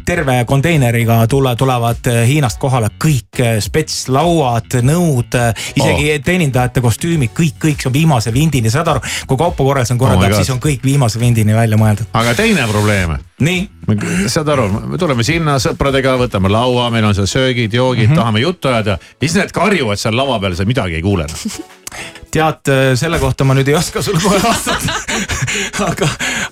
terve 0.05 0.37
konteineriga 0.49 1.21
tule, 1.31 1.55
tulevad 1.59 2.11
äh, 2.11 2.21
Hiinast 2.29 2.59
kohale 2.61 2.91
kõik 3.01 3.41
äh, 3.43 3.57
spetslauad, 3.63 4.79
nõud, 4.85 5.39
isegi 5.75 6.11
oh. 6.13 6.21
teenindajate 6.25 6.83
kostüümid, 6.85 7.33
kõik, 7.35 7.57
kõik 7.65 7.83
see 7.83 7.91
on 7.91 7.95
viimase 7.95 8.33
vindini, 8.35 8.71
saad 8.73 8.93
aru, 8.95 9.03
kui 9.27 9.39
my 9.39 9.99
korraldab 10.01 10.29
God. 10.29 10.37
oh, 10.39 10.43
siis 10.43 10.55
on 10.55 10.63
kõik 10.63 10.85
viimase 10.85 11.21
vindini 11.21 11.55
välja 11.57 11.79
mõeldud. 11.79 12.11
aga 12.13 12.37
teine 12.37 12.67
probleem. 12.71 13.17
nii. 13.39 14.27
saad 14.27 14.49
aru, 14.53 14.67
me 14.93 14.97
tuleme 15.01 15.23
sinna 15.23 15.57
sõpradega, 15.61 16.15
võtame 16.19 16.51
laua, 16.51 16.89
meil 16.93 17.09
on 17.09 17.17
seal 17.17 17.29
söögid, 17.29 17.73
joogid 17.73 18.07
mm, 18.07 18.13
-hmm. 18.13 18.21
tahame 18.21 18.39
juttu 18.43 18.67
ajada. 18.67 18.97
ja 18.99 19.27
siis 19.27 19.39
need 19.39 19.51
karjuvad 19.55 19.99
seal 19.99 20.17
lava 20.17 20.39
peal, 20.39 20.55
sa 20.55 20.65
midagi 20.65 20.99
ei 20.99 21.01
kuule. 21.05 21.27
tead, 22.33 22.71
selle 22.99 23.19
kohta 23.21 23.47
ma 23.47 23.55
nüüd 23.57 23.69
ei 23.71 23.77
oska 23.79 24.03
sulle 24.05 24.21
kohe 24.23 24.39
vastata. 24.43 24.99
aga, 25.89 26.07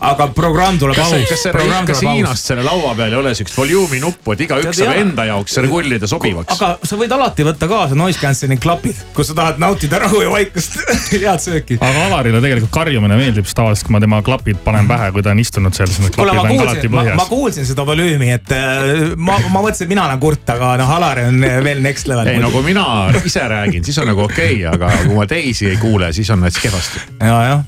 aga 0.09 0.27
programm 0.35 0.79
tuleb 0.79 0.97
aus. 1.01 1.13
kas 1.29 1.43
see, 1.45 1.53
kas 1.87 2.01
Hiinast 2.03 2.49
selle 2.49 2.63
laua 2.65 2.93
peal 2.97 3.13
ei 3.13 3.19
ole 3.19 3.33
siukest 3.37 3.57
volüümi 3.57 3.99
nuppu, 4.03 4.33
et 4.35 4.43
igaüks 4.47 4.79
saab 4.81 4.99
enda 5.01 5.27
jaoks 5.29 5.57
rullida 5.65 6.09
sobivaks? 6.09 6.57
aga 6.57 6.87
sa 6.87 6.99
võid 6.99 7.13
alati 7.13 7.45
võtta 7.47 7.69
kaasa 7.69 7.97
noise 7.99 8.19
cancelling 8.21 8.61
klapid, 8.61 8.97
kui 9.15 9.27
sa 9.27 9.35
tahad 9.37 9.61
nautida 9.61 10.01
rahu 10.03 10.21
ja 10.23 10.31
vaikust, 10.33 10.79
head 11.13 11.43
sööki. 11.43 11.79
aga 11.81 12.07
Alarile 12.07 12.41
tegelikult 12.43 12.73
karjumine 12.73 13.19
meeldib, 13.19 13.47
sest 13.47 13.59
tavaliselt, 13.59 13.87
kui 13.87 13.97
ma 13.97 14.03
tema 14.03 14.21
klapid 14.25 14.61
panen 14.65 14.89
pähe, 14.89 15.11
kui 15.15 15.25
ta 15.25 15.33
on 15.35 15.43
istunud 15.43 15.77
seal, 15.77 15.91
siis 15.91 16.05
need 16.05 16.17
klapid 16.17 16.41
on 16.41 16.51
alati 16.67 16.87
kuulsin, 16.87 16.93
ma, 16.93 17.03
põhjas. 17.03 17.31
kuulsin 17.31 17.69
seda 17.69 17.87
volüümi, 17.87 18.31
et 18.37 18.55
äh, 18.55 19.13
ma, 19.15 19.37
ma 19.51 19.63
mõtlesin, 19.63 19.87
et 19.87 19.93
mina 19.93 20.07
olen 20.07 20.21
kurt, 20.23 20.45
aga 20.55 20.73
noh, 20.81 20.95
Alar 20.97 21.23
on 21.27 21.41
veel 21.65 21.83
next 21.83 22.09
level. 22.09 22.31
ei 22.31 22.41
no 22.41 22.51
kui 22.53 22.65
mina 22.65 22.85
ise 23.21 23.45
räägin, 23.51 23.85
siis 23.85 23.97
on 24.01 24.09
nagu 24.11 24.25
okei 24.25 24.63
okay,, 24.63 24.71
aga 24.73 24.91
kui 25.05 25.17
ma 25.17 25.27
teisi 25.29 25.66
ei 25.69 25.77
kuule, 25.81 26.13
siis 26.13 26.29
on 26.29 26.43
hästi 26.43 26.67
kehvasti. 26.67 27.05
ja, 27.19 27.43
jah. 27.51 27.63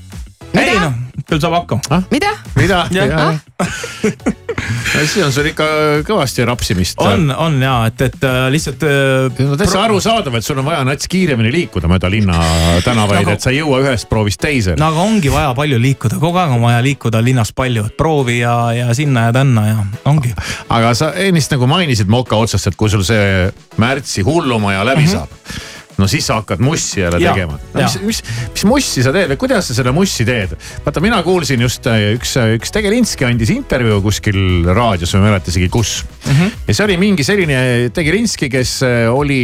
ei 0.58 0.78
noh, 0.80 0.94
küll 1.30 1.40
saab 1.42 1.60
hakkama. 1.60 2.02
mida? 2.10 2.34
mida? 2.56 2.84
Jah. 2.96 3.38
siis 5.10 5.24
on 5.24 5.32
sul 5.32 5.48
ikka 5.50 5.66
kõvasti 6.06 6.44
rapsimist. 6.48 7.00
on, 7.02 7.30
on 7.30 7.58
ja, 7.62 7.74
et, 7.90 8.02
et 8.08 8.26
äh, 8.26 8.40
lihtsalt 8.52 8.84
äh,. 8.86 9.40
no 9.46 9.58
täitsa 9.60 9.82
arusaadav, 9.84 10.36
et 10.38 10.46
sul 10.46 10.60
on 10.60 10.66
vaja 10.66 10.82
nats 10.86 11.08
kiiremini 11.10 11.52
liikuda 11.54 11.90
mööda 11.90 12.10
linna 12.12 12.38
tänavaid 12.86 13.22
Nagu- 13.22 13.34
et 13.36 13.44
sa 13.44 13.52
ei 13.52 13.60
jõua 13.60 13.82
ühest 13.84 14.08
proovist 14.10 14.42
teise. 14.42 14.76
no 14.80 14.90
aga 14.90 15.06
ongi 15.06 15.32
vaja 15.32 15.52
palju 15.58 15.80
liikuda, 15.82 16.20
kogu 16.22 16.42
aeg 16.42 16.54
on 16.56 16.64
vaja 16.64 16.84
liikuda 16.84 17.22
linnas 17.24 17.52
palju, 17.56 17.86
et 17.90 17.98
proovi 18.00 18.40
ja, 18.40 18.54
ja 18.76 18.94
sinna 18.96 19.28
ja 19.28 19.34
tänna 19.36 19.66
ja 19.68 19.82
ongi. 20.10 20.34
aga 20.68 20.94
sa 20.98 21.12
ennist 21.26 21.52
nagu 21.54 21.68
mainisid 21.70 22.10
moka 22.10 22.38
otsast, 22.40 22.70
et 22.70 22.80
kui 22.80 22.92
sul 22.92 23.04
see 23.06 23.50
märtsi 23.80 24.24
hullumaja 24.26 24.84
läbi 24.88 25.06
mm 25.06 25.12
-hmm. 25.12 25.18
saab 25.18 25.78
no 26.00 26.08
siis 26.10 26.26
sa 26.30 26.40
hakkad 26.40 26.62
mussi 26.64 27.02
jälle 27.02 27.20
tegema 27.22 27.58
no,. 27.58 27.82
mis, 27.82 27.98
mis, 28.06 28.22
mis 28.54 28.66
mussi 28.68 29.04
sa 29.04 29.12
teed 29.14 29.32
või 29.34 29.40
kuidas 29.44 29.70
sa 29.70 29.76
seda 29.76 29.94
mussi 29.96 30.26
teed? 30.28 30.56
vaata, 30.84 31.02
mina 31.04 31.20
kuulsin 31.26 31.62
just 31.66 31.86
äh, 31.90 32.12
üks, 32.16 32.36
üks 32.58 32.74
Tegelinski 32.74 33.28
andis 33.28 33.52
intervjuu 33.54 34.00
kuskil 34.04 34.40
raadios, 34.70 35.14
ma 35.14 35.24
ei 35.24 35.28
mäleta 35.30 35.52
isegi 35.52 35.70
kus 35.72 36.00
mm. 36.04 36.32
-hmm. 36.32 36.56
ja 36.68 36.78
see 36.78 36.88
oli 36.88 37.00
mingi 37.00 37.26
selline 37.26 37.60
Tegelinski, 37.94 38.50
kes 38.52 38.80
äh, 38.86 39.06
oli, 39.12 39.42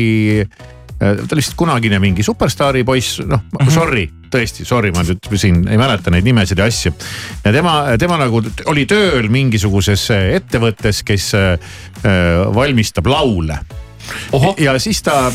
ta 0.99 1.37
vist 1.37 1.57
kunagine 1.57 2.01
mingi 2.01 2.25
superstaari 2.25 2.85
poiss, 2.85 3.21
noh 3.25 3.41
mm 3.41 3.59
-hmm. 3.67 3.75
sorry 3.75 4.09
tõesti, 4.33 4.67
sorry, 4.67 4.93
ma 4.95 5.05
nüüd 5.07 5.29
siin 5.39 5.63
ei 5.71 5.79
mäleta 5.81 6.13
neid 6.13 6.27
nimesid 6.27 6.61
ja 6.61 6.69
asju. 6.69 6.93
ja 7.45 7.53
tema, 7.55 7.75
tema 8.01 8.19
nagu 8.21 8.43
oli 8.73 8.87
tööl 8.89 9.31
mingisuguses 9.33 10.09
ettevõttes, 10.17 11.03
kes 11.07 11.33
äh, 11.39 11.57
valmistab 12.55 13.07
laule. 13.11 13.59
Ja 14.59 14.77
siis 14.83 15.03
ta 15.03 15.27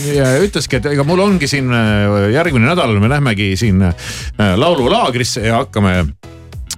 ütleski, 0.41 0.79
et 0.79 0.89
ega 0.93 1.05
mul 1.07 1.23
ongi 1.23 1.49
siin 1.49 1.71
äh, 1.75 2.29
järgmine 2.35 2.71
nädal 2.71 2.97
me 2.99 3.09
lähmegi 3.11 3.53
siin 3.59 3.81
äh, 3.81 3.95
laululaagrisse 4.55 5.45
ja 5.47 5.61
hakkame, 5.61 6.05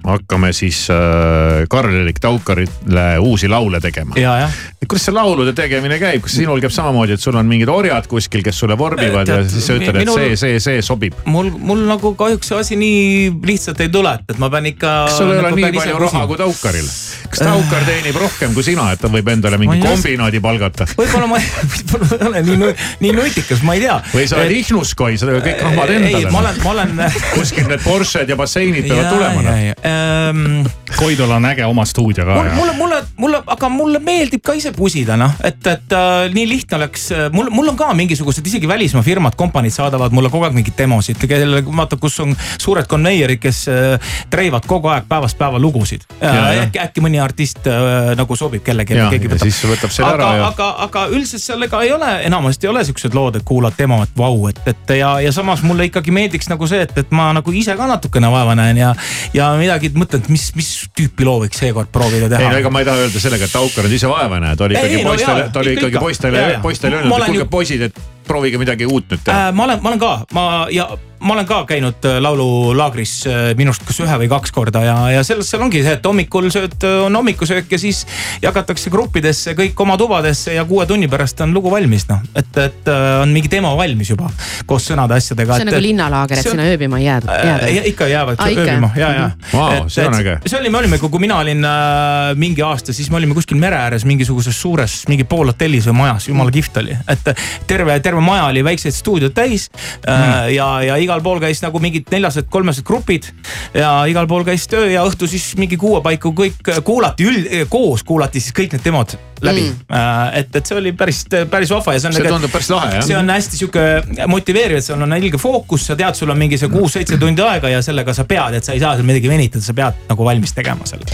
hakkame 0.04 0.52
siis 0.52 0.86
äh, 0.92 1.64
Karl-Erik 1.70 2.20
Taukarile 2.20 3.06
uusi 3.18 3.48
laule 3.48 3.80
tegema. 3.80 4.14
ja, 4.20 4.50
kuidas 4.88 5.06
see 5.08 5.14
laulude 5.16 5.54
tegemine 5.56 5.98
käib, 6.00 6.22
kas 6.24 6.36
sinul 6.38 6.60
käib 6.60 6.72
samamoodi, 6.74 7.16
et 7.16 7.22
sul 7.22 7.36
on 7.40 7.48
mingid 7.48 7.70
orjad 7.72 8.06
kuskil, 8.10 8.42
kes 8.44 8.58
sulle 8.60 8.76
vormivad 8.78 9.28
ja 9.28 9.38
Tead, 9.40 9.50
siis 9.50 9.66
sa 9.68 9.76
ütled, 9.78 9.96
et 9.96 10.02
minul- 10.04 10.20
see, 10.20 10.36
see, 10.36 10.60
see 10.60 10.82
sobib? 10.84 11.16
mul, 11.24 11.48
mul 11.56 11.84
nagu 11.88 12.12
kahjuks 12.18 12.52
see 12.52 12.60
asi 12.60 12.78
nii 12.80 13.32
lihtsalt 13.46 13.80
ei 13.80 13.92
tule, 13.92 14.12
et 14.28 14.40
ma 14.42 14.50
pean 14.52 14.68
ikka. 14.68 14.92
kas 15.08 15.18
sul 15.18 15.32
ei 15.32 15.40
ole 15.40 15.54
nii 15.56 15.72
palju 15.78 16.02
raha 16.04 16.26
kui 16.30 16.40
Taukaril? 16.40 16.90
kas 17.30 17.44
Taukar 17.44 17.86
teenib 17.88 18.18
rohkem 18.20 18.54
kui 18.54 18.66
sina, 18.66 18.90
et 18.94 19.00
ta 19.00 19.10
võib 19.12 19.28
endale 19.32 19.58
mingi 19.60 19.78
ei 19.80 19.86
kombinaadi 19.86 20.42
palgata? 20.44 20.88
võib-olla 20.98 21.30
ma, 21.32 21.40
võib-olla 21.72 22.10
ma 22.10 22.18
ei 22.20 22.28
ole 22.28 22.44
nii, 22.50 22.72
nii 23.06 23.14
nutikas, 23.16 23.64
ma 23.66 23.78
ei 23.78 23.84
tea. 23.86 23.96
või 24.12 24.28
sa 24.28 24.40
oled 24.42 24.56
Ihnuskoi, 24.58 25.18
sa 25.20 25.32
kõik 25.32 25.64
rahvad 25.64 25.94
ei, 25.94 26.02
endale. 26.02 26.34
ma 26.34 26.44
olen, 26.44 26.60
ma 26.62 26.74
olen. 26.76 27.18
kuskil 27.32 27.68
need 27.72 27.82
Porsched 27.84 28.28
ja 28.28 28.36
basseinid 28.38 28.88
peavad 28.88 29.10
tulema. 29.14 29.56
Ähm, 29.94 30.66
Koidul 30.96 31.30
on 31.30 31.44
äge 31.48 31.64
oma 31.66 31.84
stuudio 31.88 32.24
ka 32.26 32.36
mulle, 32.54 32.72
mulle, 32.76 33.00
mulle, 33.16 33.40
aga 33.46 33.68
mulle 33.72 33.98
meeldib 34.04 34.42
ka 34.44 34.54
ise 34.58 34.72
pusida, 34.76 35.16
noh, 35.20 35.32
et, 35.44 35.60
et 35.70 35.94
äh, 35.96 36.28
nii 36.34 36.46
lihtne 36.48 36.78
oleks, 36.78 37.08
mul, 37.34 37.50
mul 37.54 37.72
on 37.72 37.78
ka 37.78 37.90
mingisugused 37.96 38.46
isegi 38.46 38.68
välismaa 38.70 39.02
firmad, 39.06 39.36
kompaniid 39.38 39.74
saadavad 39.74 40.14
mulle 40.14 40.30
kogu 40.32 40.46
aeg 40.48 40.56
mingeid 40.56 40.76
demosid, 40.78 41.18
kelle, 41.28 41.62
vaata, 41.66 41.98
kus 42.00 42.18
on 42.24 42.34
suured 42.58 42.88
konveierid, 42.90 43.40
kes 43.42 43.64
äh, 43.72 44.14
treivad 44.30 44.66
kogu 44.70 44.90
aeg 44.92 45.08
päevast 45.10 45.38
päeva 45.38 45.58
lugusid. 45.62 46.04
Äkki, 46.24 46.78
äkki 46.82 47.02
mõni 47.04 47.20
artist 47.22 47.66
äh, 47.70 48.12
nagu 48.18 48.36
sobib 48.38 48.62
kellelegi. 48.64 48.96
Ja, 48.98 49.08
ja 49.12 49.38
siis 49.42 49.60
võtab 49.68 49.92
selle 49.94 50.12
aga, 50.12 50.28
ära 50.30 50.38
ja- 50.38 50.48
aga, 50.52 50.68
aga 50.86 51.06
üldiselt 51.12 51.42
sellega 51.44 51.82
ei 51.84 51.92
ole, 51.94 52.10
enamasti 52.28 52.68
ei 52.68 52.72
ole 52.72 52.84
siuksed 52.86 53.14
lood, 53.16 53.40
et 53.40 53.46
kuulad 53.46 53.76
demo, 53.78 54.00
et 54.04 54.14
vau, 54.18 54.46
et, 54.50 54.60
et 54.70 54.94
ja, 55.00 55.16
ja 55.24 55.32
samas 55.34 55.62
mulle 55.66 55.88
ikkagi 55.90 56.14
meeldiks 56.14 56.48
nagu 56.52 56.68
see, 56.70 56.84
et, 56.86 56.94
et 57.04 57.12
ma 57.14 57.30
nagu 57.36 57.52
ise 57.54 57.76
ka 57.78 57.88
natukene 57.90 58.30
vaeva 58.32 58.54
näen 58.58 58.78
ja, 58.80 58.94
ja 59.34 59.50
midagi 59.58 59.83
mõtlen, 59.92 60.22
et 60.24 60.28
mis, 60.32 60.46
mis 60.56 60.70
tüüpi 60.96 61.24
loo 61.28 61.42
võiks 61.44 61.60
seekord 61.60 61.90
proovida 61.92 62.24
ei 62.26 62.32
teha 62.32 62.50
no 62.50 62.56
ega 62.62 62.70
ma 62.72 62.80
ei 62.80 62.88
taha 62.88 63.04
öelda 63.04 63.20
sellega, 63.20 63.44
et 63.44 63.52
Taukar 63.52 63.84
nüüd 63.84 63.96
ise 63.98 64.08
vaeva 64.08 64.38
ei 64.40 64.44
näe, 64.46 64.56
ta 64.56 64.64
oli 64.64 64.74
Ei, 64.78 64.80
ikkagi 64.80 64.96
ei, 64.98 65.04
no 65.04 65.10
poistele 65.14 65.38
jaa,, 65.44 65.50
ta 65.52 65.60
oli 65.60 65.72
ikka, 65.74 65.80
ikkagi 65.80 65.94
ikka. 65.96 66.04
poistele 66.08 66.44
poistele 66.62 66.96
öelnud, 66.96 67.12
et 67.18 67.24
kuulge 67.26 67.42
ju- 67.44 67.50
poisid, 67.50 67.82
et 67.90 68.00
proovige 68.26 68.58
midagi 68.58 68.86
uut 68.88 69.04
nüüd 69.12 69.24
teha. 69.24 69.48
äh,. 69.48 69.54
ma 69.54 69.64
olen, 69.68 69.82
ma 69.82 69.88
olen 69.92 70.00
ka, 70.00 70.12
ma 70.32 70.44
ja 70.72 70.88
ma 71.24 71.34
olen 71.34 71.46
ka 71.48 71.62
käinud 71.68 72.04
äh, 72.04 72.18
laululaagris 72.22 73.12
äh, 73.28 73.42
minu 73.58 73.72
arust 73.72 73.84
kas 73.88 74.00
ühe 74.04 74.16
või 74.24 74.28
kaks 74.32 74.52
korda 74.54 74.82
ja, 74.84 74.96
ja 75.14 75.22
selles, 75.26 75.48
seal 75.50 75.62
ongi 75.64 75.80
see, 75.84 75.94
et 75.96 76.06
hommikul 76.06 76.50
sööd, 76.52 76.76
äh, 76.84 76.98
on 77.06 77.16
hommikusöök 77.16 77.72
ja 77.72 77.80
siis 77.80 78.02
jagatakse 78.42 78.92
gruppidesse 78.92 79.54
kõik 79.58 79.80
oma 79.84 79.96
tubadesse 80.00 80.56
ja 80.56 80.66
kuue 80.68 80.86
tunni 80.90 81.08
pärast 81.10 81.40
on 81.44 81.54
lugu 81.56 81.72
valmis 81.72 82.06
noh. 82.10 82.20
et, 82.36 82.50
et 82.60 82.90
on 83.22 83.32
mingi 83.32 83.50
demo 83.52 83.72
valmis 83.78 84.12
juba 84.12 84.28
koos 84.68 84.88
sõnade 84.90 85.16
asjadega. 85.16 85.56
see 85.56 85.66
on 85.66 85.72
nagu 85.72 85.82
linnalaager, 85.86 86.42
et 86.42 86.50
sinna 86.50 86.68
ööbima 86.74 87.00
ei 87.00 87.08
jääda, 87.08 87.38
jääda. 87.48 87.70
Äh, 87.70 87.88
ikka 87.92 88.10
jäävad 88.10 88.40
Aa, 88.40 88.50
ikka, 88.52 88.66
ööbima 88.66 88.92
ja, 89.00 89.12
ja. 89.14 89.30
Vau, 89.52 89.88
see 89.88 90.06
on 90.08 90.18
äge. 90.20 90.36
see 90.44 90.60
oli, 90.60 90.72
me 90.74 90.82
olime, 90.82 91.00
kui 91.00 91.24
mina 91.24 91.40
olin 91.40 91.64
äh, 91.68 92.34
mingi 92.40 92.64
aasta, 92.66 92.92
siis 92.96 93.08
me 93.12 93.20
olime 93.20 93.36
kuskil 93.38 93.60
mere 93.60 93.80
ääres 93.80 94.04
mingisuguses 94.08 94.60
suures 94.60 95.00
mingi 95.08 95.24
poolhotellis 95.28 95.88
või 95.88 96.00
majas, 96.04 96.28
jumala 96.28 96.52
kihvt 96.52 96.82
oli. 96.84 97.00
et 97.08 97.32
terve, 97.70 97.96
terve 98.04 98.20
maja 98.24 98.50
oli 98.52 98.64
väikseid 98.66 99.00
stuudioid 99.00 99.36
täis 99.36 99.70
äh, 100.04 100.34
Mhm. 100.34 100.54
ja, 100.54 100.68
ja 100.82 100.96
igal 101.14 101.22
pool 101.22 101.38
käis 101.42 101.60
nagu 101.62 101.78
mingid 101.78 102.08
neljased, 102.10 102.48
kolmesed 102.50 102.84
grupid. 102.86 103.28
ja 103.74 104.04
igal 104.10 104.26
pool 104.26 104.42
käis 104.44 104.66
töö 104.66 104.88
ja 104.90 105.04
õhtu 105.06 105.28
siis 105.30 105.54
mingi 105.58 105.78
kuue 105.78 106.02
paiku 106.02 106.34
kõik 106.34 106.74
kuulati 106.84 107.28
üld, 107.28 107.46
koos 107.70 108.02
kuulati 108.02 108.42
siis 108.42 108.54
kõik 108.56 108.74
need 108.74 108.84
demod 108.84 109.14
läbi 109.46 109.64
mm.. 109.66 110.34
et, 110.40 110.56
et 110.60 110.66
see 110.66 110.78
oli 110.78 110.92
päris, 110.96 111.24
päris 111.50 111.72
vahva 111.74 111.96
ja 111.96 112.02
see 112.02 112.10
on. 112.10 112.16
See 112.16 112.28
tundub 112.28 112.52
päris 112.54 112.70
lahe, 112.72 112.90
jah. 112.98 113.06
see 113.06 113.18
on 113.18 113.30
hästi 113.34 113.60
sihuke 113.60 113.84
motiveeriv, 114.30 114.80
et 114.80 114.86
seal 114.86 115.02
on 115.04 115.16
ilge 115.18 115.40
fookus, 115.40 115.86
sa 115.90 115.96
tead, 115.98 116.16
sul 116.18 116.32
on 116.32 116.40
mingi 116.40 116.58
see 116.60 116.70
kuus-seitse 116.72 117.18
tundi 117.20 117.44
aega 117.44 117.70
ja 117.72 117.82
sellega 117.84 118.14
sa 118.16 118.26
pead, 118.28 118.58
et 118.58 118.66
sa 118.66 118.74
ei 118.74 118.82
saa 118.82 118.94
seal 118.98 119.06
midagi 119.08 119.30
venitada, 119.30 119.64
sa 119.64 119.76
pead 119.76 120.04
nagu 120.10 120.28
valmis 120.28 120.54
tegema 120.56 120.88
selle. 120.88 121.08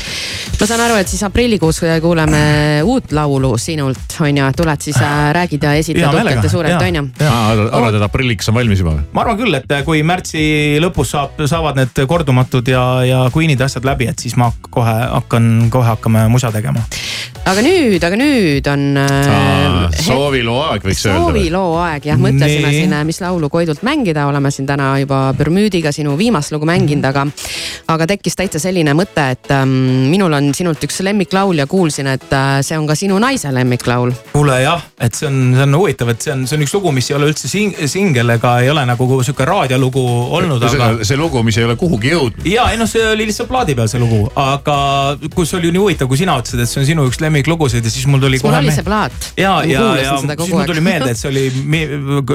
ma 0.61 0.68
saan 0.68 0.85
aru, 0.87 0.99
et 1.03 1.11
siis 1.11 1.22
aprillikuus 1.26 1.83
kuuleme 2.03 2.43
uut 2.87 3.12
laulu 3.16 3.55
sinult, 3.61 4.18
on 4.20 4.43
ju, 4.43 4.51
tuled 4.57 4.87
siis 4.89 5.01
äh, 5.03 5.31
räägid 5.37 5.66
ja 5.66 5.74
esitled 5.81 6.20
uhkelt 6.20 6.45
ja 6.45 6.53
suurelt, 6.53 6.83
on 6.83 7.01
ju. 7.01 7.07
arvad, 7.26 7.99
et 7.99 8.07
aprilliks 8.07 8.51
on 8.53 8.59
valmis 8.59 8.83
juba 8.83 8.97
või? 8.99 9.07
ma 9.16 9.24
arvan 9.24 9.41
küll, 9.41 9.61
et 9.61 9.76
kui 9.87 10.03
märtsi 10.07 10.43
lõpus 10.83 11.14
saab, 11.14 11.41
saavad 11.51 11.78
need 11.81 12.03
kordumatud 12.11 12.68
ja, 12.70 12.85
ja 13.07 13.22
Queen'ide 13.35 13.66
asjad 13.66 13.87
läbi, 13.87 14.11
et 14.11 14.22
siis 14.22 14.37
ma 14.41 14.51
kohe 14.70 14.97
hakkan, 15.16 15.70
kohe 15.72 15.89
hakkame 15.89 16.26
musa 16.33 16.53
tegema. 16.55 16.85
Aga 17.51 17.62
nüüd, 17.64 18.03
aga 18.07 18.18
nüüd 18.18 18.68
on 18.70 18.82
äh, 19.01 19.96
sooviloo 20.05 20.59
aeg 20.68 20.84
võiks 20.86 21.03
öelda 21.09 21.22
sooviloo 21.24 21.72
aeg 21.82 22.07
jah, 22.07 22.18
mõtlesime 22.20 22.70
Nii. 22.70 22.82
siin, 22.84 22.94
mis 23.09 23.18
laulu 23.22 23.48
Koidult 23.51 23.82
mängida, 23.86 24.26
oleme 24.30 24.53
siin 24.55 24.68
täna 24.68 24.92
juba 25.01 25.22
Bermudiga 25.36 25.90
sinu 25.94 26.14
viimast 26.18 26.55
lugu 26.55 26.68
mänginud, 26.68 27.07
aga. 27.11 27.26
aga 27.90 28.07
tekkis 28.12 28.38
täitsa 28.38 28.61
selline 28.62 28.94
mõte, 28.94 29.24
et 29.34 29.51
ähm, 29.55 29.72
minul 30.12 30.34
on 30.36 30.53
sinult 30.55 30.82
üks 30.86 31.01
lemmiklaul 31.07 31.62
ja 31.62 31.66
kuulsin, 31.70 32.11
et 32.12 32.28
äh, 32.36 32.61
see 32.66 32.78
on 32.78 32.86
ka 32.86 32.94
sinu 32.98 33.18
naise 33.22 33.51
lemmiklaul. 33.55 34.14
kuule 34.34 34.61
jah, 34.62 34.84
et 35.01 35.18
see 35.18 35.26
on, 35.30 35.40
see 35.57 35.66
on 35.66 35.78
huvitav, 35.80 36.14
et 36.14 36.22
see 36.22 36.34
on, 36.36 36.46
see 36.46 36.59
on 36.59 36.66
üks 36.66 36.76
lugu, 36.76 36.94
mis 36.94 37.11
ei 37.11 37.18
ole 37.18 37.32
üldse 37.32 37.51
sing-, 37.51 37.74
singel 37.90 38.36
ega 38.36 38.57
ei 38.62 38.70
ole 38.70 38.86
nagu 38.86 39.11
sihuke 39.24 39.48
raadiolugu 39.48 40.05
olnud, 40.38 40.68
aga. 40.70 40.92
see 41.03 41.18
lugu, 41.18 41.42
mis 41.46 41.59
ei 41.59 41.66
ole 41.66 41.78
kuhugi 41.80 42.14
jõudnud. 42.14 42.46
ja 42.46 42.70
ei 42.70 42.78
noh, 42.78 42.90
see 42.90 43.03
oli 43.11 43.26
lihtsalt 43.32 43.51
plaadi 43.51 43.74
peal 43.78 43.90
see 43.90 44.03
lugu, 44.03 44.22
aga 44.38 44.78
kus 45.34 45.57
oli 45.59 45.74
nii 45.74 45.82
huvitav, 45.82 46.11
kui 46.11 46.20
sina 46.20 46.38
ütlesid, 46.38 46.62
et 46.62 46.70
see 46.70 46.82
on 46.84 46.88
sinu 46.92 47.11
üks 47.11 47.18
lemmiklugusid 47.41 47.84
ja 47.84 47.91
siis 47.91 48.07
mul 48.07 48.20
tuli 48.20 48.38
sul 48.38 48.55
oli 48.55 48.72
see 48.72 48.84
plaat. 48.84 49.12
ja, 49.36 49.62
ja, 49.64 49.97
ja 49.97 50.16
siis 50.20 50.51
mul 50.53 50.64
tuli 50.66 50.80
meelde, 50.80 51.11
et 51.11 51.18
see 51.18 51.30
oli 51.30 51.45
mi, 51.64 51.82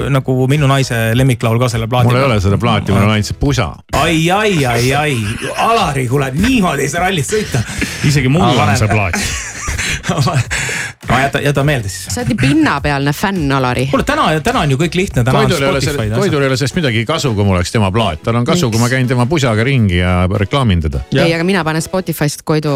nagu 0.09 0.47
minu 0.51 0.67
naise 0.67 1.13
lemmiklaul 1.15 1.59
ka 1.61 1.69
selle 1.69 1.87
plaadi 1.87 2.09
mul 2.09 2.19
ei 2.19 2.27
ole 2.29 2.39
seda 2.43 2.59
plaati, 2.61 2.93
mul 2.93 3.05
on 3.05 3.15
ainult 3.15 3.31
see 3.31 3.39
pusa. 3.39 3.71
ai, 3.93 4.29
ai, 4.31 4.65
ai, 4.65 4.93
ai, 4.93 5.17
Alari, 5.57 6.07
kuule 6.07 6.31
niimoodi 6.35 6.87
ei 6.87 6.93
saa 6.93 7.05
rallit 7.05 7.29
sõita. 7.29 7.61
isegi 8.07 8.31
mul 8.31 8.47
on 8.55 8.77
see 8.77 8.89
plaat. 8.91 9.21
no 11.09 11.19
jäta, 11.19 11.41
jäta 11.41 11.63
meelde 11.63 11.89
siis. 11.89 12.13
sa 12.13 12.21
oled 12.21 12.33
nii 12.33 12.39
pinnapealne 12.41 13.13
fänn, 13.15 13.51
Alari. 13.55 13.87
kuule 13.91 14.05
täna, 14.07 14.27
täna 14.45 14.65
on 14.65 14.75
ju 14.75 14.79
kõik 14.81 14.97
lihtne, 14.99 15.23
Koidul 15.23 15.63
ei 15.63 15.69
ole 15.69 15.81
sellest. 15.81 16.15
Koidul 16.19 16.45
ei 16.45 16.51
ole 16.51 16.57
sellest 16.59 16.79
midagi 16.79 17.05
kasu, 17.07 17.33
kui 17.37 17.47
mul 17.47 17.59
oleks 17.59 17.73
tema 17.73 17.91
plaat, 17.95 18.23
tal 18.25 18.39
on 18.41 18.47
kasu, 18.47 18.69
kui 18.73 18.81
ma 18.81 18.89
käin 18.91 19.07
tema 19.07 19.25
pusaga 19.29 19.65
ringi 19.67 19.99
ja 20.01 20.17
reklaamin 20.31 20.85
teda. 20.87 21.05
ei, 21.15 21.33
aga 21.33 21.47
mina 21.47 21.63
panen 21.67 21.83
Spotify'st 21.85 22.45
Koidu 22.45 22.75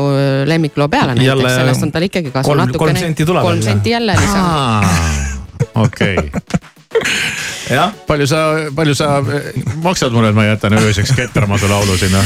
lemmikloo 0.49 0.89
peale 0.89 1.15
näiteks 1.15 1.27
Jälle, 1.33 1.53
sellest 1.55 1.87
on 1.87 1.91
tal 1.95 2.07
ikkagi 2.09 2.31
kasu 2.31 2.49
kolm- 2.51 2.65
natukene. 2.65 2.93
kolm 2.93 3.05
senti 3.05 3.25
tuleb 3.25 3.47
kolm 3.47 3.61
senti 3.61 3.95
jälle 3.95 4.17
lisa. 4.19 4.43
okei. 5.75 6.17
palju 8.07 8.27
sa, 8.27 8.39
palju 8.75 8.95
sa 8.95 9.19
maksad 9.83 10.13
mulle, 10.15 10.31
et 10.31 10.35
ma 10.35 10.47
jätan 10.49 10.77
ööseks 10.79 11.13
ketramatu 11.17 11.69
laulu 11.69 11.97
sinna? 11.97 12.23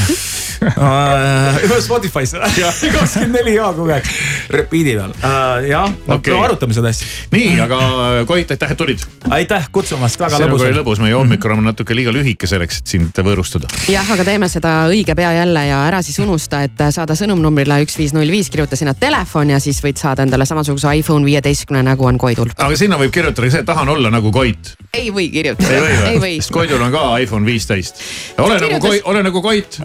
Spotify's 1.84 2.34
kakskümmend 2.94 3.36
neli 3.36 3.56
ja 3.56 3.72
kogu 3.76 3.92
aeg 3.92 4.08
repeat'i 4.54 4.96
peal 4.96 5.12
uh,. 5.12 5.64
jah, 5.68 5.90
no 5.90 6.16
Okei. 6.16 6.34
okay. 6.34 6.46
arutame 6.46 6.76
seda 6.76 6.92
asja. 6.94 7.08
nii, 7.34 7.58
aga 7.64 7.80
Koit, 8.28 8.52
aitäh, 8.52 8.72
et 8.72 8.80
tulid. 8.80 9.04
aitäh 9.30 9.68
kutsumast, 9.76 10.20
väga 10.20 10.40
lõbus 10.44 10.64
oli 10.64 10.72
oli. 10.72 10.80
lõbus, 10.80 11.02
meie 11.04 11.18
hommik 11.18 11.46
on 11.52 11.64
natuke 11.68 11.96
liiga 11.98 12.14
lühike 12.16 12.48
selleks, 12.50 12.80
et 12.80 12.94
sind 12.96 13.24
võõrustada. 13.28 13.72
jah, 13.92 14.08
aga 14.16 14.28
teeme 14.28 14.50
seda 14.52 14.76
õige 14.92 15.16
pea 15.20 15.34
jälle 15.40 15.66
ja 15.68 15.84
ära 15.90 16.02
siis 16.06 16.20
unusta, 16.24 16.64
et 16.68 16.86
saada 16.96 17.18
sõnum 17.20 17.42
numbrile 17.44 17.82
üks 17.84 17.98
viis 18.00 18.16
null 18.16 18.32
viis, 18.32 18.52
kirjuta 18.54 18.80
sinna 18.80 18.96
telefon 18.98 19.52
ja 19.56 19.60
siis 19.64 19.82
võid 19.84 20.00
saada 20.00 20.24
endale 20.24 20.48
samasuguse 20.50 20.96
iPhone 21.00 21.28
viieteistkümne 21.28 21.84
nagu 21.84 22.08
on 22.08 22.22
Koidul. 22.22 22.54
aga 22.56 22.80
sinna 22.80 23.00
võib 23.02 23.12
kirjutada 23.14 23.50
ka 23.50 23.56
see, 23.58 23.66
et 23.66 23.70
tahan 23.70 23.92
olla 23.96 24.14
nagu 24.14 24.32
Koit. 24.32 24.63
Ei 24.94 25.10
või 25.14 25.28
kirjutada, 25.34 25.80
ei 26.10 26.20
või 26.22 26.36
sest 26.38 26.54
Koidul 26.54 26.82
on 26.86 26.92
ka 26.94 27.04
iPhone 27.24 27.46
viisteist. 27.48 28.02
ole 28.42 28.60
nagu 28.62 28.80
Koit, 28.84 29.02
ole 29.10 29.24
nagu 29.26 29.42
Koit. 29.42 29.80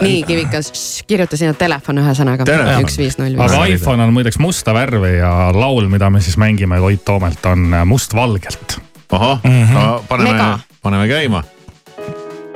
nii 0.00 0.22
Kivikas, 0.28 0.72
kirjuta 1.08 1.38
sinna 1.40 1.54
telefon 1.58 2.02
ühesõnaga, 2.02 2.46
Telefon. 2.48 2.86
üks 2.86 2.98
viis 3.00 3.18
null 3.20 3.38
aga 3.38 3.64
viis. 3.64 3.80
iPhone 3.80 4.04
on 4.04 4.14
muideks 4.16 4.38
musta 4.42 4.74
värvi 4.76 5.16
ja 5.18 5.32
laul, 5.56 5.88
mida 5.92 6.10
me 6.10 6.20
siis 6.24 6.36
mängime 6.40 6.80
Koit 6.82 7.04
Toomelt, 7.04 7.46
on 7.46 7.72
mustvalgelt. 7.86 8.78
ahah 9.12 9.40
mm, 9.44 9.64
-hmm. 9.64 10.06
paneme 10.08 10.32
Mega., 10.32 10.58
paneme 10.82 11.08
käima 11.08 11.42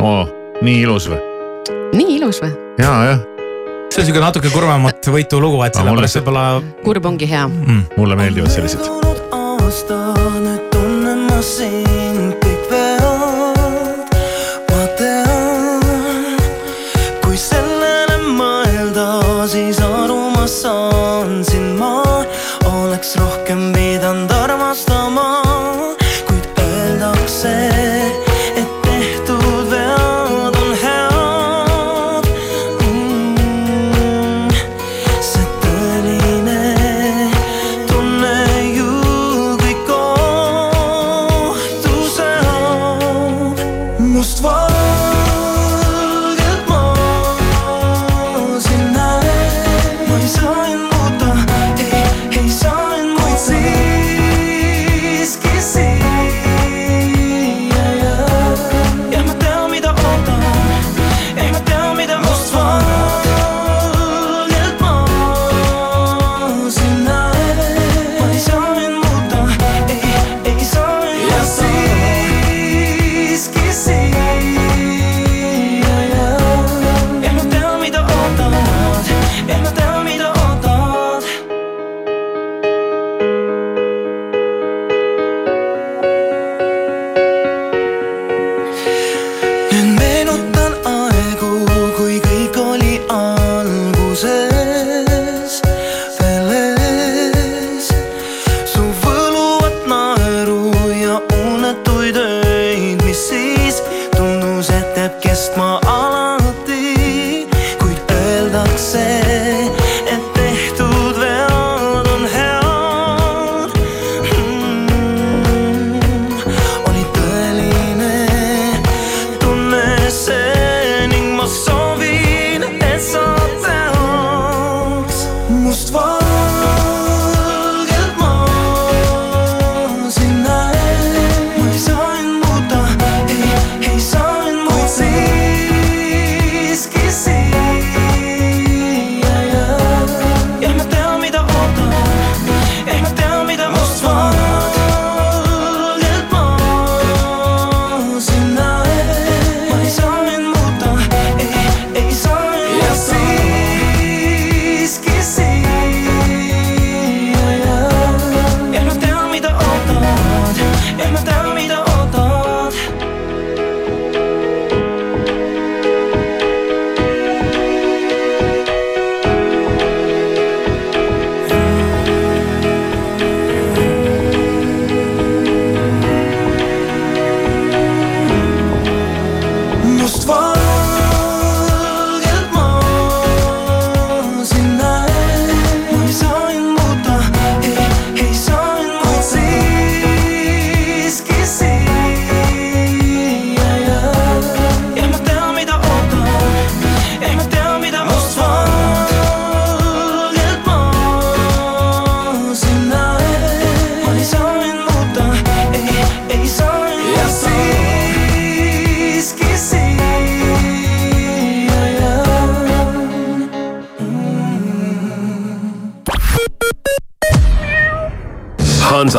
oh,. 0.00 0.28
nii 0.62 0.80
ilus 0.82 1.08
või? 1.10 1.20
nii 1.96 2.16
ilus 2.16 2.40
või? 2.42 2.52
ja, 2.78 2.92
jah. 3.10 3.20
see 3.92 4.02
on 4.02 4.08
siuke 4.10 4.22
natuke 4.22 4.52
kurvemat 4.52 5.10
võitu 5.12 5.40
lugu, 5.40 5.62
et 5.66 5.76
Aga 5.76 5.84
sellepärast 5.84 6.20
võib-olla 6.20 6.46
kurb 6.84 7.12
ongi 7.12 7.28
hea 7.30 7.46
mm,. 7.48 7.84
mulle 7.96 8.18
meeldivad 8.18 8.52
sellised. 8.52 10.36
aasta, 11.61 11.86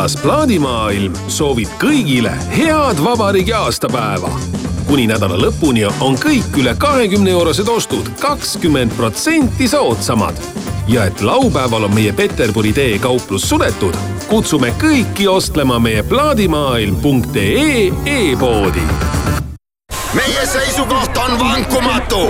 Hansas 0.07 0.23
plaadimaailm 0.23 1.15
soovib 1.27 1.67
kõigile 1.81 2.29
head 2.47 2.99
vabariigi 3.03 3.51
aastapäeva. 3.51 4.29
kuni 4.87 5.03
nädala 5.11 5.35
lõpuni 5.35 5.81
on 5.99 6.15
kõik 6.15 6.55
üle 6.61 6.71
kahekümne 6.79 7.33
eurosed 7.35 7.67
ostud 7.67 8.07
kakskümmend 8.21 8.95
protsenti 8.95 9.67
soodsamad. 9.67 10.39
ja 10.87 11.03
et 11.05 11.21
laupäeval 11.21 11.83
on 11.83 11.95
meie 11.95 12.13
Peterburi 12.13 12.71
tee 12.73 12.99
kauplus 12.99 13.49
suletud, 13.49 13.97
kutsume 14.29 14.71
kõiki 14.79 15.27
ostlema 15.27 15.79
meie 15.79 16.03
plaadimaailm.ee 16.03 17.91
e-poodi 18.05 18.87
meie 20.13 20.45
seisukoht 20.45 21.17
on 21.17 21.39
vankumatu. 21.39 22.23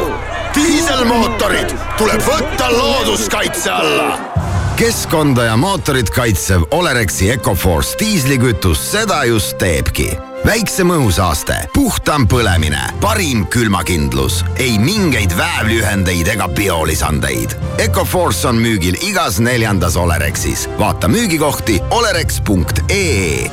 diiselmootorid 0.55 1.77
tuleb 1.97 2.25
võtta 2.25 2.71
looduskaitse 2.73 3.71
alla. 3.71 4.36
Keskkonda 4.77 5.43
ja 5.43 5.57
mootorit 5.57 6.09
kaitsev 6.09 6.61
Olerexi 6.71 7.31
Ecoforce 7.31 7.95
diislikütus 7.99 8.91
seda 8.91 9.23
just 9.25 9.57
teebki 9.57 10.11
väiksem 10.45 10.91
õhusaaste, 10.93 11.55
puhtam 11.73 12.27
põlemine, 12.29 12.79
parim 13.01 13.41
külmakindlus, 13.51 14.43
ei 14.61 14.77
mingeid 14.79 15.33
väävlühendeid 15.37 16.29
ega 16.35 16.47
biolisandeid. 16.47 17.57
Ecoforce 17.83 18.47
on 18.47 18.61
müügil 18.61 18.95
igas 19.09 19.41
neljandas 19.43 19.97
Olerexis. 19.97 20.69
vaata 20.79 21.07
müügikohti 21.07 21.81
olerex.ee. 21.89 23.49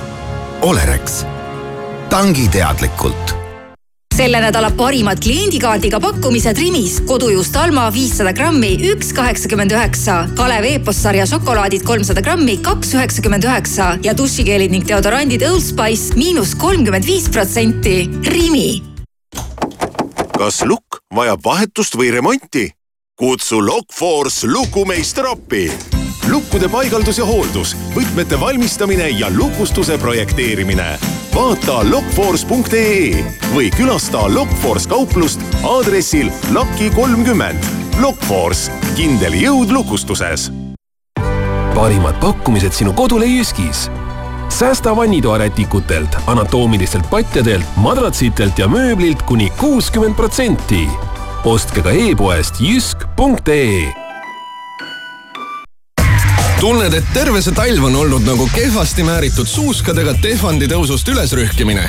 Olerex, 0.63 1.25
tangi 2.11 2.49
teadlikult 2.49 3.44
selle 4.15 4.39
nädala 4.41 4.71
parimad 4.71 5.19
kliendikaardiga 5.23 5.99
pakkumised 6.01 6.59
Rimis. 6.59 7.01
kodujuust 7.07 7.57
Alma 7.57 7.89
viissada 7.95 8.33
grammi, 8.33 8.77
üks 8.93 9.11
kaheksakümmend 9.17 9.75
üheksa. 9.75 10.29
Kalev 10.39 10.65
Eepos 10.69 11.01
sarja 11.03 11.27
šokolaadid 11.27 11.83
kolmsada 11.83 12.23
grammi, 12.23 12.61
kaks 12.63 12.95
üheksakümmend 12.95 13.45
üheksa 13.45 13.89
ja 14.07 14.15
dušikeelid 14.19 14.71
ning 14.71 14.87
deodorandid 14.89 15.43
Old 15.43 15.67
Spice 15.67 16.15
miinus 16.15 16.55
kolmkümmend 16.55 17.07
viis 17.07 17.27
protsenti. 17.29 17.97
Rimi. 18.31 18.83
kas 20.39 20.63
lukk 20.63 21.03
vajab 21.15 21.43
vahetust 21.45 21.99
või 21.99 22.15
remonti? 22.15 22.71
kutsu 23.19 23.61
Lockforce 23.67 24.47
lukumeister 24.47 25.27
appi. 25.27 25.71
Lukkude 26.35 26.69
paigaldus 26.69 27.19
ja 27.19 27.27
hooldus, 27.29 27.77
võtmete 27.95 28.41
valmistamine 28.41 29.09
ja 29.15 29.31
lukustuse 29.31 29.99
projekteerimine. 29.99 30.99
vaata 31.35 31.81
lockforce.ee 31.91 33.25
või 33.55 33.71
külasta 33.71 34.27
Lockforce 34.35 34.89
kauplust 34.89 35.41
aadressil 35.63 36.31
Laki 36.53 36.91
kolmkümmend. 36.91 37.65
Lockforce, 38.03 38.71
kindel 38.97 39.35
jõud 39.39 39.73
lukustuses 39.73 40.51
parimad 41.75 42.15
pakkumised 42.21 42.73
sinu 42.73 42.93
kodule 42.93 43.27
Jyskis. 43.27 43.91
säästa 44.49 44.97
vannitoarätikutelt, 44.97 46.17
anatoomilistelt 46.27 47.11
patjadelt, 47.11 47.65
madratsitelt 47.77 48.59
ja 48.59 48.69
mööblilt 48.69 49.23
kuni 49.23 49.53
kuuskümmend 49.61 50.15
protsenti. 50.15 50.89
ostke 51.45 51.83
ka 51.83 51.91
e-poest 51.91 52.61
jysk.ee 52.61 54.04
tunned, 56.61 56.95
et 56.95 57.13
terve 57.15 57.41
see 57.45 57.55
talv 57.57 57.85
on 57.89 57.97
olnud 57.97 58.25
nagu 58.27 58.47
kehvasti 58.55 59.05
määritud 59.07 59.49
suuskadega 59.49 60.15
Tehvandi 60.23 60.69
tõusust 60.71 61.09
ülesrühkimine? 61.13 61.89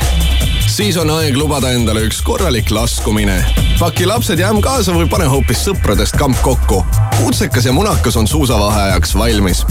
siis 0.75 0.97
on 0.97 1.09
aeg 1.13 1.37
lubada 1.37 1.69
endale 1.75 2.01
üks 2.07 2.21
korralik 2.25 2.71
laskumine. 2.73 3.37
paki 3.79 4.05
lapsed 4.09 4.39
ja 4.39 4.49
ämm 4.51 4.61
kaasa 4.65 4.95
või 4.95 5.07
pane 5.09 5.27
hoopis 5.29 5.63
sõpradest 5.67 6.17
kamp 6.19 6.39
kokku. 6.43 6.83
kutsekas 7.17 7.65
ja 7.65 7.73
munakas 7.73 8.17
on 8.17 8.27
suusavaheajaks 8.27 9.15
valmis. 9.15 9.65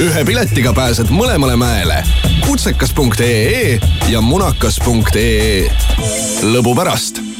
ühe 0.00 0.24
piletiga 0.24 0.72
pääsed 0.72 1.10
mõlemale 1.10 1.56
mäele. 1.56 2.02
kutsekas.ee 2.46 3.78
ja 4.08 4.20
munakas.ee. 4.20 5.70
lõbu 6.42 6.76
pärast 6.76 7.33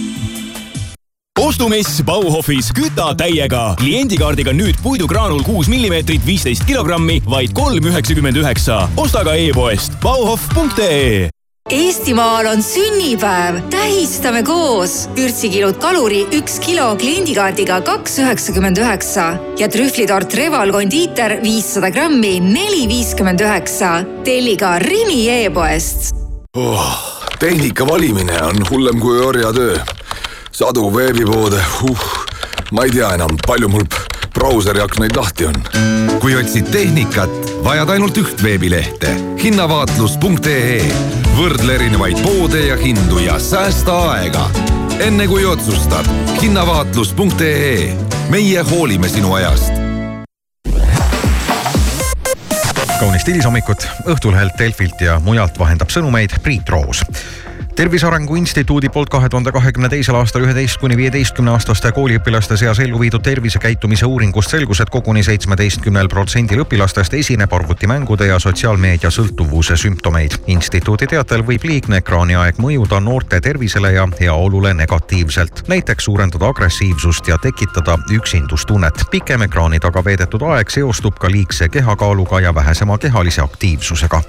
ostumess 1.40 2.02
Bauhofis 2.06 2.70
küta 2.74 3.10
täiega. 3.18 3.74
kliendikaardiga 3.78 4.52
nüüd 4.54 4.78
puidugraanul 4.82 5.42
kuus 5.42 5.68
millimeetrit, 5.68 6.22
viisteist 6.26 6.64
kilogrammi, 6.68 7.20
vaid 7.26 7.54
kolm 7.54 7.86
üheksakümmend 7.90 8.36
üheksa. 8.36 8.88
osta 8.96 9.24
ka 9.24 9.34
e-poest 9.34 9.98
bauhof.ee 10.02 11.30
Eestimaal 11.70 12.46
on 12.46 12.62
sünnipäev, 12.62 13.56
tähistame 13.70 14.42
koos. 14.42 15.08
vürtsikilud 15.16 15.80
Kaluri 15.80 16.26
üks 16.38 16.60
kilo 16.60 16.96
kliendikaardiga 16.96 17.80
kaks 17.84 18.18
üheksakümmend 18.18 18.76
üheksa 18.76 19.26
ja 19.58 19.68
trühvlitort 19.68 20.36
Reval 20.36 20.72
kondiiter 20.72 21.38
viissada 21.42 21.88
grammi, 21.88 22.38
neli 22.40 22.88
viiskümmend 22.88 23.40
üheksa. 23.40 24.04
telli 24.24 24.56
ka 24.56 24.78
Rimi 24.78 25.28
e-poest. 25.28 26.14
oh, 26.56 26.94
tehnika 27.38 27.88
valimine 27.88 28.42
on 28.42 28.66
hullem 28.70 29.00
kui 29.00 29.20
orjatöö. 29.20 29.76
Sadu 30.54 30.94
veebipoode, 30.94 31.58
uh, 31.82 31.98
ma 32.72 32.84
ei 32.84 32.90
tea 32.94 33.08
enam, 33.16 33.34
palju 33.46 33.68
mul 33.68 33.82
brauseri 34.34 34.80
aknaid 34.80 35.16
lahti 35.16 35.48
on. 35.50 35.56
kui 36.22 36.36
otsid 36.38 36.70
tehnikat, 36.70 37.32
vajad 37.64 37.90
ainult 37.96 38.18
üht 38.22 38.42
veebilehte 38.42 39.10
hinnavaatlus.ee. 39.42 40.78
võrdle 41.34 41.74
erinevaid 41.74 42.22
poode 42.22 42.68
ja 42.68 42.76
hindu 42.78 43.18
ja 43.24 43.38
säästa 43.42 43.96
aega. 44.12 44.46
enne 45.02 45.26
kui 45.26 45.44
otsustad, 45.44 46.06
hinnavaatlus.ee. 46.42 47.96
meie 48.30 48.62
hoolime 48.70 49.10
sinu 49.10 49.34
ajast 49.34 49.82
kaunist 53.00 53.26
hilisommikut 53.26 53.88
Õhtulehelt, 54.06 54.54
Delfilt 54.58 55.00
ja 55.02 55.18
mujalt 55.20 55.58
vahendab 55.58 55.90
sõnumeid 55.90 56.38
Priit 56.46 56.70
Roos 56.70 57.02
tervise 57.76 58.06
Arengu 58.06 58.36
Instituudi 58.36 58.88
poolt 58.88 59.08
kahe 59.08 59.28
tuhande 59.28 59.52
kahekümne 59.52 59.88
teisel 59.88 60.14
aastal 60.14 60.44
üheteist 60.46 60.78
kuni 60.78 60.96
viieteistkümne 60.96 61.50
aastaste 61.50 61.90
kooliõpilaste 61.92 62.56
seas 62.56 62.78
ellu 62.78 63.00
viidud 63.00 63.22
tervisekäitumise 63.26 64.06
uuringust 64.06 64.54
selgus, 64.54 64.80
et 64.80 64.90
koguni 64.94 65.24
seitsmeteistkümnel 65.26 66.08
protsendil 66.08 66.62
õpilastest 66.62 67.16
esineb 67.18 67.52
arvutimängude 67.52 68.28
ja 68.30 68.38
sotsiaalmeedia 68.38 69.10
sõltuvuse 69.10 69.76
sümptomeid. 69.76 70.36
instituudi 70.46 71.06
teatel 71.10 71.42
võib 71.42 71.66
liigne 71.66 71.98
ekraaniaeg 72.02 72.60
mõjuda 72.62 73.00
noorte 73.00 73.40
tervisele 73.40 73.92
ja 73.92 74.06
heaolule 74.20 74.74
negatiivselt, 74.74 75.64
näiteks 75.68 76.04
suurendada 76.04 76.48
agressiivsust 76.48 77.28
ja 77.28 77.38
tekitada 77.38 77.98
üksindustunnet. 78.10 79.04
pikem 79.10 79.42
ekraani 79.42 79.80
taga 79.80 80.04
veedetud 80.04 80.42
aeg 80.42 80.70
seostub 80.70 81.18
ka 81.18 81.30
liigse 81.30 81.68
kehakaaluga 81.68 82.40
ja 82.40 82.54
vähesema 82.54 82.98
kehalise 82.98 83.42
aktiivsusega. 83.42 84.22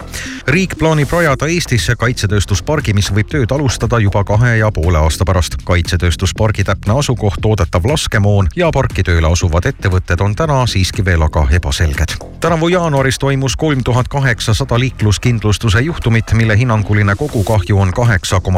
riik 0.48 0.76
plaanib 0.80 1.12
rajada 1.12 1.46
Eestisse 1.46 1.96
kaitsetööstuspargi, 1.96 2.94
mis 2.94 3.14
võib 3.14 3.35
tööd 3.36 3.52
alustada 3.52 4.00
juba 4.00 4.24
kahe 4.24 4.58
ja 4.58 4.72
poole 4.72 4.98
aasta 4.98 5.26
pärast. 5.28 5.58
kaitsetööstuspargi 5.68 6.64
täpne 6.64 6.94
asukoht, 7.00 7.42
toodetav 7.42 7.84
laskemoon 7.86 8.48
ja 8.56 8.70
parki 8.72 9.04
tööle 9.04 9.28
asuvad 9.28 9.66
ettevõtted 9.68 10.22
on 10.24 10.36
täna 10.36 10.62
siiski 10.72 11.06
veel 11.06 11.22
aga 11.22 11.48
ebaselged. 11.52 12.16
tänavu 12.40 12.68
jaanuaris 12.68 13.20
toimus 13.20 13.56
kolm 13.56 13.84
tuhat 13.84 14.08
kaheksasada 14.08 14.80
liikluskindlustuse 14.80 15.82
juhtumit, 15.82 16.34
mille 16.34 16.58
hinnanguline 16.58 17.16
kogukahju 17.16 17.80
on 17.80 17.92
kaheksa 17.94 18.40
koma 18.40 18.54